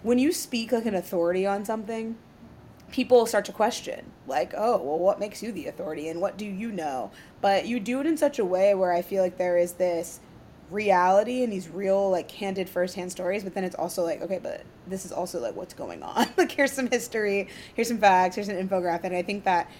When 0.02 0.18
you 0.18 0.32
speak 0.32 0.72
like 0.72 0.86
an 0.86 0.94
authority 0.94 1.46
on 1.46 1.64
something 1.64 2.16
people 2.90 3.26
start 3.26 3.44
to 3.44 3.52
question 3.52 4.10
like 4.26 4.52
oh 4.56 4.82
well 4.82 4.98
what 4.98 5.20
makes 5.20 5.42
you 5.42 5.52
the 5.52 5.66
authority 5.66 6.08
and 6.08 6.20
what 6.20 6.36
do 6.36 6.44
you 6.44 6.70
know? 6.70 7.10
But 7.40 7.66
you 7.66 7.80
do 7.80 8.00
it 8.00 8.06
in 8.06 8.16
such 8.16 8.38
a 8.38 8.44
way 8.44 8.74
where 8.74 8.92
i 8.92 9.02
feel 9.02 9.22
like 9.22 9.38
there 9.38 9.56
is 9.56 9.74
this 9.74 10.20
reality 10.70 11.42
and 11.42 11.52
these 11.52 11.68
real 11.68 12.10
like 12.10 12.28
candid 12.28 12.68
firsthand 12.68 13.10
stories 13.10 13.42
but 13.42 13.54
then 13.54 13.64
it's 13.64 13.74
also 13.74 14.04
like 14.04 14.22
okay 14.22 14.38
but 14.40 14.62
this 14.86 15.04
is 15.04 15.10
also 15.12 15.40
like 15.40 15.56
what's 15.56 15.74
going 15.74 16.02
on. 16.02 16.26
Like 16.36 16.52
here's 16.52 16.72
some 16.72 16.88
history 16.88 17.48
here's 17.74 17.88
some 17.88 17.98
facts 17.98 18.36
here's 18.36 18.48
an 18.48 18.68
infographic 18.68 19.04
and 19.04 19.16
i 19.16 19.22
think 19.22 19.44
that 19.44 19.70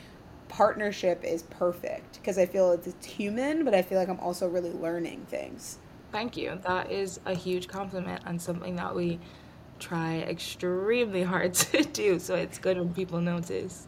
partnership 0.49 1.23
is 1.25 1.45
perfect 1.45 2.15
because 2.15 2.37
i 2.39 2.45
feel 2.45 2.73
it's 2.73 3.07
human 3.07 3.65
but 3.65 3.73
i 3.73 3.83
feel 3.83 3.99
like 3.99 4.09
i'm 4.09 4.21
also 4.21 4.49
really 4.49 4.73
learning 4.73 5.25
things. 5.31 5.79
Thank 6.13 6.37
you. 6.37 6.59
That 6.63 6.91
is 6.91 7.21
a 7.25 7.35
huge 7.35 7.69
compliment 7.69 8.23
and 8.27 8.41
something 8.41 8.77
that 8.77 8.95
we 8.95 9.21
try 9.81 10.19
extremely 10.19 11.23
hard 11.23 11.55
to 11.55 11.83
do 11.85 12.19
so 12.19 12.35
it's 12.35 12.59
good 12.59 12.79
when 12.79 12.93
people 12.95 13.21
notice. 13.21 13.87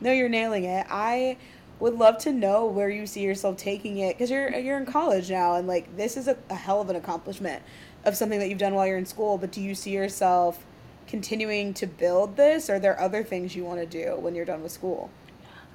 No 0.00 0.12
you're 0.12 0.28
nailing 0.28 0.64
it. 0.64 0.86
I 0.90 1.36
would 1.82 1.94
love 1.94 2.16
to 2.18 2.32
know 2.32 2.66
where 2.66 2.88
you 2.88 3.06
see 3.06 3.22
yourself 3.22 3.56
taking 3.56 3.98
it 3.98 4.16
because 4.16 4.30
you're 4.30 4.56
you're 4.56 4.78
in 4.78 4.86
college 4.86 5.30
now 5.30 5.56
and 5.56 5.66
like 5.66 5.96
this 5.96 6.16
is 6.16 6.28
a, 6.28 6.36
a 6.48 6.54
hell 6.54 6.80
of 6.80 6.88
an 6.88 6.96
accomplishment 6.96 7.60
of 8.04 8.16
something 8.16 8.38
that 8.38 8.48
you've 8.48 8.58
done 8.58 8.74
while 8.74 8.86
you're 8.86 8.98
in 8.98 9.04
school 9.04 9.36
but 9.36 9.50
do 9.50 9.60
you 9.60 9.74
see 9.74 9.90
yourself 9.90 10.64
continuing 11.08 11.74
to 11.74 11.86
build 11.86 12.36
this 12.36 12.70
or 12.70 12.76
are 12.76 12.78
there 12.78 13.00
other 13.00 13.24
things 13.24 13.56
you 13.56 13.64
want 13.64 13.80
to 13.80 13.86
do 13.86 14.16
when 14.20 14.34
you're 14.34 14.44
done 14.44 14.62
with 14.62 14.70
school? 14.70 15.10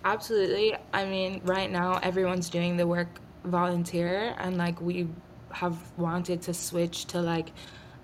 Absolutely. 0.05 0.77
I 0.93 1.03
mean 1.03 1.41
right 1.43 1.69
now 1.69 1.99
everyone's 2.01 2.49
doing 2.49 2.77
the 2.77 2.87
work 2.87 3.19
volunteer 3.43 4.33
and 4.37 4.57
like 4.57 4.79
we 4.79 5.09
have 5.51 5.77
wanted 5.97 6.41
to 6.43 6.53
switch 6.53 7.05
to 7.05 7.19
like 7.19 7.51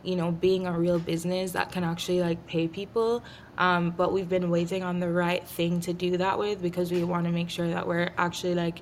you 0.03 0.15
know 0.15 0.31
being 0.31 0.67
a 0.67 0.77
real 0.77 0.99
business 0.99 1.51
that 1.53 1.71
can 1.71 1.83
actually 1.83 2.21
like 2.21 2.45
pay 2.47 2.67
people. 2.67 3.23
Um, 3.57 3.91
but 3.91 4.11
we've 4.11 4.29
been 4.29 4.49
waiting 4.49 4.83
on 4.83 4.99
the 4.99 5.09
right 5.09 5.47
thing 5.47 5.79
to 5.81 5.93
do 5.93 6.17
that 6.17 6.37
with 6.39 6.61
because 6.61 6.91
we 6.91 7.03
want 7.03 7.25
to 7.25 7.31
make 7.31 7.49
sure 7.49 7.67
that 7.67 7.87
we're 7.87 8.11
actually 8.17 8.55
like 8.55 8.81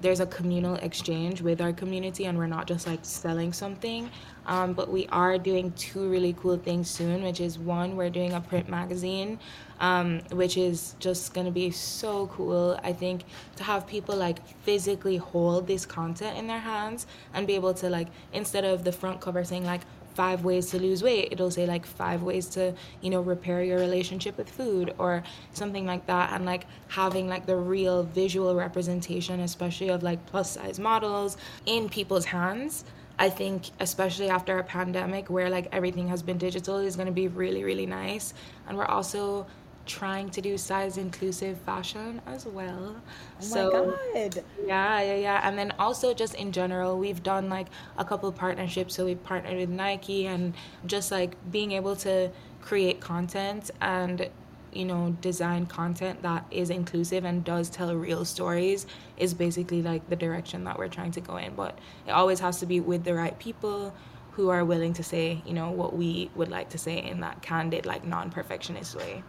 there's 0.00 0.20
a 0.20 0.26
communal 0.26 0.76
exchange 0.76 1.42
with 1.42 1.60
our 1.60 1.72
community 1.72 2.26
and 2.26 2.38
we're 2.38 2.46
not 2.46 2.66
just 2.66 2.86
like 2.86 3.00
selling 3.02 3.52
something. 3.52 4.10
Um, 4.46 4.72
but 4.72 4.90
we 4.90 5.06
are 5.08 5.36
doing 5.36 5.72
two 5.72 6.08
really 6.08 6.34
cool 6.40 6.56
things 6.56 6.88
soon 6.88 7.22
which 7.22 7.38
is 7.38 7.58
one 7.58 7.96
we're 7.96 8.08
doing 8.08 8.32
a 8.32 8.40
print 8.40 8.66
magazine 8.66 9.38
um, 9.78 10.20
which 10.32 10.56
is 10.56 10.94
just 10.98 11.34
going 11.34 11.44
to 11.44 11.52
be 11.52 11.70
so 11.70 12.28
cool 12.28 12.80
i 12.82 12.90
think 12.90 13.24
to 13.56 13.62
have 13.62 13.86
people 13.86 14.16
like 14.16 14.38
physically 14.62 15.18
hold 15.18 15.66
this 15.66 15.84
content 15.84 16.38
in 16.38 16.46
their 16.46 16.60
hands 16.60 17.06
and 17.34 17.46
be 17.46 17.54
able 17.54 17.74
to 17.74 17.90
like 17.90 18.08
instead 18.32 18.64
of 18.64 18.84
the 18.84 18.92
front 18.92 19.20
cover 19.20 19.44
saying 19.44 19.66
like 19.66 19.82
five 20.18 20.42
ways 20.42 20.66
to 20.72 20.76
lose 20.86 21.00
weight. 21.08 21.28
It'll 21.30 21.50
say 21.58 21.64
like 21.74 21.86
five 21.86 22.20
ways 22.24 22.46
to 22.56 22.74
you 23.02 23.10
know 23.12 23.20
repair 23.20 23.62
your 23.62 23.78
relationship 23.78 24.36
with 24.36 24.50
food 24.50 24.86
or 24.98 25.22
something 25.60 25.86
like 25.86 26.04
that. 26.06 26.32
And 26.32 26.44
like 26.44 26.66
having 26.88 27.28
like 27.34 27.46
the 27.46 27.56
real 27.74 28.02
visual 28.02 28.54
representation 28.66 29.40
especially 29.40 29.90
of 29.90 30.02
like 30.02 30.20
plus 30.26 30.48
size 30.56 30.78
models 30.80 31.36
in 31.66 31.88
people's 31.88 32.24
hands 32.24 32.84
I 33.18 33.28
think 33.30 33.70
especially 33.80 34.28
after 34.28 34.58
a 34.58 34.64
pandemic 34.64 35.28
where 35.28 35.50
like 35.50 35.66
everything 35.72 36.06
has 36.08 36.22
been 36.22 36.38
digital 36.38 36.78
is 36.78 36.94
going 36.94 37.06
to 37.14 37.18
be 37.22 37.28
really 37.28 37.62
really 37.64 37.86
nice. 37.86 38.34
And 38.66 38.76
we're 38.78 38.92
also 38.98 39.46
trying 39.88 40.30
to 40.30 40.40
do 40.40 40.56
size 40.56 40.96
inclusive 40.98 41.58
fashion 41.62 42.20
as 42.26 42.46
well. 42.46 42.94
Oh 42.96 43.40
so, 43.40 43.64
my 43.64 44.20
god. 44.20 44.44
Yeah, 44.64 45.00
yeah, 45.00 45.14
yeah. 45.16 45.40
And 45.42 45.58
then 45.58 45.72
also 45.78 46.14
just 46.14 46.34
in 46.34 46.52
general, 46.52 46.98
we've 46.98 47.22
done 47.22 47.48
like 47.48 47.66
a 47.96 48.04
couple 48.04 48.30
partnerships. 48.30 48.94
So 48.94 49.04
we've 49.04 49.22
partnered 49.24 49.56
with 49.56 49.70
Nike 49.70 50.26
and 50.26 50.54
just 50.86 51.10
like 51.10 51.34
being 51.50 51.72
able 51.72 51.96
to 51.96 52.30
create 52.60 53.00
content 53.00 53.70
and 53.80 54.28
you 54.72 54.84
know 54.84 55.16
design 55.22 55.64
content 55.64 56.20
that 56.22 56.44
is 56.50 56.68
inclusive 56.68 57.24
and 57.24 57.42
does 57.42 57.70
tell 57.70 57.94
real 57.94 58.24
stories 58.24 58.86
is 59.16 59.32
basically 59.32 59.80
like 59.80 60.06
the 60.10 60.16
direction 60.16 60.64
that 60.64 60.78
we're 60.78 60.88
trying 60.88 61.10
to 61.10 61.20
go 61.20 61.38
in 61.38 61.54
but 61.54 61.78
it 62.06 62.10
always 62.10 62.38
has 62.38 62.60
to 62.60 62.66
be 62.66 62.78
with 62.78 63.04
the 63.04 63.14
right 63.14 63.38
people 63.38 63.94
who 64.32 64.50
are 64.50 64.64
willing 64.64 64.92
to 64.92 65.02
say 65.02 65.42
you 65.46 65.54
know 65.54 65.70
what 65.70 65.96
we 65.96 66.30
would 66.34 66.50
like 66.50 66.68
to 66.68 66.76
say 66.78 67.02
in 67.02 67.20
that 67.20 67.40
candid 67.40 67.86
like 67.86 68.04
non-perfectionist 68.04 68.94
way 68.96 69.22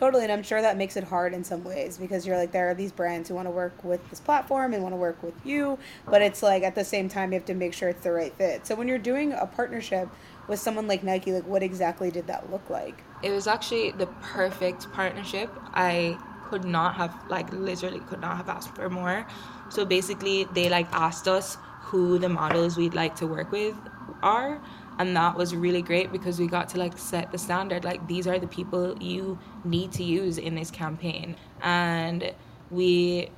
Totally, 0.00 0.22
and 0.22 0.32
I'm 0.32 0.42
sure 0.42 0.62
that 0.62 0.78
makes 0.78 0.96
it 0.96 1.04
hard 1.04 1.34
in 1.34 1.44
some 1.44 1.62
ways 1.62 1.98
because 1.98 2.26
you're 2.26 2.38
like 2.38 2.52
there 2.52 2.70
are 2.70 2.74
these 2.74 2.90
brands 2.90 3.28
who 3.28 3.34
want 3.34 3.46
to 3.46 3.50
work 3.50 3.84
with 3.84 4.00
this 4.08 4.18
platform 4.18 4.72
and 4.72 4.82
want 4.82 4.94
to 4.94 4.96
work 4.96 5.22
with 5.22 5.34
you, 5.44 5.78
but 6.06 6.22
it's 6.22 6.42
like 6.42 6.62
at 6.62 6.74
the 6.74 6.84
same 6.84 7.10
time 7.10 7.32
you 7.32 7.38
have 7.38 7.44
to 7.44 7.54
make 7.54 7.74
sure 7.74 7.90
it's 7.90 8.02
the 8.02 8.10
right 8.10 8.32
fit. 8.38 8.66
So 8.66 8.74
when 8.74 8.88
you're 8.88 8.96
doing 8.96 9.34
a 9.34 9.44
partnership 9.44 10.08
with 10.48 10.58
someone 10.58 10.88
like 10.88 11.04
Nike, 11.04 11.32
like 11.32 11.46
what 11.46 11.62
exactly 11.62 12.10
did 12.10 12.28
that 12.28 12.50
look 12.50 12.70
like? 12.70 13.04
It 13.22 13.30
was 13.30 13.46
actually 13.46 13.90
the 13.90 14.06
perfect 14.22 14.90
partnership. 14.90 15.50
I 15.74 16.16
could 16.48 16.64
not 16.64 16.94
have 16.94 17.14
like 17.28 17.52
literally 17.52 18.00
could 18.00 18.22
not 18.22 18.38
have 18.38 18.48
asked 18.48 18.74
for 18.74 18.88
more. 18.88 19.26
So 19.68 19.84
basically 19.84 20.44
they 20.54 20.70
like 20.70 20.90
asked 20.92 21.28
us 21.28 21.58
who 21.82 22.18
the 22.18 22.30
models 22.30 22.78
we'd 22.78 22.94
like 22.94 23.16
to 23.16 23.26
work 23.26 23.52
with 23.52 23.76
are 24.22 24.62
and 25.00 25.16
that 25.16 25.34
was 25.34 25.56
really 25.56 25.80
great 25.80 26.12
because 26.12 26.38
we 26.38 26.46
got 26.46 26.68
to 26.68 26.78
like 26.78 26.98
set 26.98 27.32
the 27.32 27.38
standard 27.38 27.84
like 27.84 28.06
these 28.06 28.26
are 28.26 28.38
the 28.38 28.46
people 28.46 29.02
you 29.02 29.38
need 29.64 29.90
to 29.92 30.04
use 30.04 30.36
in 30.36 30.54
this 30.54 30.70
campaign. 30.70 31.36
And 31.62 32.34
we 32.70 33.30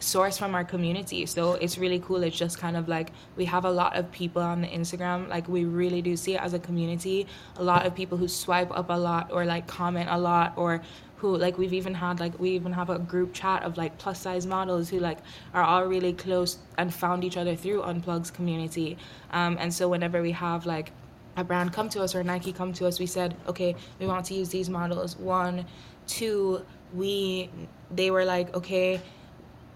source 0.00 0.38
from 0.38 0.54
our 0.54 0.64
community. 0.64 1.26
So 1.26 1.52
it's 1.54 1.76
really 1.76 1.98
cool. 1.98 2.22
It's 2.22 2.36
just 2.36 2.58
kind 2.58 2.78
of 2.78 2.88
like 2.88 3.12
we 3.36 3.44
have 3.44 3.66
a 3.66 3.70
lot 3.70 3.94
of 3.94 4.10
people 4.10 4.40
on 4.40 4.62
the 4.62 4.68
instagram. 4.68 5.28
Like 5.28 5.46
we 5.48 5.66
really 5.66 6.00
do 6.00 6.16
see 6.16 6.34
it 6.34 6.40
as 6.40 6.54
a 6.54 6.58
community. 6.58 7.26
A 7.56 7.62
lot 7.62 7.84
of 7.84 7.94
people 7.94 8.16
who 8.16 8.26
swipe 8.26 8.70
up 8.70 8.88
a 8.88 8.98
lot 8.98 9.30
or 9.30 9.44
like 9.44 9.66
comment 9.66 10.08
a 10.10 10.18
lot 10.18 10.54
or 10.56 10.80
who 11.18 11.36
like 11.36 11.56
we've 11.56 11.72
even 11.72 11.94
had 11.94 12.20
like 12.20 12.38
we 12.38 12.50
even 12.50 12.72
have 12.72 12.90
a 12.90 12.98
group 12.98 13.32
chat 13.32 13.62
of 13.62 13.76
like 13.76 13.96
plus 13.98 14.20
size 14.20 14.46
models 14.46 14.90
who 14.90 15.00
like 15.00 15.18
are 15.54 15.62
all 15.62 15.84
really 15.84 16.12
close 16.12 16.58
and 16.76 16.92
found 16.92 17.24
each 17.24 17.36
other 17.36 17.56
through 17.56 17.82
Unplugs 17.82 18.32
community. 18.32 18.98
Um, 19.30 19.56
and 19.58 19.72
so 19.72 19.88
whenever 19.88 20.20
we 20.20 20.32
have 20.32 20.66
like 20.66 20.92
a 21.36 21.44
brand 21.44 21.72
come 21.72 21.88
to 21.90 22.02
us 22.02 22.14
or 22.14 22.24
nike 22.24 22.50
come 22.50 22.72
to 22.72 22.86
us 22.86 22.98
we 22.98 23.04
said 23.04 23.36
okay 23.46 23.76
we 23.98 24.06
want 24.06 24.26
to 24.26 24.34
use 24.34 24.50
these 24.50 24.68
models. 24.68 25.16
One 25.16 25.64
two 26.06 26.64
we 26.92 27.50
they 27.90 28.10
were 28.10 28.24
like 28.24 28.54
okay 28.54 29.00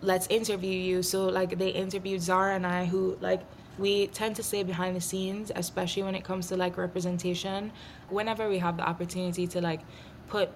let's 0.02 0.26
interview 0.28 0.78
you. 0.78 1.02
So 1.02 1.26
like 1.26 1.58
they 1.58 1.70
interviewed 1.70 2.20
zara 2.20 2.54
and 2.54 2.66
i 2.66 2.84
who 2.84 3.16
like 3.20 3.40
we 3.78 4.08
tend 4.08 4.36
to 4.36 4.42
stay 4.42 4.62
behind 4.62 4.94
the 4.94 5.00
scenes 5.00 5.50
especially 5.56 6.02
when 6.02 6.14
it 6.14 6.22
comes 6.22 6.48
to 6.48 6.56
like 6.56 6.76
representation. 6.76 7.72
Whenever 8.10 8.46
we 8.50 8.58
have 8.58 8.76
the 8.76 8.86
opportunity 8.86 9.46
to 9.46 9.60
like 9.62 9.80
put 10.28 10.50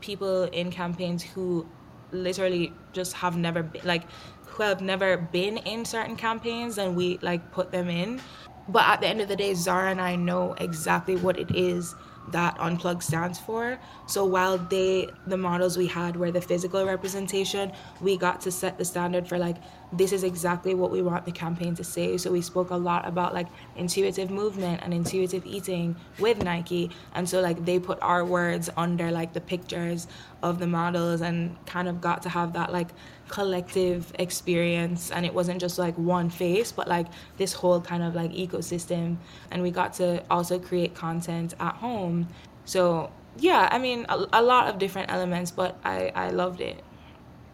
people 0.00 0.44
in 0.44 0.70
campaigns 0.70 1.22
who 1.22 1.66
literally 2.12 2.72
just 2.92 3.12
have 3.14 3.36
never 3.36 3.62
been 3.62 3.82
like 3.84 4.04
who 4.46 4.62
have 4.64 4.80
never 4.80 5.16
been 5.16 5.58
in 5.58 5.84
certain 5.84 6.16
campaigns 6.16 6.76
and 6.78 6.96
we 6.96 7.18
like 7.22 7.52
put 7.52 7.70
them 7.70 7.88
in. 7.88 8.20
But 8.68 8.84
at 8.84 9.00
the 9.00 9.06
end 9.06 9.20
of 9.20 9.28
the 9.28 9.36
day 9.36 9.54
zara 9.54 9.90
and 9.90 10.00
i 10.00 10.16
know 10.16 10.54
exactly 10.54 11.16
what 11.16 11.38
it 11.38 11.54
is 11.54 11.94
that 12.28 12.56
unplug 12.58 13.02
stands 13.02 13.38
for. 13.38 13.78
So 14.06 14.24
while 14.24 14.58
they 14.58 15.08
the 15.26 15.36
models 15.36 15.76
we 15.76 15.86
had 15.86 16.16
were 16.16 16.30
the 16.30 16.40
physical 16.40 16.84
representation 16.84 17.72
we 18.00 18.16
got 18.16 18.40
to 18.42 18.50
set 18.50 18.78
the 18.78 18.84
standard 18.84 19.28
for 19.28 19.38
like 19.38 19.56
this 19.92 20.12
is 20.12 20.22
exactly 20.22 20.74
what 20.74 20.90
we 20.90 21.02
want 21.02 21.24
the 21.24 21.32
campaign 21.32 21.74
to 21.74 21.84
say. 21.84 22.16
So 22.16 22.30
we 22.30 22.40
spoke 22.40 22.70
a 22.70 22.76
lot 22.76 23.06
about 23.06 23.34
like 23.34 23.48
intuitive 23.76 24.30
movement 24.30 24.80
and 24.82 24.94
intuitive 24.94 25.44
eating 25.44 25.96
with 26.18 26.42
nike. 26.42 26.90
And 27.14 27.28
so 27.28 27.40
like 27.40 27.64
they 27.64 27.78
put 27.78 27.98
our 28.00 28.24
words 28.24 28.70
under 28.76 29.10
like 29.10 29.32
the 29.32 29.40
pictures 29.40 30.06
of 30.42 30.58
the 30.58 30.66
models 30.66 31.20
and 31.20 31.56
kind 31.66 31.88
of 31.88 32.00
got 32.00 32.22
to 32.22 32.28
have 32.28 32.52
that 32.52 32.72
like 32.72 32.88
collective 33.28 34.12
experience. 34.18 35.10
And 35.10 35.26
it 35.26 35.34
wasn't 35.34 35.60
just 35.60 35.78
like 35.78 35.96
one 35.96 36.30
face 36.30 36.70
but 36.70 36.86
like 36.86 37.06
this 37.36 37.52
whole 37.52 37.80
kind 37.80 38.02
of 38.02 38.14
like 38.14 38.30
ecosystem. 38.32 39.16
And 39.50 39.62
we 39.62 39.70
got 39.70 39.94
to 39.94 40.22
also 40.30 40.58
create 40.58 40.94
content 40.94 41.54
at 41.58 41.74
home. 41.74 42.28
So 42.64 43.10
yeah 43.38 43.68
i 43.70 43.78
mean 43.78 44.04
a, 44.08 44.26
a 44.32 44.42
lot 44.42 44.66
of 44.66 44.78
different 44.78 45.10
elements 45.10 45.50
but 45.50 45.78
i 45.84 46.10
i 46.14 46.30
loved 46.30 46.60
it 46.60 46.82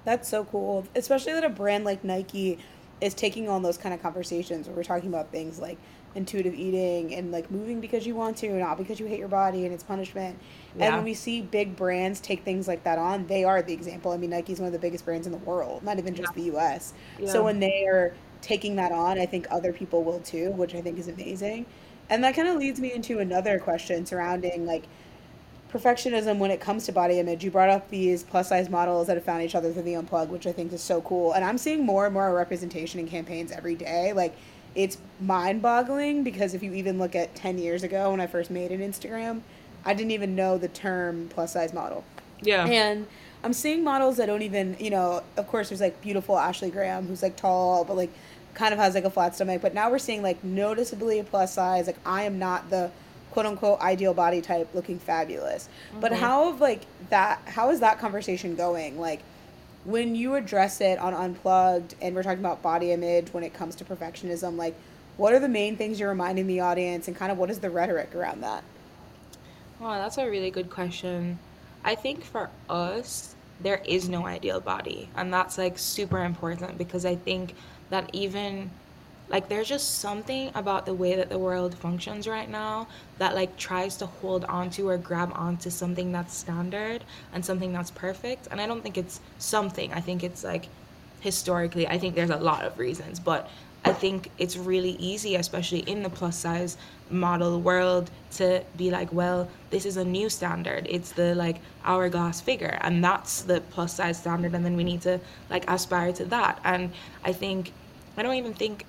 that's 0.06 0.26
so 0.26 0.44
cool 0.44 0.86
especially 0.94 1.32
that 1.32 1.44
a 1.44 1.50
brand 1.50 1.84
like 1.84 2.02
nike 2.02 2.58
is 3.00 3.12
taking 3.12 3.48
on 3.48 3.62
those 3.62 3.76
kind 3.76 3.94
of 3.94 4.00
conversations 4.00 4.66
where 4.66 4.76
we're 4.76 4.82
talking 4.82 5.10
about 5.10 5.30
things 5.30 5.58
like 5.58 5.76
intuitive 6.16 6.54
eating 6.54 7.14
and 7.14 7.30
like 7.30 7.50
moving 7.50 7.80
because 7.80 8.06
you 8.06 8.14
want 8.14 8.36
to, 8.38 8.50
not 8.54 8.78
because 8.78 8.98
you 8.98 9.06
hate 9.06 9.18
your 9.18 9.28
body 9.28 9.64
and 9.64 9.74
it's 9.74 9.84
punishment. 9.84 10.38
Yeah. 10.76 10.86
And 10.86 10.94
when 10.96 11.04
we 11.04 11.14
see 11.14 11.42
big 11.42 11.76
brands 11.76 12.20
take 12.20 12.42
things 12.42 12.66
like 12.66 12.82
that 12.84 12.98
on, 12.98 13.26
they 13.26 13.44
are 13.44 13.62
the 13.62 13.74
example. 13.74 14.12
I 14.12 14.16
mean, 14.16 14.30
Nike's 14.30 14.58
one 14.58 14.66
of 14.66 14.72
the 14.72 14.78
biggest 14.78 15.04
brands 15.04 15.26
in 15.26 15.32
the 15.32 15.38
world, 15.38 15.82
not 15.82 15.98
even 15.98 16.14
just 16.14 16.34
yeah. 16.34 16.42
the 16.42 16.56
US. 16.56 16.94
Yeah. 17.18 17.30
So 17.30 17.44
when 17.44 17.60
they 17.60 17.84
are 17.86 18.14
taking 18.40 18.76
that 18.76 18.92
on, 18.92 19.18
I 19.18 19.26
think 19.26 19.46
other 19.50 19.72
people 19.72 20.02
will 20.02 20.20
too, 20.20 20.50
which 20.52 20.74
I 20.74 20.80
think 20.80 20.98
is 20.98 21.08
amazing. 21.08 21.66
And 22.08 22.24
that 22.24 22.34
kind 22.34 22.48
of 22.48 22.56
leads 22.56 22.80
me 22.80 22.92
into 22.92 23.18
another 23.18 23.58
question 23.58 24.06
surrounding 24.06 24.64
like 24.64 24.84
perfectionism 25.72 26.38
when 26.38 26.50
it 26.50 26.60
comes 26.60 26.86
to 26.86 26.92
body 26.92 27.18
image. 27.18 27.44
You 27.44 27.50
brought 27.50 27.68
up 27.68 27.90
these 27.90 28.22
plus 28.22 28.48
size 28.48 28.68
models 28.68 29.06
that 29.08 29.16
have 29.16 29.24
found 29.24 29.42
each 29.42 29.54
other 29.54 29.72
through 29.72 29.82
the 29.82 29.94
unplug, 29.94 30.28
which 30.28 30.46
I 30.46 30.52
think 30.52 30.72
is 30.72 30.82
so 30.82 31.00
cool. 31.02 31.32
And 31.32 31.44
I'm 31.44 31.58
seeing 31.58 31.84
more 31.84 32.04
and 32.04 32.14
more 32.14 32.34
representation 32.34 33.00
in 33.00 33.08
campaigns 33.08 33.52
every 33.52 33.74
day. 33.74 34.12
Like 34.12 34.36
it's 34.74 34.98
mind 35.20 35.62
boggling 35.62 36.22
because 36.22 36.54
if 36.54 36.62
you 36.62 36.74
even 36.74 36.98
look 36.98 37.16
at 37.16 37.34
10 37.34 37.58
years 37.58 37.82
ago 37.82 38.10
when 38.10 38.20
I 38.20 38.26
first 38.26 38.50
made 38.50 38.70
an 38.70 38.80
Instagram, 38.80 39.40
I 39.84 39.94
didn't 39.94 40.12
even 40.12 40.34
know 40.34 40.58
the 40.58 40.68
term 40.68 41.28
plus 41.30 41.52
size 41.52 41.72
model. 41.72 42.04
Yeah. 42.42 42.66
And 42.66 43.06
I'm 43.42 43.52
seeing 43.52 43.82
models 43.82 44.16
that 44.18 44.26
don't 44.26 44.42
even, 44.42 44.76
you 44.78 44.90
know, 44.90 45.22
of 45.36 45.46
course, 45.46 45.68
there's 45.68 45.80
like 45.80 46.00
beautiful 46.00 46.38
Ashley 46.38 46.70
Graham 46.70 47.06
who's 47.06 47.22
like 47.22 47.36
tall, 47.36 47.84
but 47.84 47.96
like 47.96 48.10
kind 48.54 48.72
of 48.72 48.78
has 48.78 48.94
like 48.94 49.04
a 49.04 49.10
flat 49.10 49.34
stomach. 49.34 49.62
But 49.62 49.74
now 49.74 49.90
we're 49.90 49.98
seeing 49.98 50.22
like 50.22 50.42
noticeably 50.44 51.18
a 51.18 51.24
plus 51.24 51.54
size. 51.54 51.86
Like 51.86 51.98
I 52.04 52.24
am 52.24 52.38
not 52.38 52.70
the 52.70 52.90
quote 53.36 53.44
unquote 53.44 53.78
ideal 53.82 54.14
body 54.14 54.40
type 54.40 54.66
looking 54.72 54.98
fabulous. 54.98 55.68
Mm-hmm. 55.90 56.00
But 56.00 56.12
how 56.14 56.48
of 56.48 56.62
like 56.62 56.86
that, 57.10 57.38
how 57.44 57.68
is 57.68 57.80
that 57.80 57.98
conversation 57.98 58.56
going? 58.56 58.98
Like, 58.98 59.20
when 59.84 60.16
you 60.16 60.36
address 60.36 60.80
it 60.80 60.98
on 60.98 61.12
Unplugged, 61.12 61.96
and 62.00 62.14
we're 62.14 62.22
talking 62.22 62.38
about 62.38 62.62
body 62.62 62.92
image 62.92 63.34
when 63.34 63.44
it 63.44 63.52
comes 63.52 63.76
to 63.76 63.84
perfectionism, 63.84 64.56
like 64.56 64.74
what 65.18 65.34
are 65.34 65.38
the 65.38 65.50
main 65.50 65.76
things 65.76 66.00
you're 66.00 66.08
reminding 66.08 66.46
the 66.46 66.60
audience, 66.60 67.08
and 67.08 67.16
kind 67.16 67.30
of 67.30 67.36
what 67.36 67.50
is 67.50 67.58
the 67.58 67.68
rhetoric 67.68 68.14
around 68.14 68.42
that? 68.42 68.64
Oh, 69.82 69.92
that's 69.92 70.16
a 70.16 70.24
really 70.24 70.50
good 70.50 70.70
question. 70.70 71.38
I 71.84 71.94
think 71.94 72.24
for 72.24 72.48
us, 72.70 73.34
there 73.60 73.82
is 73.86 74.08
no 74.08 74.26
ideal 74.26 74.60
body, 74.60 75.10
and 75.14 75.30
that's 75.30 75.58
like 75.58 75.78
super 75.78 76.24
important 76.24 76.78
because 76.78 77.04
I 77.04 77.16
think 77.16 77.54
that 77.90 78.08
even 78.14 78.70
like 79.28 79.48
there's 79.48 79.68
just 79.68 79.98
something 79.98 80.50
about 80.54 80.86
the 80.86 80.94
way 80.94 81.16
that 81.16 81.28
the 81.28 81.38
world 81.38 81.74
functions 81.76 82.28
right 82.28 82.48
now 82.48 82.86
that 83.18 83.34
like 83.34 83.56
tries 83.56 83.96
to 83.96 84.06
hold 84.06 84.44
onto 84.44 84.88
or 84.88 84.96
grab 84.96 85.32
onto 85.34 85.70
something 85.70 86.12
that's 86.12 86.34
standard 86.34 87.02
and 87.32 87.44
something 87.44 87.72
that's 87.72 87.90
perfect. 87.90 88.48
And 88.50 88.60
i 88.60 88.66
don't 88.66 88.82
think 88.82 88.96
it's 88.98 89.20
something. 89.38 89.92
I 89.92 90.00
think 90.00 90.22
it's 90.22 90.44
like 90.44 90.68
historically 91.20 91.88
i 91.88 91.98
think 91.98 92.14
there's 92.14 92.30
a 92.30 92.36
lot 92.36 92.64
of 92.64 92.78
reasons. 92.78 93.18
But 93.18 93.50
i 93.84 93.92
think 93.92 94.30
it's 94.38 94.56
really 94.56 94.92
easy 94.92 95.36
especially 95.36 95.80
in 95.80 96.02
the 96.02 96.10
plus 96.10 96.36
size 96.36 96.76
model 97.10 97.60
world 97.60 98.10
to 98.32 98.62
be 98.76 98.90
like 98.90 99.12
well 99.12 99.48
this 99.70 99.86
is 99.86 99.96
a 99.96 100.04
new 100.04 100.28
standard. 100.28 100.86
It's 100.88 101.12
the 101.12 101.34
like 101.34 101.56
hourglass 101.84 102.40
figure. 102.40 102.78
And 102.82 103.02
that's 103.02 103.42
the 103.42 103.60
plus 103.70 103.94
size 103.94 104.18
standard. 104.18 104.54
And 104.54 104.64
then 104.64 104.76
we 104.76 104.84
need 104.84 105.02
to 105.02 105.20
like 105.50 105.68
aspire 105.68 106.12
to 106.12 106.24
that. 106.26 106.60
And 106.64 106.92
i 107.24 107.32
think 107.32 107.72
i 108.16 108.22
don't 108.22 108.34
even 108.34 108.54
think 108.54 108.84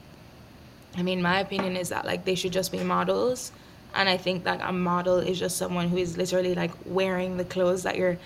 I 0.97 1.03
mean, 1.03 1.21
my 1.21 1.39
opinion 1.39 1.77
is 1.77 1.89
that 1.89 2.05
like 2.05 2.25
they 2.25 2.35
should 2.35 2.51
just 2.51 2.71
be 2.71 2.79
models. 2.79 3.51
And 3.93 4.09
I 4.09 4.17
think 4.17 4.43
that 4.43 4.59
a 4.61 4.73
model 4.73 5.19
is 5.19 5.39
just 5.39 5.57
someone 5.57 5.87
who 5.87 5.97
is 5.97 6.17
literally 6.17 6.55
like 6.55 6.71
wearing 6.85 7.37
the 7.37 7.45
clothes 7.45 7.83
that 7.83 7.95
you're 7.97 8.17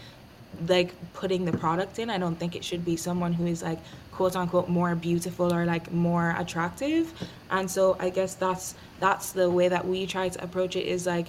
like 0.68 0.94
putting 1.14 1.46
the 1.46 1.52
product 1.52 2.00
in. 2.00 2.10
I 2.10 2.18
don't 2.18 2.36
think 2.36 2.56
it 2.56 2.64
should 2.64 2.84
be 2.86 2.96
someone 2.96 3.34
who 3.34 3.46
is 3.46 3.62
like 3.62 3.80
quote 4.12 4.36
unquote 4.36 4.70
more 4.70 4.96
beautiful 4.96 5.54
or 5.54 5.66
like 5.66 5.92
more 5.92 6.34
attractive. 6.38 7.14
And 7.50 7.70
so 7.70 7.98
I 8.00 8.10
guess 8.10 8.36
that's 8.36 8.76
that's 9.00 9.34
the 9.34 9.50
way 9.50 9.68
that 9.68 9.86
we 9.86 10.06
try 10.06 10.30
to 10.30 10.44
approach 10.44 10.76
it 10.76 10.86
is 10.86 11.06
like 11.06 11.28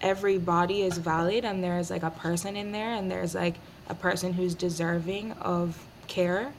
every 0.00 0.38
body 0.38 0.82
is 0.82 0.98
valid 0.98 1.44
and 1.44 1.64
there's 1.64 1.90
like 1.90 2.02
a 2.04 2.10
person 2.10 2.56
in 2.56 2.70
there 2.70 2.94
and 2.94 3.10
there's 3.10 3.34
like 3.34 3.56
a 3.88 3.94
person 3.94 4.32
who's 4.32 4.54
deserving 4.54 5.32
of 5.32 5.84
care 6.06 6.52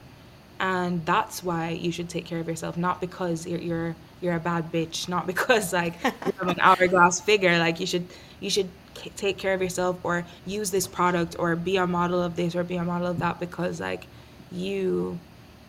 and 0.60 1.04
that's 1.06 1.42
why 1.42 1.70
you 1.70 1.92
should 1.92 2.08
take 2.08 2.24
care 2.24 2.40
of 2.40 2.48
yourself 2.48 2.76
not 2.76 3.00
because 3.00 3.46
you're 3.46 3.60
you're, 3.60 3.96
you're 4.20 4.34
a 4.34 4.40
bad 4.40 4.72
bitch 4.72 5.08
not 5.08 5.26
because 5.32 5.72
like 5.72 5.94
you 6.04 6.32
have 6.38 6.48
an 6.48 6.60
hourglass 6.60 7.20
figure. 7.20 7.58
Like 7.58 7.80
you 7.80 7.86
should 7.86 8.06
you 8.40 8.50
should 8.50 8.68
take 9.16 9.38
care 9.38 9.54
of 9.54 9.62
yourself 9.62 9.98
or 10.02 10.24
use 10.44 10.70
this 10.70 10.86
product 10.86 11.36
or 11.38 11.54
be 11.54 11.76
a 11.76 11.86
model 11.86 12.22
of 12.22 12.34
this 12.36 12.56
or 12.56 12.64
be 12.64 12.76
a 12.76 12.84
model 12.84 13.06
of 13.06 13.20
that 13.20 13.38
because 13.38 13.80
like 13.80 14.06
you 14.50 15.18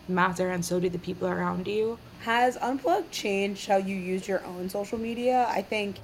matter 0.08 0.50
and 0.50 0.64
so 0.64 0.80
do 0.80 0.88
the 0.88 0.98
people 0.98 1.28
around 1.28 1.66
you. 1.66 1.98
Has 2.20 2.56
Unplug 2.58 3.04
changed 3.10 3.66
how 3.66 3.76
you 3.76 3.96
use 3.96 4.28
your 4.28 4.44
own 4.44 4.68
social 4.68 4.98
media? 4.98 5.46
I 5.48 5.62
think 5.62 5.96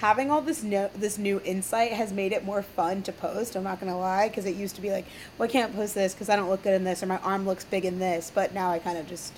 having 0.00 0.30
all 0.30 0.40
this 0.40 0.62
no, 0.62 0.88
this 0.96 1.18
new 1.18 1.42
insight 1.44 1.92
has 1.92 2.10
made 2.10 2.32
it 2.32 2.42
more 2.42 2.62
fun 2.62 3.02
to 3.02 3.12
post. 3.12 3.54
I'm 3.54 3.64
not 3.64 3.80
gonna 3.80 3.98
lie, 3.98 4.28
because 4.28 4.46
it 4.46 4.56
used 4.56 4.74
to 4.76 4.82
be 4.82 4.90
like, 4.90 5.04
well, 5.36 5.46
I 5.46 5.52
can't 5.52 5.74
post 5.74 5.94
this 5.94 6.14
because 6.14 6.30
I 6.30 6.36
don't 6.36 6.48
look 6.48 6.62
good 6.62 6.72
in 6.72 6.84
this, 6.84 7.02
or 7.02 7.06
my 7.06 7.18
arm 7.18 7.44
looks 7.46 7.64
big 7.64 7.84
in 7.84 7.98
this. 7.98 8.32
But 8.34 8.54
now 8.54 8.70
I 8.70 8.78
kind 8.78 8.96
of 8.96 9.06
just, 9.06 9.34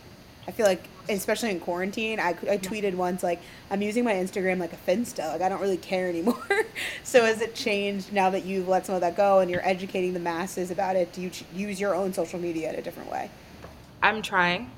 I 0.47 0.53
feel 0.53 0.65
like, 0.67 0.85
especially 1.09 1.51
in 1.51 1.59
quarantine, 1.59 2.21
I, 2.21 2.29
I 2.29 2.59
tweeted 2.59 2.95
once 2.95 3.25
like 3.25 3.41
I'm 3.73 3.83
using 3.83 4.05
my 4.05 4.13
Instagram 4.15 4.61
like 4.61 4.73
a 4.73 4.77
Finsta. 4.77 5.33
Like 5.33 5.43
I 5.43 5.49
don't 5.49 5.61
really 5.61 5.77
care 5.77 6.09
anymore. 6.09 6.47
so 7.03 7.25
has 7.25 7.41
it 7.41 7.57
changed 7.57 8.13
now 8.13 8.31
that 8.31 8.45
you've 8.45 8.69
let 8.69 8.87
some 8.87 8.95
of 8.95 9.01
that 9.01 9.17
go 9.17 9.41
and 9.41 9.51
you're 9.51 9.67
educating 9.67 10.13
the 10.13 10.21
masses 10.21 10.71
about 10.71 10.95
it? 10.95 11.13
Do 11.13 11.23
you 11.23 11.31
ch- 11.31 11.45
use 11.53 11.81
your 11.81 11.97
own 11.97 12.13
social 12.13 12.39
media 12.39 12.73
in 12.73 12.79
a 12.79 12.83
different 12.83 13.11
way? 13.11 13.31
I'm 14.01 14.23
trying. 14.23 14.71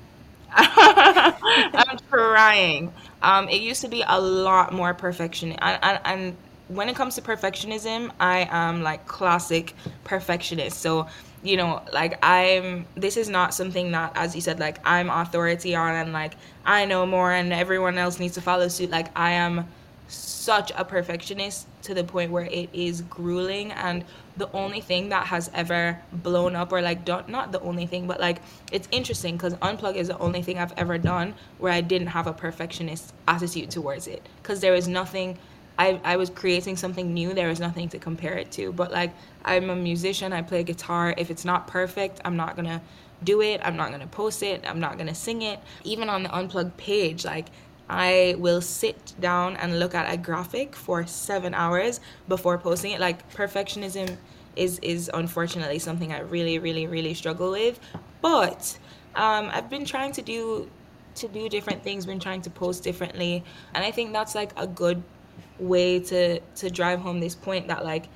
I'm 1.73 1.97
trying. 2.09 2.93
Um, 3.21 3.49
it 3.49 3.61
used 3.61 3.81
to 3.81 3.87
be 3.87 4.03
a 4.07 4.19
lot 4.19 4.73
more 4.73 4.93
perfection, 4.93 5.53
and, 5.53 6.35
when 6.67 6.89
it 6.89 6.95
comes 6.95 7.13
to 7.13 7.21
perfectionism, 7.21 8.09
I 8.19 8.47
am 8.49 8.81
like 8.81 9.05
classic 9.05 9.75
perfectionist. 10.03 10.79
So 10.79 11.07
you 11.43 11.57
know, 11.57 11.83
like 11.93 12.17
I'm. 12.25 12.87
This 12.95 13.17
is 13.17 13.29
not 13.29 13.53
something 13.53 13.91
that, 13.91 14.13
as 14.15 14.33
you 14.33 14.41
said, 14.41 14.59
like 14.59 14.79
I'm 14.83 15.09
authority 15.09 15.75
on, 15.75 15.93
and 15.93 16.11
like 16.13 16.33
I 16.65 16.85
know 16.85 17.05
more, 17.05 17.31
and 17.31 17.53
everyone 17.53 17.97
else 17.99 18.19
needs 18.19 18.33
to 18.35 18.41
follow 18.41 18.67
suit. 18.67 18.89
Like 18.89 19.15
I 19.15 19.31
am 19.33 19.67
such 20.07 20.71
a 20.75 20.85
perfectionist 20.85 21.67
to 21.83 21.93
the 21.93 22.03
point 22.03 22.31
where 22.31 22.45
it 22.45 22.69
is 22.73 23.01
grueling. 23.01 23.71
And 23.71 24.05
the 24.37 24.51
only 24.51 24.81
thing 24.81 25.09
that 25.09 25.27
has 25.27 25.49
ever 25.53 25.99
blown 26.11 26.55
up 26.55 26.71
or 26.71 26.81
like 26.81 27.05
done 27.05 27.23
not 27.27 27.51
the 27.51 27.59
only 27.61 27.85
thing 27.85 28.05
but 28.05 28.19
like 28.19 28.41
it's 28.71 28.87
interesting 28.91 29.35
because 29.37 29.53
unplug 29.55 29.95
is 29.95 30.09
the 30.09 30.17
only 30.17 30.41
thing 30.41 30.59
i've 30.59 30.73
ever 30.77 30.97
done 30.97 31.33
where 31.57 31.71
i 31.71 31.79
didn't 31.79 32.07
have 32.07 32.27
a 32.27 32.33
perfectionist 32.33 33.13
attitude 33.27 33.71
towards 33.71 34.07
it. 34.07 34.27
Because 34.41 34.59
there 34.59 34.73
was 34.73 34.87
nothing 34.87 35.37
I, 35.77 35.99
I 36.05 36.15
was 36.15 36.29
creating 36.29 36.77
something 36.77 37.13
new. 37.13 37.33
There 37.33 37.49
was 37.49 37.59
nothing 37.59 37.89
to 37.89 37.99
compare 37.99 38.37
it 38.37 38.51
to. 38.53 38.71
But 38.71 38.91
like 38.91 39.13
i'm 39.43 39.69
a 39.69 39.75
musician. 39.75 40.33
I 40.33 40.41
play 40.41 40.63
guitar. 40.63 41.13
If 41.17 41.29
it's 41.29 41.45
not 41.45 41.67
perfect 41.67 42.21
i'm 42.25 42.35
not 42.35 42.55
gonna 42.55 42.81
do 43.23 43.41
it. 43.41 43.61
I'm 43.63 43.75
not 43.77 43.91
gonna 43.91 44.07
post 44.07 44.43
it. 44.43 44.63
I'm 44.67 44.79
not 44.79 44.97
gonna 44.97 45.15
sing 45.15 45.41
it. 45.41 45.59
Even 45.83 46.09
on 46.09 46.23
the 46.23 46.35
unplugged 46.35 46.77
page 46.77 47.25
like 47.25 47.47
I 47.89 48.35
will 48.37 48.61
sit 48.61 49.13
down 49.19 49.57
and 49.57 49.79
look 49.79 49.93
at 49.93 50.11
a 50.11 50.17
graphic 50.17 50.75
for 50.75 51.05
seven 51.05 51.53
hours 51.53 51.99
before 52.27 52.57
posting 52.57 52.91
it. 52.91 52.99
Like 52.99 53.31
perfectionism 53.33 54.17
is 54.55 54.79
is 54.79 55.09
unfortunately 55.13 55.79
something 55.79 56.11
I 56.11 56.19
really, 56.19 56.59
really, 56.59 56.87
really 56.87 57.13
struggle 57.13 57.51
with. 57.51 57.79
But 58.21 58.77
um, 59.15 59.49
I've 59.51 59.69
been 59.69 59.85
trying 59.85 60.13
to 60.13 60.21
do 60.21 60.69
to 61.15 61.27
do 61.27 61.47
different 61.47 61.83
things, 61.83 62.05
been 62.05 62.19
trying 62.19 62.41
to 62.41 62.49
post 62.49 62.83
differently, 62.83 63.43
and 63.73 63.83
I 63.83 63.91
think 63.91 64.13
that's 64.13 64.35
like 64.35 64.51
a 64.57 64.67
good 64.67 65.03
way 65.59 65.99
to 65.99 66.39
to 66.39 66.69
drive 66.69 66.99
home 66.99 67.19
this 67.19 67.35
point 67.35 67.67
that 67.67 67.83
like 67.83 68.07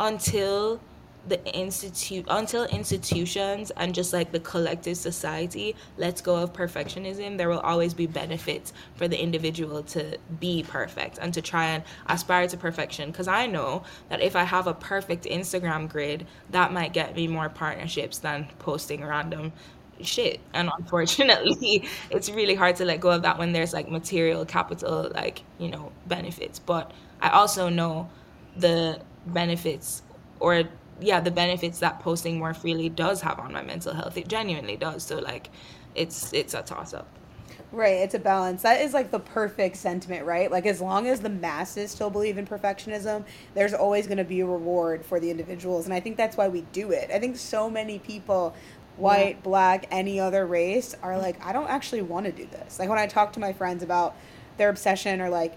until 0.00 0.80
the 1.28 1.44
institute 1.54 2.24
until 2.28 2.64
institutions 2.64 3.70
and 3.76 3.94
just 3.94 4.12
like 4.12 4.32
the 4.32 4.40
collective 4.40 4.96
society 4.96 5.74
lets 5.96 6.20
go 6.20 6.36
of 6.36 6.52
perfectionism 6.52 7.36
there 7.36 7.48
will 7.48 7.60
always 7.60 7.94
be 7.94 8.06
benefits 8.06 8.72
for 8.94 9.08
the 9.08 9.20
individual 9.20 9.82
to 9.82 10.16
be 10.40 10.62
perfect 10.62 11.18
and 11.18 11.32
to 11.34 11.42
try 11.42 11.66
and 11.66 11.82
aspire 12.06 12.46
to 12.48 12.56
perfection. 12.56 13.10
Because 13.10 13.28
i 13.28 13.46
know 13.46 13.82
that 14.08 14.20
if 14.20 14.36
i 14.36 14.44
have 14.44 14.66
a 14.66 14.74
perfect 14.74 15.24
instagram 15.24 15.88
grid 15.88 16.26
that 16.50 16.72
might 16.72 16.92
get 16.92 17.14
me 17.14 17.28
more 17.28 17.48
partnerships 17.48 18.18
than 18.18 18.48
posting 18.58 19.04
random 19.04 19.52
shit. 20.00 20.40
And 20.54 20.70
unfortunately 20.78 21.88
it's 22.10 22.30
really 22.30 22.54
hard 22.54 22.76
to 22.76 22.84
let 22.84 23.00
go 23.00 23.10
of 23.10 23.22
that 23.22 23.38
when 23.38 23.52
there's 23.52 23.72
like 23.72 23.90
material 23.90 24.44
capital 24.44 25.10
like 25.14 25.42
you 25.58 25.68
know 25.70 25.92
benefits. 26.06 26.58
But 26.58 26.92
i 27.20 27.30
also 27.30 27.68
know 27.68 28.08
the 28.56 29.00
benefits 29.26 30.02
or 30.40 30.64
yeah 31.00 31.20
the 31.20 31.30
benefits 31.30 31.78
that 31.78 32.00
posting 32.00 32.38
more 32.38 32.54
freely 32.54 32.88
does 32.88 33.20
have 33.20 33.38
on 33.38 33.52
my 33.52 33.62
mental 33.62 33.94
health 33.94 34.16
it 34.16 34.28
genuinely 34.28 34.76
does 34.76 35.02
so 35.02 35.18
like 35.18 35.50
it's 35.94 36.32
it's 36.32 36.54
a 36.54 36.62
toss 36.62 36.94
up 36.94 37.08
Right, 37.70 37.96
it's 37.96 38.14
a 38.14 38.18
balance. 38.18 38.62
That 38.62 38.80
is 38.80 38.94
like 38.94 39.10
the 39.10 39.18
perfect 39.18 39.76
sentiment, 39.76 40.24
right? 40.24 40.50
Like 40.50 40.64
as 40.64 40.80
long 40.80 41.06
as 41.06 41.20
the 41.20 41.28
masses 41.28 41.90
still 41.90 42.08
believe 42.08 42.38
in 42.38 42.46
perfectionism, 42.46 43.24
there's 43.52 43.74
always 43.74 44.06
going 44.06 44.18
to 44.18 44.24
be 44.24 44.40
a 44.40 44.46
reward 44.46 45.04
for 45.04 45.20
the 45.20 45.30
individuals, 45.30 45.84
and 45.84 45.92
I 45.92 46.00
think 46.00 46.16
that's 46.16 46.36
why 46.36 46.48
we 46.48 46.62
do 46.72 46.92
it. 46.92 47.10
I 47.12 47.18
think 47.18 47.36
so 47.36 47.68
many 47.68 47.98
people, 47.98 48.54
white, 48.96 49.36
yeah. 49.36 49.42
black, 49.42 49.86
any 49.90 50.18
other 50.18 50.46
race, 50.46 50.96
are 51.02 51.18
like, 51.18 51.44
I 51.44 51.52
don't 51.52 51.68
actually 51.68 52.00
want 52.00 52.24
to 52.24 52.32
do 52.32 52.46
this. 52.46 52.78
Like 52.78 52.88
when 52.88 52.98
I 52.98 53.06
talk 53.06 53.34
to 53.34 53.40
my 53.40 53.52
friends 53.52 53.82
about 53.82 54.16
their 54.56 54.70
obsession 54.70 55.20
or 55.20 55.28
like 55.28 55.54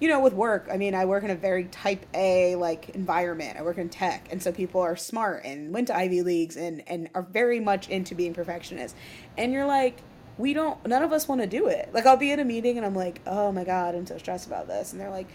you 0.00 0.08
know, 0.08 0.18
with 0.20 0.32
work, 0.32 0.68
I 0.72 0.78
mean, 0.78 0.94
I 0.94 1.04
work 1.04 1.24
in 1.24 1.30
a 1.30 1.34
very 1.34 1.64
type 1.64 2.06
A 2.14 2.56
like 2.56 2.88
environment. 2.90 3.58
I 3.58 3.62
work 3.62 3.78
in 3.78 3.90
tech, 3.90 4.28
and 4.32 4.42
so 4.42 4.50
people 4.50 4.80
are 4.80 4.96
smart 4.96 5.44
and 5.44 5.72
went 5.72 5.88
to 5.88 5.96
Ivy 5.96 6.22
leagues 6.22 6.56
and 6.56 6.82
and 6.88 7.10
are 7.14 7.22
very 7.22 7.60
much 7.60 7.88
into 7.88 8.14
being 8.14 8.32
perfectionists. 8.32 8.96
And 9.36 9.52
you're 9.52 9.66
like, 9.66 9.98
we 10.38 10.54
don't. 10.54 10.84
None 10.86 11.02
of 11.02 11.12
us 11.12 11.28
want 11.28 11.42
to 11.42 11.46
do 11.46 11.68
it. 11.68 11.90
Like, 11.92 12.06
I'll 12.06 12.16
be 12.16 12.32
in 12.32 12.40
a 12.40 12.44
meeting 12.44 12.78
and 12.78 12.86
I'm 12.86 12.94
like, 12.94 13.20
oh 13.26 13.52
my 13.52 13.64
god, 13.64 13.94
I'm 13.94 14.06
so 14.06 14.16
stressed 14.18 14.46
about 14.46 14.66
this, 14.66 14.92
and 14.92 15.00
they're 15.00 15.10
like. 15.10 15.28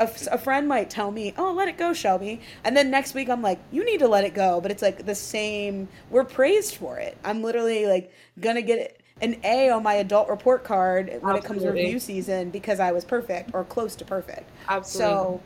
A, 0.00 0.08
a 0.32 0.38
friend 0.38 0.66
might 0.66 0.88
tell 0.88 1.10
me, 1.10 1.34
"Oh, 1.36 1.52
let 1.52 1.68
it 1.68 1.76
go, 1.76 1.92
Shelby," 1.92 2.40
and 2.64 2.74
then 2.74 2.90
next 2.90 3.12
week 3.12 3.28
I'm 3.28 3.42
like, 3.42 3.58
"You 3.70 3.84
need 3.84 3.98
to 3.98 4.08
let 4.08 4.24
it 4.24 4.32
go," 4.32 4.58
but 4.62 4.70
it's 4.70 4.80
like 4.80 5.04
the 5.04 5.14
same. 5.14 5.88
We're 6.08 6.24
praised 6.24 6.76
for 6.76 6.96
it. 6.96 7.18
I'm 7.22 7.42
literally 7.42 7.84
like 7.84 8.10
gonna 8.40 8.62
get 8.62 8.78
it 8.78 9.03
an 9.20 9.36
A 9.44 9.70
on 9.70 9.82
my 9.82 9.94
adult 9.94 10.28
report 10.28 10.64
card 10.64 11.06
when 11.06 11.14
Absolutely. 11.14 11.38
it 11.38 11.44
comes 11.44 11.62
to 11.62 11.70
review 11.70 11.98
season 11.98 12.50
because 12.50 12.80
I 12.80 12.92
was 12.92 13.04
perfect 13.04 13.50
or 13.54 13.64
close 13.64 13.94
to 13.96 14.04
perfect. 14.04 14.50
Absolutely. 14.68 15.14
So 15.14 15.40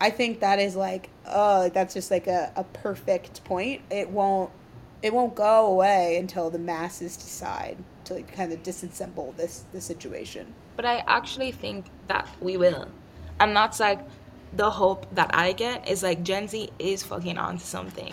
I 0.00 0.10
think 0.10 0.40
that 0.40 0.58
is 0.58 0.74
like, 0.74 1.10
uh, 1.26 1.68
that's 1.68 1.94
just 1.94 2.10
like 2.10 2.26
a, 2.26 2.52
a 2.56 2.64
perfect 2.64 3.44
point. 3.44 3.82
It 3.90 4.10
won't 4.10 4.50
it 5.02 5.14
won't 5.14 5.34
go 5.34 5.66
away 5.66 6.18
until 6.18 6.50
the 6.50 6.58
masses 6.58 7.16
decide 7.16 7.78
to 8.04 8.14
like 8.14 8.34
kind 8.34 8.52
of 8.52 8.62
disassemble 8.62 9.34
this 9.36 9.64
the 9.72 9.80
situation. 9.80 10.54
But 10.76 10.84
I 10.84 10.98
actually 11.06 11.52
think 11.52 11.86
that 12.08 12.28
we 12.40 12.56
will. 12.56 12.88
And 13.38 13.56
that's 13.56 13.80
like 13.80 14.00
the 14.54 14.70
hope 14.70 15.06
that 15.14 15.34
I 15.34 15.52
get 15.52 15.88
is 15.88 16.02
like 16.02 16.22
Gen 16.22 16.48
Z 16.48 16.70
is 16.78 17.02
fucking 17.02 17.38
on 17.38 17.58
to 17.58 17.66
something 17.66 18.12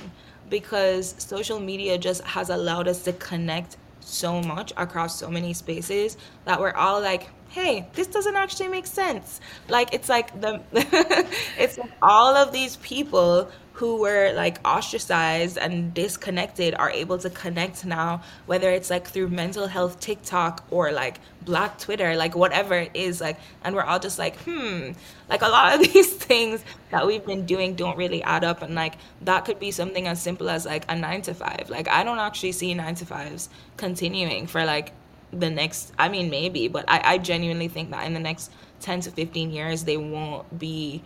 because 0.50 1.16
social 1.18 1.60
media 1.60 1.98
just 1.98 2.24
has 2.24 2.50
allowed 2.50 2.88
us 2.88 3.04
to 3.04 3.14
connect 3.14 3.76
so 4.08 4.42
much 4.42 4.74
across 4.78 5.20
so 5.20 5.30
many 5.30 5.54
spaces 5.54 6.18
that 6.46 6.60
we're 6.60 6.72
all 6.72 7.02
like 7.02 7.30
hey 7.50 7.88
this 7.94 8.08
doesn't 8.08 8.36
actually 8.36 8.68
make 8.68 8.88
sense. 8.88 9.42
Like 9.68 9.94
it's 9.94 10.10
like 10.10 10.40
the 10.42 10.62
it's 11.58 11.80
all 12.02 12.36
of 12.36 12.52
these 12.52 12.78
people 12.78 13.50
who 13.78 13.98
were 13.98 14.34
like 14.34 14.58
ostracized 14.66 15.56
and 15.56 15.94
disconnected 15.94 16.74
are 16.80 16.90
able 16.90 17.16
to 17.16 17.30
connect 17.30 17.86
now, 17.86 18.24
whether 18.48 18.72
it's 18.72 18.90
like 18.90 19.06
through 19.08 19.28
mental 19.28 19.68
health 19.68 20.00
TikTok 20.00 20.66
or 20.72 20.92
like 20.92 21.20
Black 21.44 21.78
Twitter, 21.78 22.16
like 22.16 22.36
whatever 22.36 22.74
it 22.74 22.90
is, 22.96 23.22
like, 23.22 23.38
and 23.64 23.76
we're 23.76 23.84
all 23.84 24.00
just 24.00 24.18
like, 24.18 24.36
hmm, 24.38 24.94
like 25.30 25.44
a 25.44 25.48
lot 25.48 25.76
of 25.76 25.94
these 25.94 26.12
things 26.12 26.66
that 26.90 27.06
we've 27.06 27.24
been 27.24 27.46
doing 27.46 27.76
don't 27.76 27.96
really 27.98 28.24
add 28.24 28.44
up, 28.44 28.64
and 28.64 28.74
like 28.74 28.96
that 29.22 29.46
could 29.46 29.60
be 29.60 29.70
something 29.70 30.08
as 30.08 30.20
simple 30.20 30.50
as 30.50 30.66
like 30.66 30.84
a 30.90 30.96
nine 30.96 31.22
to 31.22 31.36
five. 31.36 31.70
Like, 31.70 31.88
I 31.88 32.04
don't 32.04 32.18
actually 32.18 32.54
see 32.54 32.74
nine 32.74 32.96
to 32.96 33.06
fives 33.06 33.48
continuing 33.78 34.48
for 34.48 34.66
like 34.66 34.92
the 35.32 35.52
next, 35.52 35.94
I 36.00 36.10
mean, 36.10 36.32
maybe, 36.32 36.68
but 36.68 36.86
I, 36.88 37.02
I 37.14 37.18
genuinely 37.20 37.68
think 37.68 37.92
that 37.92 38.08
in 38.08 38.16
the 38.16 38.20
next 38.20 38.52
10 38.80 39.02
to 39.02 39.12
15 39.12 39.52
years, 39.52 39.84
they 39.84 39.98
won't 39.98 40.58
be 40.58 41.04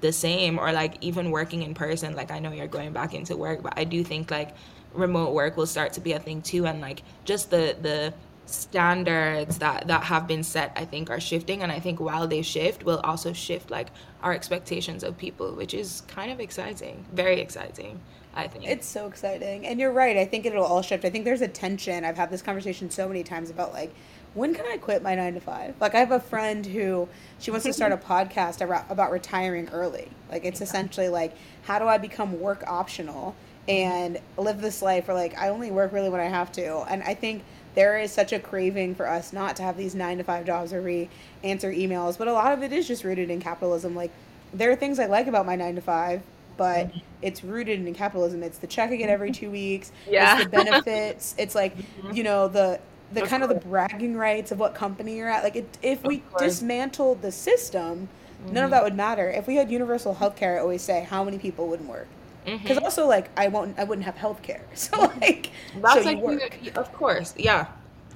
the 0.00 0.12
same 0.12 0.58
or 0.58 0.72
like 0.72 0.94
even 1.00 1.30
working 1.30 1.62
in 1.62 1.74
person 1.74 2.14
like 2.14 2.30
i 2.30 2.38
know 2.38 2.52
you're 2.52 2.66
going 2.66 2.92
back 2.92 3.14
into 3.14 3.36
work 3.36 3.62
but 3.62 3.72
i 3.76 3.84
do 3.84 4.04
think 4.04 4.30
like 4.30 4.54
remote 4.92 5.32
work 5.32 5.56
will 5.56 5.66
start 5.66 5.92
to 5.92 6.00
be 6.00 6.12
a 6.12 6.18
thing 6.18 6.40
too 6.42 6.66
and 6.66 6.80
like 6.80 7.02
just 7.24 7.50
the 7.50 7.76
the 7.82 8.12
standards 8.46 9.58
that 9.58 9.86
that 9.88 10.02
have 10.04 10.26
been 10.26 10.42
set 10.42 10.72
i 10.76 10.84
think 10.84 11.10
are 11.10 11.20
shifting 11.20 11.62
and 11.62 11.70
i 11.70 11.78
think 11.78 12.00
while 12.00 12.26
they 12.26 12.40
shift 12.40 12.84
will 12.84 13.00
also 13.00 13.32
shift 13.32 13.70
like 13.70 13.88
our 14.22 14.32
expectations 14.32 15.04
of 15.04 15.18
people 15.18 15.54
which 15.54 15.74
is 15.74 16.02
kind 16.08 16.32
of 16.32 16.40
exciting 16.40 17.04
very 17.12 17.40
exciting 17.40 18.00
I 18.34 18.46
think. 18.46 18.68
It's 18.68 18.86
so 18.86 19.06
exciting. 19.06 19.66
And 19.66 19.80
you're 19.80 19.90
right. 19.90 20.16
I 20.16 20.24
think 20.24 20.46
it'll 20.46 20.64
all 20.64 20.82
shift. 20.82 21.04
I 21.04 21.10
think 21.10 21.24
there's 21.24 21.40
a 21.40 21.48
tension. 21.48 22.04
I've 22.04 22.16
had 22.16 22.30
this 22.30 22.40
conversation 22.40 22.88
so 22.88 23.08
many 23.08 23.24
times 23.24 23.50
about 23.50 23.72
like 23.72 23.92
when 24.34 24.54
can 24.54 24.66
I 24.66 24.76
quit 24.76 25.02
my 25.02 25.14
nine 25.14 25.34
to 25.34 25.40
five? 25.40 25.74
Like, 25.80 25.94
I 25.94 26.00
have 26.00 26.12
a 26.12 26.20
friend 26.20 26.64
who 26.64 27.08
she 27.38 27.50
wants 27.50 27.66
to 27.66 27.72
start 27.72 27.92
a 27.92 27.96
podcast 28.12 28.60
about 28.90 29.10
retiring 29.10 29.68
early. 29.70 30.08
Like, 30.30 30.44
it's 30.44 30.60
essentially 30.60 31.08
like, 31.08 31.36
how 31.62 31.78
do 31.78 31.86
I 31.86 31.98
become 31.98 32.40
work 32.40 32.62
optional 32.66 33.34
and 33.68 34.18
live 34.36 34.60
this 34.60 34.82
life 34.82 35.08
where, 35.08 35.16
like, 35.16 35.38
I 35.38 35.48
only 35.48 35.70
work 35.70 35.92
really 35.92 36.08
when 36.08 36.20
I 36.20 36.26
have 36.26 36.52
to? 36.52 36.78
And 36.88 37.02
I 37.02 37.14
think 37.14 37.42
there 37.74 37.98
is 37.98 38.12
such 38.12 38.32
a 38.32 38.38
craving 38.38 38.94
for 38.94 39.08
us 39.08 39.32
not 39.32 39.56
to 39.56 39.62
have 39.62 39.76
these 39.76 39.94
nine 39.94 40.18
to 40.18 40.24
five 40.24 40.44
jobs 40.44 40.72
where 40.72 40.82
we 40.82 41.08
answer 41.44 41.72
emails, 41.72 42.18
but 42.18 42.28
a 42.28 42.32
lot 42.32 42.52
of 42.52 42.62
it 42.62 42.72
is 42.72 42.86
just 42.86 43.04
rooted 43.04 43.30
in 43.30 43.40
capitalism. 43.40 43.94
Like, 43.94 44.10
there 44.52 44.70
are 44.70 44.76
things 44.76 44.98
I 44.98 45.06
like 45.06 45.26
about 45.26 45.46
my 45.46 45.56
nine 45.56 45.74
to 45.74 45.80
five, 45.80 46.22
but 46.56 46.88
mm-hmm. 46.88 46.98
it's 47.22 47.44
rooted 47.44 47.86
in 47.86 47.94
capitalism. 47.94 48.42
It's 48.42 48.58
the 48.58 48.66
check 48.66 48.90
I 48.90 48.96
get 48.96 49.08
every 49.08 49.30
mm-hmm. 49.30 49.40
two 49.40 49.50
weeks. 49.50 49.92
Yeah. 50.06 50.36
It's 50.36 50.44
the 50.44 50.50
benefits. 50.50 51.34
it's 51.38 51.54
like, 51.54 51.76
mm-hmm. 51.78 52.14
you 52.14 52.24
know, 52.24 52.48
the 52.48 52.80
the 53.12 53.22
of 53.22 53.28
kind 53.28 53.42
course. 53.42 53.56
of 53.56 53.62
the 53.62 53.68
bragging 53.68 54.16
rights 54.16 54.52
of 54.52 54.58
what 54.58 54.74
company 54.74 55.16
you're 55.16 55.28
at. 55.28 55.42
Like, 55.42 55.56
it, 55.56 55.78
if 55.82 56.02
we 56.04 56.22
dismantled 56.38 57.22
the 57.22 57.32
system, 57.32 58.08
mm-hmm. 58.42 58.52
none 58.52 58.64
of 58.64 58.70
mm-hmm. 58.70 58.70
that 58.72 58.84
would 58.84 58.94
matter. 58.94 59.30
If 59.30 59.46
we 59.46 59.56
had 59.56 59.70
universal 59.70 60.14
health 60.14 60.36
care, 60.36 60.58
I 60.58 60.60
always 60.60 60.82
say 60.82 61.04
how 61.04 61.24
many 61.24 61.38
people 61.38 61.68
wouldn't 61.68 61.88
work. 61.88 62.08
Because 62.44 62.76
mm-hmm. 62.76 62.84
also, 62.84 63.06
like, 63.06 63.30
I 63.36 63.48
won't, 63.48 63.78
I 63.78 63.84
wouldn't 63.84 64.06
have 64.06 64.16
health 64.16 64.42
care. 64.42 64.64
So, 64.74 64.96
like, 65.20 65.50
that's 65.80 65.94
so 65.94 66.00
like, 66.02 66.18
work. 66.18 66.76
Of 66.76 66.92
course, 66.92 67.34
yeah, 67.36 67.66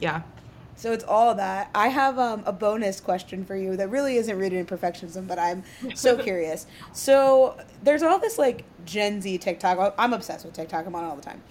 yeah. 0.01 0.23
So 0.75 0.93
it's 0.93 1.05
all 1.05 1.35
that. 1.35 1.71
I 1.75 1.89
have 1.89 2.19
um, 2.19 2.43
a 2.47 2.53
bonus 2.53 2.99
question 2.99 3.45
for 3.45 3.55
you 3.55 3.77
that 3.77 3.89
really 3.89 4.17
isn't 4.17 4.37
rooted 4.37 4.59
in 4.59 4.67
perfectionism, 4.67 5.29
but 5.29 5.39
I'm 5.39 5.63
so 5.95 6.17
curious. 6.23 6.67
So 6.93 7.57
there's 7.83 8.03
all 8.03 8.19
this 8.19 8.39
like 8.39 8.65
Gen 8.85 9.21
Z 9.21 9.39
TikTok. 9.39 9.95
I'm 9.99 10.13
obsessed 10.13 10.45
with 10.45 10.55
TikTok. 10.55 10.87
I'm 10.87 10.95
on 10.95 11.05
all 11.05 11.15
the 11.15 11.23
time 11.23 11.43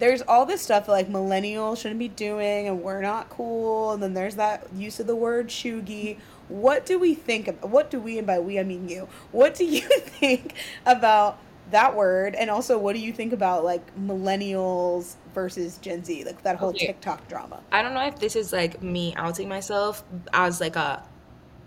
there's 0.00 0.22
all 0.22 0.44
this 0.44 0.60
stuff 0.60 0.86
that, 0.86 0.92
like 0.92 1.08
millennials 1.08 1.78
shouldn't 1.78 2.00
be 2.00 2.08
doing 2.08 2.66
and 2.66 2.82
we're 2.82 3.02
not 3.02 3.28
cool 3.30 3.92
and 3.92 4.02
then 4.02 4.14
there's 4.14 4.36
that 4.36 4.66
use 4.74 4.98
of 4.98 5.06
the 5.06 5.16
word 5.16 5.48
cheugy 5.48 6.18
what 6.48 6.84
do 6.84 6.98
we 6.98 7.14
think 7.14 7.46
of 7.46 7.62
what 7.62 7.90
do 7.90 8.00
we 8.00 8.18
and 8.18 8.26
by 8.26 8.38
we 8.38 8.58
i 8.58 8.62
mean 8.64 8.88
you 8.88 9.08
what 9.30 9.54
do 9.54 9.64
you 9.76 9.82
think 9.82 10.54
about 10.84 11.38
that 11.70 11.94
word? 11.94 12.34
And 12.34 12.50
also 12.50 12.78
what 12.78 12.94
do 12.94 13.00
you 13.00 13.12
think 13.12 13.32
about 13.32 13.64
like 13.64 13.96
millennials 13.96 15.14
versus 15.34 15.78
gen 15.78 16.04
z 16.04 16.24
like 16.24 16.42
that 16.42 16.56
whole 16.56 16.70
okay. 16.70 16.86
tiktok 16.86 17.26
drama? 17.28 17.60
I 17.72 17.82
don't 17.82 17.94
know 17.94 18.06
if 18.06 18.18
this 18.18 18.36
is 18.36 18.52
like 18.52 18.82
me 18.82 19.14
outing 19.16 19.48
myself 19.48 20.04
as 20.32 20.60
like 20.60 20.76
a 20.76 21.02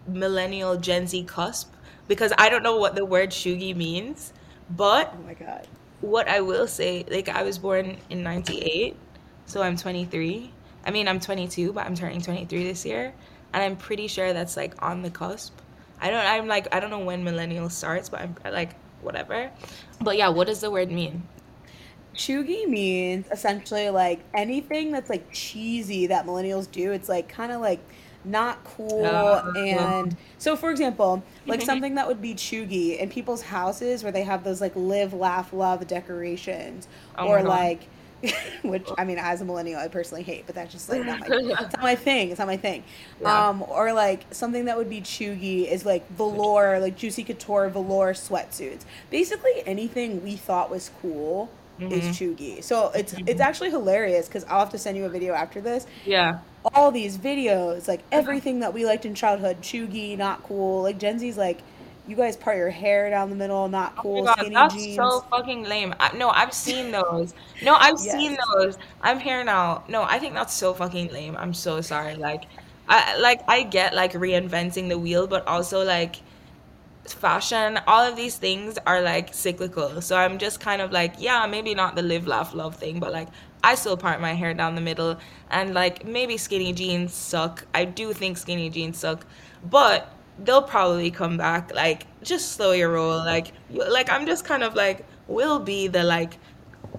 millennial 0.07 0.77
gen 0.77 1.07
z 1.07 1.23
cusp 1.23 1.73
because 2.09 2.33
i 2.37 2.49
don't 2.49 2.61
know 2.61 2.75
what 2.75 2.93
the 2.93 3.05
word 3.05 3.29
cheugy 3.29 3.73
means 3.73 4.33
but 4.69 5.13
oh 5.17 5.23
my 5.25 5.33
god 5.33 5.65
what 6.03 6.27
I 6.27 6.41
will 6.41 6.67
say, 6.67 7.05
like 7.09 7.29
I 7.29 7.43
was 7.43 7.57
born 7.57 7.97
in 8.09 8.23
98, 8.23 8.97
so 9.45 9.61
I'm 9.61 9.77
23. 9.77 10.51
I 10.85 10.91
mean, 10.91 11.07
I'm 11.07 11.21
22, 11.21 11.71
but 11.71 11.85
I'm 11.85 11.95
turning 11.95 12.21
23 12.21 12.63
this 12.65 12.85
year, 12.85 13.13
and 13.53 13.63
I'm 13.63 13.77
pretty 13.77 14.07
sure 14.07 14.33
that's 14.33 14.57
like 14.57 14.79
on 14.83 15.01
the 15.01 15.09
cusp. 15.09 15.57
I 16.01 16.09
don't 16.09 16.25
I'm 16.25 16.47
like 16.47 16.67
I 16.75 16.81
don't 16.81 16.89
know 16.89 16.99
when 16.99 17.23
millennial 17.23 17.69
starts, 17.69 18.09
but 18.09 18.19
I'm 18.19 18.35
like 18.43 18.71
whatever. 19.01 19.49
But 20.01 20.17
yeah, 20.17 20.27
what 20.27 20.47
does 20.47 20.59
the 20.59 20.69
word 20.69 20.91
mean? 20.91 21.23
Cheugy 22.13 22.67
means 22.67 23.25
essentially 23.31 23.89
like 23.89 24.19
anything 24.33 24.91
that's 24.91 25.09
like 25.09 25.31
cheesy 25.31 26.07
that 26.07 26.25
millennials 26.25 26.69
do. 26.69 26.91
It's 26.91 27.07
like 27.07 27.29
kind 27.29 27.53
of 27.53 27.61
like 27.61 27.79
not 28.25 28.63
cool 28.63 29.05
uh, 29.05 29.51
and 29.57 30.15
so 30.37 30.55
for 30.55 30.71
example 30.71 31.23
like 31.45 31.61
something 31.71 31.95
that 31.95 32.07
would 32.07 32.21
be 32.21 32.33
cheugy 32.33 32.97
in 32.99 33.09
people's 33.09 33.41
houses 33.41 34.03
where 34.03 34.11
they 34.11 34.23
have 34.23 34.43
those 34.43 34.61
like 34.61 34.73
live 34.75 35.13
laugh 35.13 35.51
love 35.53 35.85
decorations 35.87 36.87
oh 37.17 37.27
or 37.27 37.43
like 37.43 37.87
which 38.63 38.87
I 38.97 39.03
mean, 39.03 39.17
as 39.19 39.41
a 39.41 39.45
millennial, 39.45 39.79
I 39.79 39.87
personally 39.87 40.23
hate, 40.23 40.45
but 40.45 40.55
that's 40.55 40.71
just 40.71 40.89
like 40.89 41.05
not 41.05 41.19
my, 41.19 41.27
it's 41.29 41.73
not 41.73 41.81
my 41.81 41.95
thing. 41.95 42.29
It's 42.29 42.39
not 42.39 42.47
my 42.47 42.57
thing. 42.57 42.83
Yeah. 43.21 43.49
Um, 43.49 43.63
or 43.67 43.93
like 43.93 44.25
something 44.31 44.65
that 44.65 44.77
would 44.77 44.89
be 44.89 45.01
cheugy 45.01 45.69
is 45.69 45.85
like 45.85 46.09
velour, 46.09 46.79
like 46.79 46.97
juicy 46.97 47.23
couture 47.23 47.69
velour 47.69 48.13
sweatsuits. 48.13 48.85
Basically, 49.09 49.63
anything 49.65 50.23
we 50.23 50.35
thought 50.35 50.69
was 50.69 50.91
cool 51.01 51.49
is 51.79 52.03
mm-hmm. 52.03 52.09
cheugy. 52.09 52.63
So 52.63 52.91
it's 52.93 53.13
mm-hmm. 53.13 53.27
it's 53.27 53.41
actually 53.41 53.69
hilarious 53.69 54.27
because 54.27 54.43
I'll 54.45 54.59
have 54.59 54.69
to 54.71 54.77
send 54.77 54.97
you 54.97 55.05
a 55.05 55.09
video 55.09 55.33
after 55.33 55.61
this. 55.61 55.87
Yeah. 56.05 56.39
All 56.73 56.91
these 56.91 57.17
videos, 57.17 57.87
like 57.87 57.99
uh-huh. 57.99 58.19
everything 58.19 58.59
that 58.61 58.73
we 58.73 58.85
liked 58.85 59.05
in 59.05 59.15
childhood, 59.15 59.61
cheugy, 59.61 60.17
not 60.17 60.43
cool. 60.43 60.83
Like 60.83 60.97
Gen 60.97 61.19
Z's 61.19 61.37
like, 61.37 61.61
you 62.07 62.15
guys 62.15 62.35
part 62.35 62.57
your 62.57 62.69
hair 62.69 63.09
down 63.09 63.29
the 63.29 63.35
middle, 63.35 63.67
not 63.69 63.93
Oh 63.97 64.01
cool, 64.01 64.23
my 64.23 64.25
God, 64.27 64.37
skinny 64.39 64.55
that's 64.55 64.75
jeans. 64.75 64.95
so 64.95 65.21
fucking 65.31 65.63
lame. 65.63 65.93
I, 65.99 66.15
no, 66.15 66.29
I've 66.29 66.53
seen 66.53 66.91
those. 67.03 67.33
No, 67.61 67.75
I've 67.75 67.99
seen 67.99 68.37
those. 68.53 68.77
I'm 69.01 69.19
here 69.19 69.43
now. 69.43 69.83
No, 69.87 70.03
I 70.03 70.19
think 70.19 70.33
that's 70.33 70.53
so 70.53 70.73
fucking 70.73 71.11
lame. 71.11 71.35
I'm 71.37 71.53
so 71.53 71.81
sorry. 71.81 72.15
Like, 72.15 72.43
I 72.87 73.17
like 73.17 73.41
I 73.47 73.63
get 73.63 73.93
like 73.93 74.13
reinventing 74.13 74.89
the 74.89 74.99
wheel, 74.99 75.27
but 75.27 75.47
also 75.47 75.83
like 75.83 76.17
fashion. 77.05 77.79
All 77.87 78.01
of 78.01 78.15
these 78.15 78.37
things 78.37 78.77
are 78.85 79.01
like 79.01 79.33
cyclical. 79.33 80.01
So 80.01 80.15
I'm 80.15 80.37
just 80.37 80.59
kind 80.59 80.81
of 80.81 80.91
like, 80.91 81.15
yeah, 81.17 81.45
maybe 81.47 81.75
not 81.75 81.95
the 81.95 82.01
live, 82.01 82.27
laugh, 82.27 82.53
love 82.53 82.75
thing, 82.75 82.99
but 82.99 83.11
like 83.11 83.27
I 83.63 83.75
still 83.75 83.95
part 83.95 84.19
my 84.19 84.33
hair 84.33 84.53
down 84.53 84.75
the 84.75 84.81
middle, 84.81 85.17
and 85.49 85.73
like 85.73 86.05
maybe 86.05 86.37
skinny 86.37 86.73
jeans 86.73 87.13
suck. 87.13 87.65
I 87.73 87.85
do 87.85 88.11
think 88.11 88.37
skinny 88.37 88.69
jeans 88.69 88.97
suck, 88.97 89.25
but 89.63 90.13
they'll 90.39 90.63
probably 90.63 91.11
come 91.11 91.37
back. 91.37 91.73
Like, 91.73 92.05
just 92.23 92.53
slow 92.53 92.71
your 92.71 92.91
roll. 92.91 93.17
Like, 93.17 93.53
like 93.71 94.09
I'm 94.09 94.25
just 94.25 94.43
kind 94.43 94.63
of 94.63 94.75
like, 94.75 95.05
we'll 95.27 95.59
be 95.59 95.87
the 95.87 96.03
like 96.03 96.37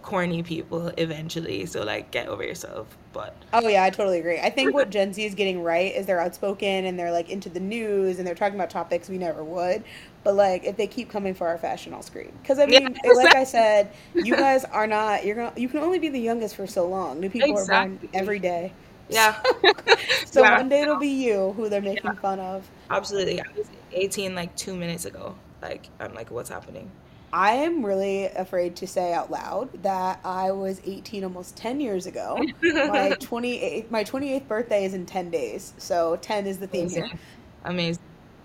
corny 0.05 0.43
people 0.43 0.89
eventually. 0.99 1.67
So 1.67 1.83
like, 1.85 2.13
get 2.13 2.29
over 2.29 2.45
yourself. 2.45 2.97
But 3.13 3.35
Oh 3.53 3.69
yeah, 3.69 3.85
I 3.85 3.91
totally 3.91 4.19
agree. 4.19 4.41
I 4.41 4.51
think 4.51 4.75
what 4.75 4.91
Gen 4.91 5.13
Z 5.13 5.25
is 5.25 5.35
getting 5.37 5.63
right 5.63 5.95
is 5.95 6.07
they're 6.07 6.21
outspoken 6.21 6.85
and 6.87 6.99
they're 6.99 7.13
like 7.13 7.31
into 7.31 7.49
the 7.49 7.61
news 7.61 8.19
and 8.19 8.27
they're 8.27 8.35
talking 8.35 8.57
about 8.57 8.69
topics 8.71 9.09
we 9.09 9.17
never 9.17 9.45
would. 9.45 9.85
But 10.25 10.35
like 10.35 10.65
if 10.65 10.77
they 10.77 10.89
keep 10.89 11.09
coming 11.09 11.35
for 11.35 11.47
our 11.47 11.57
fashion, 11.59 11.95
I'll 11.95 12.03
scream. 12.03 12.33
Because 12.43 12.59
I 12.59 12.67
Yeah, 12.67 12.81
mean, 12.85 12.99
like 13.13 13.33
I 13.33 13.45
said, 13.45 13.93
you 14.21 14.35
guys 14.35 14.65
are 14.65 14.89
not. 14.89 15.25
You're 15.25 15.37
gonna. 15.37 15.53
You 15.57 15.69
can 15.69 15.79
only 15.81 16.01
be 16.01 16.09
the 16.09 16.21
youngest 16.21 16.57
for 16.57 16.67
so 16.67 16.89
long. 16.89 17.21
New 17.21 17.31
people 17.31 17.57
are 17.57 17.65
born 17.67 18.01
every 18.13 18.41
day. 18.41 18.75
yeah, 19.09 19.37
So 20.25 20.45
Yeah. 20.45 20.51
one 20.51 20.69
day 20.69 20.83
it'll 20.83 20.97
be 20.97 21.09
you 21.09 21.53
who 21.53 21.69
they're 21.69 21.81
making 21.81 22.17
fun 22.17 22.41
of. 22.41 22.71
absolutely. 22.91 23.41
I 23.41 23.45
was 23.57 23.71
18 23.93 24.35
like 24.35 24.57
two 24.57 24.75
minutes 24.77 25.05
ago. 25.05 25.37
Like, 25.63 25.89
I'm 26.01 26.15
like, 26.15 26.31
what's 26.31 26.49
happening? 26.51 26.91
I 27.35 27.55
am 27.55 27.85
really 27.85 28.27
afraid 28.27 28.77
to 28.77 28.87
say 28.87 29.13
out 29.13 29.29
loud 29.29 29.83
that 29.83 30.21
I 30.25 30.53
was 30.53 30.81
18 30.85 31.25
almost 31.25 31.57
10 31.57 31.81
years 31.81 32.07
ago. 32.07 32.39
my 32.63 33.17
28th, 33.19 33.91
my 33.91 34.05
28th 34.05 34.47
birthday 34.47 34.85
is 34.85 34.95
in 34.95 35.05
10 35.05 35.31
days, 35.31 35.75
so 35.77 36.15
10 36.23 36.47
is 36.47 36.59
the 36.59 36.69
theme 36.69 36.89
here. 36.89 37.07
Amazing. 37.07 37.19
Amazing. 37.65 38.03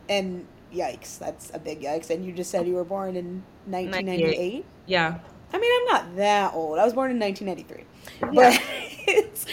And 0.10 0.48
yikes, 0.74 1.20
that's 1.20 1.52
a 1.54 1.60
big 1.60 1.82
yikes. 1.82 2.10
And 2.10 2.26
you 2.26 2.32
just 2.32 2.50
said 2.50 2.68
you 2.68 2.74
were 2.74 2.84
born 2.84 3.16
in 3.16 3.44
1998. 3.68 4.66
Yeah. 4.88 5.20
I 5.54 5.60
mean, 5.60 5.72
I'm 5.82 5.86
not 5.86 6.16
that 6.16 6.56
old. 6.56 6.80
I 6.80 6.84
was 6.84 6.94
born 6.94 7.12
in 7.12 7.20
1993, 7.20 8.34
Yeah. 8.34 8.50
but 8.52 8.60
it's 9.08 9.46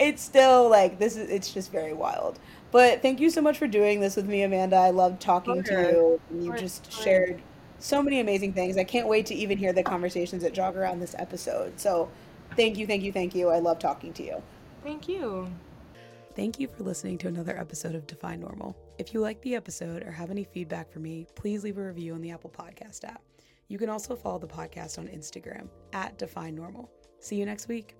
it's 0.00 0.22
still 0.22 0.68
like 0.68 0.98
this 0.98 1.16
is 1.16 1.30
it's 1.30 1.54
just 1.54 1.70
very 1.70 1.92
wild. 1.92 2.40
But 2.72 3.02
thank 3.02 3.20
you 3.20 3.30
so 3.30 3.40
much 3.40 3.56
for 3.56 3.68
doing 3.68 4.00
this 4.00 4.16
with 4.16 4.26
me, 4.26 4.42
Amanda. 4.42 4.76
I 4.76 4.90
loved 4.90 5.20
talking 5.20 5.62
to 5.62 5.72
you. 5.72 6.20
And 6.30 6.44
you 6.44 6.56
just 6.56 6.92
shared 6.92 7.40
so 7.80 8.02
many 8.02 8.20
amazing 8.20 8.52
things. 8.52 8.76
I 8.76 8.84
can't 8.84 9.08
wait 9.08 9.26
to 9.26 9.34
even 9.34 9.58
hear 9.58 9.72
the 9.72 9.82
conversations 9.82 10.42
that 10.42 10.52
jog 10.52 10.76
around 10.76 11.00
this 11.00 11.14
episode. 11.18 11.80
So, 11.80 12.08
thank 12.56 12.78
you, 12.78 12.86
thank 12.86 13.02
you, 13.02 13.12
thank 13.12 13.34
you. 13.34 13.48
I 13.48 13.58
love 13.58 13.78
talking 13.78 14.12
to 14.14 14.22
you. 14.22 14.42
Thank 14.82 15.08
you. 15.08 15.50
Thank 16.36 16.60
you 16.60 16.68
for 16.68 16.84
listening 16.84 17.18
to 17.18 17.28
another 17.28 17.58
episode 17.58 17.94
of 17.94 18.06
Define 18.06 18.40
Normal. 18.40 18.76
If 18.98 19.12
you 19.12 19.20
like 19.20 19.42
the 19.42 19.56
episode 19.56 20.02
or 20.02 20.12
have 20.12 20.30
any 20.30 20.44
feedback 20.44 20.90
for 20.90 21.00
me, 21.00 21.26
please 21.34 21.64
leave 21.64 21.76
a 21.76 21.84
review 21.84 22.14
on 22.14 22.22
the 22.22 22.30
Apple 22.30 22.50
Podcast 22.50 23.04
app. 23.04 23.22
You 23.68 23.78
can 23.78 23.88
also 23.88 24.14
follow 24.16 24.38
the 24.38 24.46
podcast 24.46 24.98
on 24.98 25.08
Instagram 25.08 25.68
at 25.92 26.18
Define 26.18 26.54
Normal. 26.54 26.90
See 27.18 27.36
you 27.36 27.46
next 27.46 27.68
week. 27.68 27.94